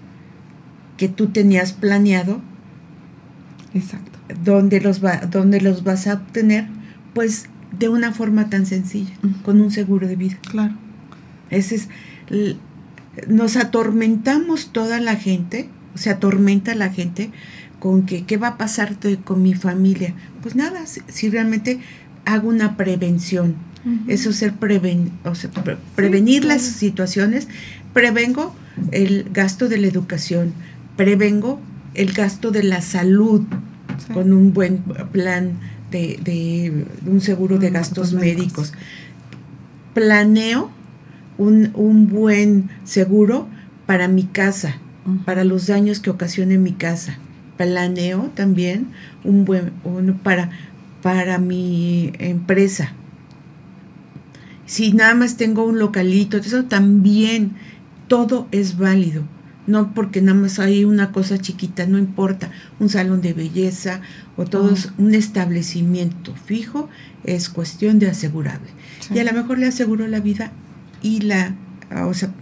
que 0.98 1.10
tú 1.10 1.28
tenías 1.28 1.74
planeado, 1.74 2.41
Exacto. 3.74 4.20
¿dónde 4.44 4.82
los, 4.82 5.04
va, 5.04 5.18
dónde 5.18 5.62
los 5.62 5.84
vas 5.84 6.08
a 6.08 6.16
obtener? 6.16 6.68
Pues 7.14 7.48
de 7.78 7.89
una 7.89 8.14
forma 8.14 8.50
tan 8.50 8.66
sencilla, 8.66 9.14
con 9.44 9.60
un 9.60 9.72
seguro 9.72 10.08
de 10.08 10.16
vida. 10.16 10.38
Claro. 10.50 10.76
Ese 11.50 11.76
es, 11.76 11.89
nos 13.28 13.56
atormentamos 13.58 14.72
toda 14.72 15.00
la 15.00 15.16
gente, 15.16 15.70
se 15.96 16.10
atormenta 16.10 16.76
la 16.76 16.89
gente 16.89 17.32
con 17.80 18.06
que 18.06 18.26
qué 18.26 18.38
va 18.38 18.50
a 18.50 18.58
pasar 18.58 18.98
con 19.24 19.41
mi 19.41 19.54
familia. 19.54 20.14
Pues 20.41 20.56
nada, 20.56 20.86
si, 20.86 21.30
realmente 21.30 21.80
hago 22.26 22.48
una 22.50 22.78
prevención, 22.78 23.56
eso 24.08 24.30
es 24.30 24.38
ser 24.38 24.54
preven, 24.54 25.12
o 25.26 25.36
sea, 25.36 25.50
prevenir 25.96 26.46
las 26.46 26.62
situaciones, 26.62 27.50
prevengo 27.91 28.56
el 28.91 29.28
gasto 29.34 29.68
de 29.68 29.78
la 29.78 29.88
educación, 29.88 30.54
prevengo 30.96 31.60
el 31.94 32.14
gasto 32.14 32.52
de 32.52 32.64
la 32.64 32.82
salud 32.82 33.44
con 34.14 34.34
un 34.34 34.54
buen 34.54 34.80
plan 35.12 35.60
de, 35.91 36.20
de 36.24 36.86
un 37.06 37.22
seguro 37.22 37.58
de 37.58 37.70
gastos 37.70 38.14
médicos. 38.14 38.74
Planeo 39.94 40.72
un, 41.38 41.72
un, 41.76 42.08
buen 42.10 42.70
seguro 42.84 43.48
para 43.86 44.08
mi 44.08 44.24
casa, 44.24 44.78
para 45.26 45.44
los 45.44 45.68
daños 45.68 46.00
que 46.00 46.10
ocasione 46.10 46.58
mi 46.58 46.74
casa. 46.74 47.18
Planeo 47.58 48.32
también 48.36 48.88
un 49.24 49.46
buen 49.46 49.72
uno 49.84 50.18
para, 50.24 50.50
para 51.02 51.38
mi 51.38 52.12
empresa. 52.18 52.94
Si 54.66 54.94
nada 54.94 55.14
más 55.14 55.38
tengo 55.38 55.64
un 55.66 55.78
localito, 55.78 56.38
eso 56.38 56.66
también 56.66 57.52
todo 58.08 58.48
es 58.52 58.78
válido. 58.78 59.24
No 59.66 59.93
porque 59.93 60.22
nada 60.22 60.38
más 60.38 60.59
hay 60.59 60.84
una 60.84 61.11
cosa 61.11 61.38
chiquita, 61.38 61.86
no 61.86 61.97
importa, 61.97 62.51
un 62.80 62.89
salón 62.89 63.22
de 63.22 63.34
belleza 63.34 64.01
o 64.36 64.45
todo 64.45 64.76
un 64.97 65.14
establecimiento 65.14 66.36
fijo, 66.36 66.89
es 67.24 67.49
cuestión 67.49 67.99
de 67.99 68.09
asegurable. 68.09 68.70
Y 69.14 69.20
a 69.20 69.24
lo 69.24 69.32
mejor 69.32 69.59
le 69.59 69.68
aseguro 69.68 70.07
la 70.07 70.20
vida 70.20 70.51
y 71.01 71.22
la, 71.22 71.55
o 72.05 72.14
sea, 72.14 72.34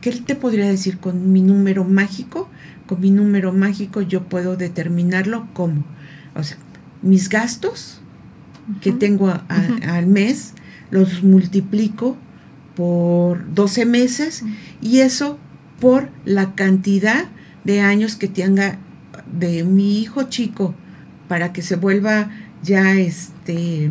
¿qué 0.00 0.12
te 0.12 0.34
podría 0.34 0.68
decir 0.68 0.98
con 0.98 1.32
mi 1.32 1.40
número 1.40 1.84
mágico? 1.84 2.48
Con 2.86 3.00
mi 3.00 3.10
número 3.10 3.52
mágico 3.52 4.02
yo 4.02 4.24
puedo 4.24 4.56
determinarlo 4.56 5.48
como, 5.54 5.84
o 6.34 6.42
sea, 6.42 6.58
mis 7.02 7.28
gastos 7.28 8.00
que 8.80 8.92
tengo 8.92 9.32
al 9.48 10.06
mes, 10.06 10.54
los 10.90 11.22
multiplico 11.22 12.16
por 12.74 13.54
12 13.54 13.86
meses 13.86 14.44
y 14.80 14.98
eso 14.98 15.38
por 15.80 16.08
la 16.24 16.54
cantidad 16.54 17.26
de 17.64 17.80
años 17.80 18.16
que 18.16 18.28
tenga 18.28 18.78
de 19.38 19.64
mi 19.64 20.00
hijo 20.00 20.24
chico 20.24 20.74
para 21.28 21.52
que 21.52 21.62
se 21.62 21.76
vuelva 21.76 22.30
ya 22.62 22.94
este 22.94 23.90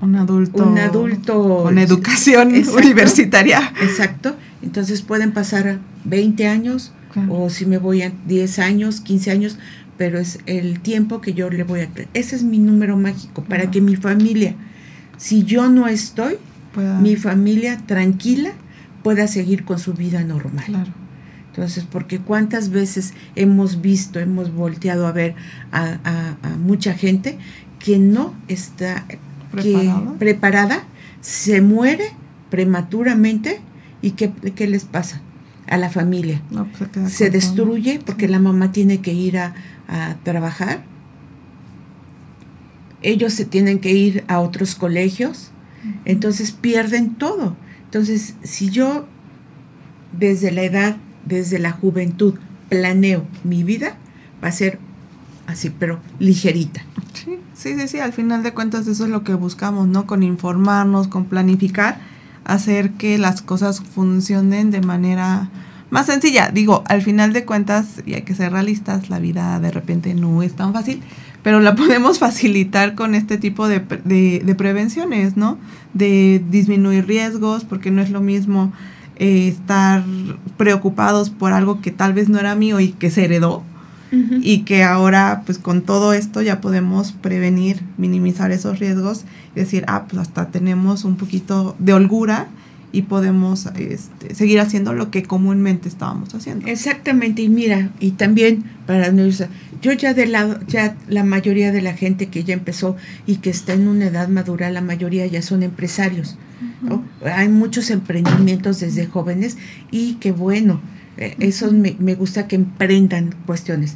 un 0.00 0.14
adulto 0.16 0.64
un 0.64 0.78
adulto 0.78 1.62
con 1.64 1.78
educación 1.78 2.52
universitaria. 2.76 3.72
Exacto. 3.82 4.36
Entonces 4.62 5.02
pueden 5.02 5.32
pasar 5.32 5.78
20 6.04 6.46
años 6.46 6.92
o 7.30 7.48
si 7.48 7.64
me 7.64 7.78
voy 7.78 8.02
a 8.02 8.12
10 8.26 8.58
años, 8.58 9.00
15 9.00 9.30
años, 9.30 9.58
pero 9.96 10.18
es 10.18 10.38
el 10.44 10.80
tiempo 10.80 11.22
que 11.22 11.32
yo 11.32 11.48
le 11.48 11.64
voy 11.64 11.80
a 11.80 11.88
ese 12.12 12.36
es 12.36 12.42
mi 12.42 12.58
número 12.58 12.98
mágico 12.98 13.42
para 13.42 13.70
que 13.70 13.80
mi 13.80 13.96
familia 13.96 14.54
si 15.16 15.44
yo 15.44 15.68
no 15.68 15.86
estoy, 15.88 16.36
mi 17.00 17.16
familia 17.16 17.78
tranquila 17.86 18.52
pueda 19.02 19.26
seguir 19.28 19.64
con 19.64 19.78
su 19.78 19.94
vida 19.94 20.22
normal. 20.24 20.64
Claro. 20.66 21.05
Entonces, 21.56 21.86
porque 21.90 22.18
cuántas 22.18 22.68
veces 22.68 23.14
hemos 23.34 23.80
visto, 23.80 24.20
hemos 24.20 24.52
volteado 24.52 25.06
a 25.06 25.12
ver 25.12 25.34
a, 25.72 26.36
mucha 26.58 26.92
gente 26.92 27.38
que 27.78 27.98
no 27.98 28.34
está 28.46 29.06
¿Preparada? 30.18 30.84
se 31.22 31.62
muere 31.62 32.10
prematuramente 32.50 33.60
y 34.02 34.10
¿qué, 34.10 34.32
qué 34.54 34.66
les 34.66 34.84
pasa? 34.84 35.22
A 35.66 35.78
la 35.78 35.88
familia. 35.88 36.42
Pues, 36.50 37.10
se, 37.10 37.30
destruye 37.30 38.00
porque 38.04 38.28
la 38.28 38.38
mamá 38.38 38.70
tiene 38.70 39.00
que 39.00 39.14
ir 39.14 39.38
a, 39.38 39.54
a 39.88 40.16
trabajar. 40.24 40.84
Ellos 43.00 43.32
se 43.32 43.46
tienen 43.46 43.78
que 43.78 43.92
ir 43.92 44.24
a 44.28 44.40
otros 44.40 44.74
colegios. 44.74 45.52
Entonces 46.04 46.52
pierden 46.52 47.14
todo. 47.14 47.56
Entonces, 47.84 48.34
si 48.42 48.68
yo 48.68 49.06
desde 50.12 50.52
la 50.52 50.62
edad 50.62 50.96
desde 51.26 51.58
la 51.58 51.72
juventud 51.72 52.34
planeo 52.68 53.24
mi 53.44 53.62
vida, 53.62 53.96
va 54.42 54.48
a 54.48 54.52
ser 54.52 54.78
así, 55.46 55.70
pero 55.70 56.00
ligerita. 56.18 56.82
Sí, 57.12 57.38
sí, 57.54 57.88
sí, 57.88 57.98
al 57.98 58.12
final 58.12 58.42
de 58.42 58.52
cuentas 58.52 58.86
eso 58.86 59.04
es 59.04 59.10
lo 59.10 59.24
que 59.24 59.34
buscamos, 59.34 59.88
¿no? 59.88 60.06
Con 60.06 60.22
informarnos, 60.22 61.08
con 61.08 61.24
planificar, 61.26 61.98
hacer 62.44 62.92
que 62.92 63.18
las 63.18 63.42
cosas 63.42 63.80
funcionen 63.80 64.70
de 64.70 64.80
manera 64.80 65.48
más 65.90 66.06
sencilla. 66.06 66.50
Digo, 66.50 66.84
al 66.86 67.02
final 67.02 67.32
de 67.32 67.44
cuentas, 67.44 68.02
y 68.04 68.14
hay 68.14 68.22
que 68.22 68.34
ser 68.34 68.52
realistas, 68.52 69.08
la 69.08 69.18
vida 69.18 69.58
de 69.60 69.70
repente 69.70 70.14
no 70.14 70.42
es 70.42 70.54
tan 70.54 70.72
fácil, 70.72 71.02
pero 71.42 71.60
la 71.60 71.74
podemos 71.76 72.18
facilitar 72.18 72.94
con 72.94 73.14
este 73.14 73.38
tipo 73.38 73.68
de, 73.68 73.80
de, 74.04 74.42
de 74.44 74.54
prevenciones, 74.54 75.36
¿no? 75.36 75.58
De 75.94 76.42
disminuir 76.50 77.06
riesgos, 77.06 77.64
porque 77.64 77.90
no 77.90 78.02
es 78.02 78.10
lo 78.10 78.20
mismo 78.20 78.72
eh, 79.16 79.48
estar 79.48 80.04
preocupados 80.56 81.30
por 81.30 81.52
algo 81.52 81.80
que 81.80 81.90
tal 81.90 82.12
vez 82.12 82.28
no 82.28 82.38
era 82.38 82.54
mío 82.54 82.80
y 82.80 82.92
que 82.92 83.10
se 83.10 83.24
heredó. 83.24 83.62
Y 84.40 84.60
que 84.60 84.82
ahora, 84.82 85.42
pues 85.44 85.58
con 85.58 85.82
todo 85.82 86.14
esto 86.14 86.40
ya 86.40 86.62
podemos 86.62 87.12
prevenir, 87.12 87.82
minimizar 87.98 88.50
esos 88.50 88.78
riesgos 88.78 89.24
y 89.54 89.60
decir, 89.60 89.84
ah, 89.88 90.06
pues 90.08 90.22
hasta 90.22 90.46
tenemos 90.46 91.04
un 91.04 91.16
poquito 91.16 91.76
de 91.78 91.92
holgura 91.92 92.46
y 92.92 93.02
podemos 93.02 93.66
este, 93.76 94.34
seguir 94.34 94.60
haciendo 94.60 94.94
lo 94.94 95.10
que 95.10 95.22
comúnmente 95.22 95.88
estábamos 95.88 96.34
haciendo. 96.34 96.66
Exactamente, 96.66 97.42
y 97.42 97.50
mira, 97.50 97.90
y 98.00 98.12
también 98.12 98.64
para 98.86 99.12
yo 99.82 99.92
ya 99.92 100.14
de 100.14 100.26
lado, 100.26 100.60
ya 100.66 100.96
la 101.08 101.22
mayoría 101.22 101.72
de 101.72 101.82
la 101.82 101.92
gente 101.92 102.28
que 102.28 102.44
ya 102.44 102.54
empezó 102.54 102.96
y 103.26 103.36
que 103.36 103.50
está 103.50 103.74
en 103.74 103.88
una 103.88 104.06
edad 104.06 104.28
madura, 104.28 104.70
la 104.70 104.80
mayoría 104.80 105.26
ya 105.26 105.42
son 105.42 105.62
empresarios. 105.62 106.38
Hay 107.24 107.48
muchos 107.48 107.90
emprendimientos 107.90 108.80
desde 108.80 109.06
jóvenes 109.06 109.56
y 109.90 110.14
que 110.14 110.32
bueno, 110.32 110.80
eh, 111.16 111.34
eso 111.40 111.72
me, 111.72 111.96
me 111.98 112.14
gusta 112.14 112.46
que 112.46 112.56
emprendan 112.56 113.34
cuestiones. 113.46 113.94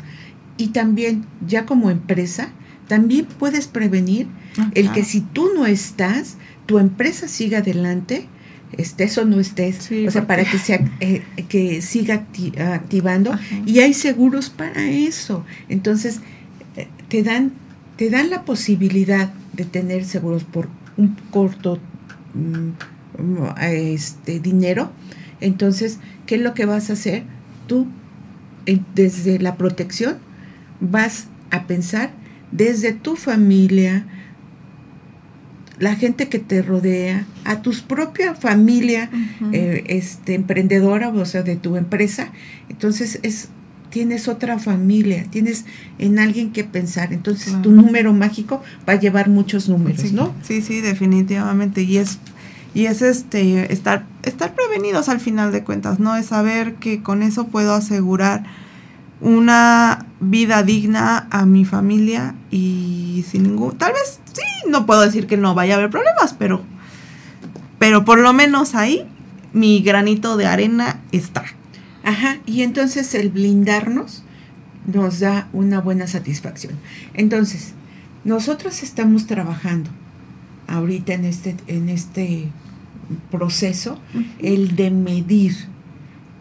Y 0.57 0.69
también 0.69 1.25
ya 1.47 1.67
como 1.67 1.91
empresa, 1.91 2.51
también 2.89 3.27
puedes 3.27 3.67
prevenir 3.67 4.27
Ah, 4.59 4.69
el 4.75 4.91
que 4.91 5.05
si 5.05 5.21
tú 5.21 5.51
no 5.55 5.65
estás, 5.67 6.37
tu 6.67 6.79
empresa 6.81 7.29
siga 7.29 7.59
adelante, 7.59 8.27
estés 8.73 9.17
o 9.19 9.25
no 9.25 9.39
estés, 9.39 9.77
Sí, 9.77 10.09
o 10.09 10.11
sea, 10.11 10.27
para 10.27 10.45
que, 10.45 10.59
se, 10.59 10.81
ac- 10.81 10.91
eh, 11.01 11.23
que 11.49 11.83
siga 11.83 12.27
acti- 12.27 12.59
activando. 12.59 13.33
Ajá. 13.33 13.43
Y 13.65 13.79
hay 13.79 13.95
seguros 13.95 14.51
para 14.51 14.83
eso. 14.91 15.45
Entonces, 15.69 16.21
eh, 16.77 16.89
te 17.09 17.23
dan, 17.23 17.53
te 17.97 18.11
dan 18.11 18.29
la 18.31 18.45
posibilidad 18.45 19.33
de 19.53 19.65
tener 19.65 20.05
seguros 20.05 20.43
por 20.45 20.69
un 20.97 21.17
corto 21.31 21.79
este, 23.61 24.41
dinero. 24.41 24.91
Entonces, 25.41 25.99
¿qué 26.27 26.37
es 26.37 26.41
lo 26.41 26.55
que 26.55 26.67
vas 26.67 26.91
a 26.91 26.95
hacer? 26.95 27.25
Tú, 27.67 27.87
desde 28.95 29.39
la 29.39 29.57
protección, 29.57 30.19
vas 30.81 31.29
a 31.51 31.67
pensar 31.67 32.11
desde 32.53 32.93
tu 32.93 33.17
familia, 33.17 34.05
la 35.79 35.95
gente 35.95 36.29
que 36.29 36.39
te 36.39 36.63
rodea, 36.63 37.27
a 37.45 37.63
tu 37.63 37.73
propia 37.87 38.35
familia 38.35 39.09
eh, 39.53 39.85
este, 39.87 40.35
emprendedora, 40.35 41.09
o 41.09 41.25
sea, 41.25 41.43
de 41.43 41.57
tu 41.57 41.77
empresa. 41.77 42.33
Entonces, 42.69 43.19
es 43.23 43.49
tienes 43.91 44.29
otra 44.29 44.59
familia, 44.59 45.27
tienes 45.31 45.65
en 45.99 46.19
alguien 46.19 46.53
que 46.53 46.65
pensar. 46.65 47.13
Entonces, 47.13 47.49
Claro. 47.49 47.63
tu 47.63 47.73
número 47.73 48.13
mágico 48.13 48.63
va 48.89 48.95
a 48.95 48.97
llevar 49.01 49.29
muchos 49.29 49.69
números, 49.69 50.01
sí, 50.01 50.13
¿no? 50.13 50.35
Sí, 50.43 50.63
sí, 50.63 50.81
definitivamente. 50.81 51.83
Y 51.83 51.99
es, 51.99 52.19
y 52.73 52.87
es 52.87 53.03
este 53.03 53.73
estar, 53.73 54.07
estar 54.23 54.55
prevenidos 54.55 55.09
al 55.09 55.21
final 55.21 55.53
de 55.53 55.65
cuentas, 55.65 55.99
¿no? 55.99 56.17
Es 56.17 56.27
saber 56.27 56.75
que 56.77 57.03
con 57.03 57.23
eso 57.23 57.49
puedo 57.49 57.75
asegurar 57.75 58.45
una 59.21 60.07
vida 60.21 60.63
digna 60.63 61.27
a 61.31 61.45
mi 61.45 61.65
familia 61.65 62.35
y 62.51 63.25
sin 63.29 63.43
ningún. 63.43 63.77
Tal 63.77 63.93
vez 63.93 64.21
sí, 64.33 64.71
no 64.71 64.87
puedo 64.87 65.03
decir 65.03 65.27
que 65.27 65.37
no 65.37 65.55
vaya 65.55 65.75
a 65.75 65.77
haber 65.79 65.91
problemas, 65.91 66.35
pero. 66.39 66.63
Pero 67.79 68.05
por 68.05 68.19
lo 68.19 68.33
menos 68.33 68.75
ahí 68.75 69.07
mi 69.53 69.81
granito 69.81 70.37
de 70.37 70.47
arena 70.47 71.01
está. 71.13 71.45
Ajá, 72.05 72.39
y 72.47 72.63
entonces 72.63 73.15
el 73.15 73.31
blindarnos 73.31 74.23
nos 74.87 75.21
da 75.21 75.49
una 75.53 75.81
buena 75.81 76.07
satisfacción. 76.07 76.75
Entonces, 77.15 77.75
nosotros 78.25 78.83
estamos 78.83 79.27
trabajando 79.27 79.91
ahorita 80.67 81.15
en 81.15 81.25
este, 81.25 81.57
en 81.67 81.89
este 81.89 82.49
proceso, 83.31 83.99
el 84.39 84.77
de 84.77 84.91
medir. 84.91 85.55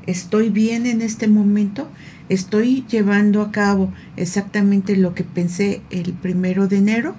¿Estoy 0.05 0.49
bien 0.49 0.86
en 0.86 1.01
este 1.01 1.28
momento? 1.28 1.89
¿Estoy 2.30 2.86
llevando 2.89 3.41
a 3.41 3.51
cabo 3.51 3.91
exactamente 4.18 4.95
lo 4.95 5.14
que 5.14 5.24
pensé 5.24 5.82
el 5.89 6.14
primero 6.14 6.68
de 6.68 6.78
enero? 6.78 7.16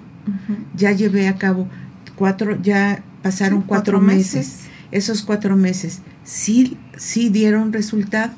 Ya 0.75 0.91
llevé 0.91 1.27
a 1.27 1.35
cabo 1.35 1.67
cuatro, 2.15 2.61
ya 2.61 3.03
pasaron 3.21 3.61
Sí, 3.61 3.65
cuatro, 3.67 4.01
meses. 4.01 4.61
Esos 4.91 5.21
cuatro 5.23 5.55
meses 5.55 6.01
sí, 6.31 6.77
sí 6.95 7.29
dieron 7.29 7.73
resultado. 7.73 8.31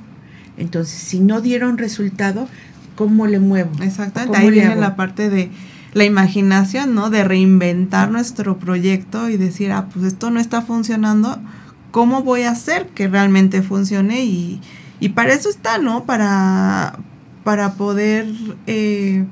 Entonces, 0.57 0.99
si 0.99 1.19
no 1.19 1.41
dieron 1.41 1.77
resultado, 1.77 2.47
¿cómo 2.95 3.27
le 3.27 3.39
muevo? 3.39 3.71
Exactamente, 3.81 4.35
¿Cómo 4.37 4.47
ahí 4.47 4.51
viene 4.51 4.71
hago? 4.71 4.81
la 4.81 4.95
parte 4.95 5.29
de 5.29 5.51
la 5.93 6.03
imaginación, 6.03 6.95
¿no? 6.95 7.11
De 7.11 7.23
reinventar 7.23 8.09
nuestro 8.09 8.57
proyecto 8.57 9.29
y 9.29 9.37
decir, 9.37 9.71
ah, 9.71 9.89
pues 9.93 10.05
esto 10.05 10.31
no 10.31 10.39
está 10.39 10.63
funcionando, 10.63 11.39
¿cómo 11.91 12.23
voy 12.23 12.43
a 12.43 12.51
hacer 12.51 12.87
que 12.87 13.07
realmente 13.07 13.61
funcione? 13.61 14.25
Y, 14.25 14.59
y 14.99 15.09
para 15.09 15.33
eso 15.33 15.49
está, 15.49 15.77
¿no? 15.77 16.05
Para, 16.05 16.97
para 17.43 17.73
poder, 17.73 18.27
eh, 18.65 19.25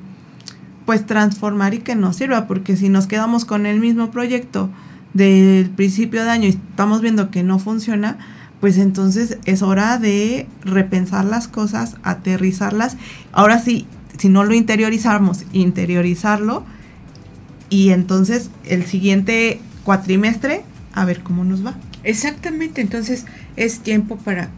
pues, 0.85 1.07
transformar 1.07 1.73
y 1.73 1.79
que 1.79 1.95
nos 1.95 2.17
sirva, 2.17 2.45
porque 2.45 2.75
si 2.75 2.89
nos 2.89 3.07
quedamos 3.07 3.43
con 3.43 3.65
el 3.65 3.79
mismo 3.79 4.11
proyecto 4.11 4.69
del 5.13 5.69
principio 5.71 6.23
de 6.23 6.29
año 6.29 6.45
y 6.45 6.51
estamos 6.51 7.01
viendo 7.01 7.31
que 7.31 7.41
no 7.41 7.57
funciona, 7.57 8.19
pues 8.61 8.77
entonces 8.77 9.37
es 9.45 9.63
hora 9.63 9.97
de 9.97 10.47
repensar 10.63 11.25
las 11.25 11.47
cosas, 11.49 11.95
aterrizarlas. 12.03 12.95
Ahora 13.33 13.59
sí, 13.59 13.87
si 14.17 14.29
no 14.29 14.43
lo 14.43 14.53
interiorizamos, 14.53 15.43
interiorizarlo 15.51 16.63
y 17.69 17.89
entonces 17.89 18.51
el 18.63 18.85
siguiente 18.85 19.59
cuatrimestre 19.83 20.61
a 20.93 21.05
ver 21.05 21.21
cómo 21.23 21.43
nos 21.43 21.65
va. 21.65 21.75
Exactamente, 22.03 22.81
entonces, 22.81 23.25
¿es 23.55 23.79
tiempo 23.79 24.17
para, 24.17 24.49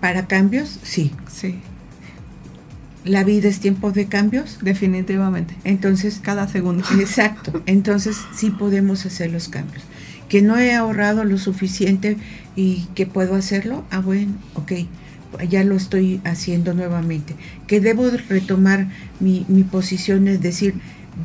para 0.00 0.26
cambios? 0.26 0.78
Sí. 0.82 1.12
Sí, 1.30 1.60
¿La 3.04 3.24
vida 3.24 3.48
es 3.48 3.60
tiempo 3.60 3.90
de 3.90 4.06
cambios? 4.06 4.58
definitivamente. 4.60 5.56
Entonces, 5.64 6.20
Cada 6.22 6.46
segundo. 6.46 6.84
Exacto, 7.00 7.62
entonces 7.66 8.16
sí 8.34 8.50
podemos 8.50 9.06
hacer 9.06 9.32
los 9.32 9.48
cambios. 9.48 9.82
Que 10.28 10.42
no 10.42 10.58
he 10.58 10.74
ahorrado 10.74 11.24
lo 11.24 11.38
suficiente 11.38 12.16
y 12.56 12.86
que 12.94 13.06
puedo 13.06 13.34
hacerlo, 13.34 13.84
ah 13.90 14.00
bueno, 14.00 14.32
ok, 14.54 14.72
ya 15.48 15.64
lo 15.64 15.76
estoy 15.76 16.20
haciendo 16.24 16.74
nuevamente. 16.74 17.34
Que 17.66 17.80
debo 17.80 18.10
de 18.10 18.18
retomar 18.18 18.88
mi, 19.20 19.44
mi 19.48 19.62
posición, 19.62 20.28
es 20.28 20.40
decir, 20.40 20.74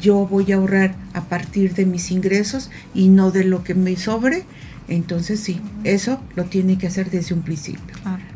yo 0.01 0.25
voy 0.25 0.51
a 0.51 0.55
ahorrar 0.55 0.95
a 1.13 1.25
partir 1.25 1.73
de 1.75 1.85
mis 1.85 2.11
ingresos 2.11 2.69
y 2.95 3.09
no 3.09 3.31
de 3.31 3.43
lo 3.43 3.63
que 3.63 3.75
me 3.75 3.95
sobre. 3.95 4.43
Entonces 4.87 5.39
sí, 5.39 5.61
eso 5.83 6.19
lo 6.35 6.45
tiene 6.45 6.77
que 6.77 6.87
hacer 6.87 7.09
desde 7.09 7.33
un 7.33 7.41
principio. 7.41 7.95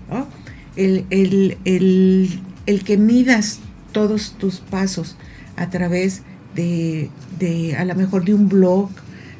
¿no? 0.09 0.27
El, 0.75 1.05
el- 1.09 1.57
el- 1.65 2.39
el 2.65 2.83
que 2.83 2.97
midas 2.97 3.59
todos 3.91 4.35
tus 4.37 4.59
pasos 4.59 5.15
a 5.55 5.69
través 5.69 6.21
de, 6.55 7.09
de, 7.39 7.75
a 7.75 7.85
lo 7.85 7.95
mejor 7.95 8.25
de 8.25 8.33
un 8.33 8.47
blog, 8.49 8.89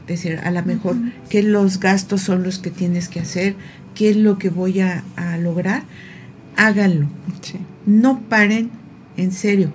decir, 0.08 0.39
a 0.43 0.51
lo 0.51 0.64
mejor 0.64 0.95
qué 1.30 1.43
los 1.43 1.80
gastos 1.80 2.22
son 2.22 2.43
los 2.43 2.60
que 2.60 2.72
tienes 2.72 3.10
que 3.10 3.20
hacer, 3.20 3.55
qué 3.95 4.10
es 4.10 4.18
lo 4.18 4.38
que 4.38 4.49
voy 4.49 4.80
a, 4.80 5.03
a 5.16 5.38
lograr, 5.38 5.84
háganlo. 6.55 7.08
Sí. 7.41 7.58
No 7.86 8.22
paren, 8.22 8.70
en 9.18 9.32
serio, 9.32 9.72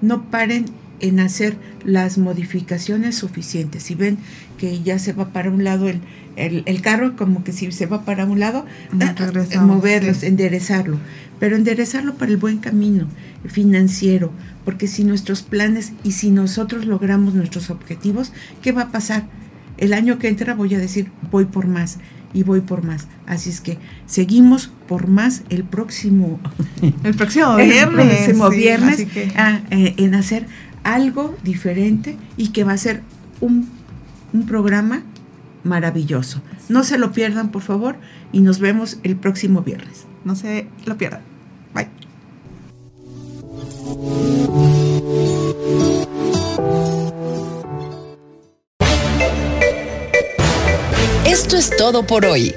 no 0.00 0.30
paren 0.30 0.66
en 1.00 1.20
hacer 1.20 1.56
las 1.84 2.16
modificaciones 2.16 3.16
suficientes. 3.16 3.82
Si 3.82 3.94
ven 3.94 4.18
que 4.56 4.82
ya 4.82 4.98
se 4.98 5.12
va 5.12 5.28
para 5.30 5.50
un 5.50 5.64
lado 5.64 5.88
el, 5.88 6.00
el, 6.36 6.62
el 6.66 6.80
carro, 6.80 7.16
como 7.16 7.44
que 7.44 7.52
si 7.52 7.70
se 7.72 7.86
va 7.86 8.04
para 8.04 8.24
un 8.24 8.40
lado, 8.40 8.64
regresamos, 8.92 9.76
moverlos, 9.76 10.18
sí. 10.18 10.26
enderezarlo. 10.26 10.98
Pero 11.40 11.56
enderezarlo 11.56 12.14
para 12.14 12.30
el 12.30 12.36
buen 12.36 12.58
camino 12.58 13.08
financiero, 13.48 14.30
porque 14.64 14.86
si 14.86 15.02
nuestros 15.02 15.42
planes 15.42 15.92
y 16.04 16.12
si 16.12 16.30
nosotros 16.30 16.86
logramos 16.86 17.34
nuestros 17.34 17.70
objetivos, 17.70 18.32
¿qué 18.62 18.70
va 18.70 18.82
a 18.82 18.92
pasar? 18.92 19.24
El 19.82 19.92
año 19.94 20.18
que 20.18 20.28
entra 20.28 20.54
voy 20.54 20.74
a 20.74 20.78
decir, 20.78 21.10
voy 21.30 21.44
por 21.44 21.66
más 21.66 21.98
y 22.32 22.44
voy 22.44 22.60
por 22.60 22.84
más. 22.84 23.08
Así 23.26 23.50
es 23.50 23.60
que 23.60 23.78
seguimos 24.06 24.70
por 24.88 25.08
más 25.08 25.42
el 25.50 25.64
próximo 25.64 26.38
El 27.04 27.14
próximo 27.14 27.58
el 27.58 27.68
viernes. 27.70 28.06
próximo 28.16 28.50
sí, 28.50 28.56
viernes 28.56 28.96
que- 29.06 29.32
eh, 29.70 29.94
en 29.96 30.14
hacer 30.14 30.46
algo 30.84 31.34
diferente 31.42 32.16
y 32.36 32.48
que 32.48 32.64
va 32.64 32.72
a 32.72 32.76
ser 32.78 33.02
un, 33.40 33.68
un 34.32 34.46
programa 34.46 35.02
maravilloso. 35.64 36.40
No 36.68 36.84
se 36.84 36.96
lo 36.96 37.12
pierdan, 37.12 37.50
por 37.50 37.62
favor, 37.62 37.96
y 38.32 38.40
nos 38.40 38.58
vemos 38.60 38.98
el 39.02 39.16
próximo 39.16 39.62
viernes. 39.62 40.06
no 40.24 40.36
se 40.36 40.66
lo 40.86 40.96
pierdan. 40.96 41.22
Bye. 41.74 41.88
Esto 51.32 51.56
es 51.56 51.74
todo 51.78 52.06
por 52.06 52.26
hoy. 52.26 52.54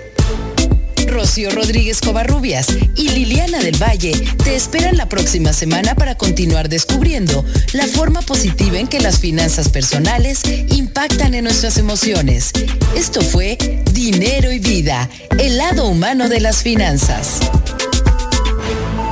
Rocío 1.08 1.50
Rodríguez 1.50 2.02
Covarrubias 2.02 2.68
y 2.98 3.08
Liliana 3.08 3.60
del 3.60 3.82
Valle 3.82 4.12
te 4.44 4.54
esperan 4.54 4.98
la 4.98 5.08
próxima 5.08 5.54
semana 5.54 5.96
para 5.96 6.16
continuar 6.16 6.68
descubriendo 6.68 7.46
la 7.72 7.88
forma 7.88 8.22
positiva 8.22 8.78
en 8.78 8.88
que 8.88 9.00
las 9.00 9.20
finanzas 9.20 9.70
personales 9.70 10.42
impactan 10.76 11.36
en 11.36 11.46
nuestras 11.46 11.78
emociones. 11.78 12.52
Esto 12.98 13.22
fue 13.22 13.58
Dinero 13.94 14.52
y 14.52 14.60
Vida, 14.60 15.10
el 15.40 15.58
lado 15.58 15.88
humano 15.88 16.28
de 16.28 16.42
las 16.42 16.62
finanzas. 16.62 17.40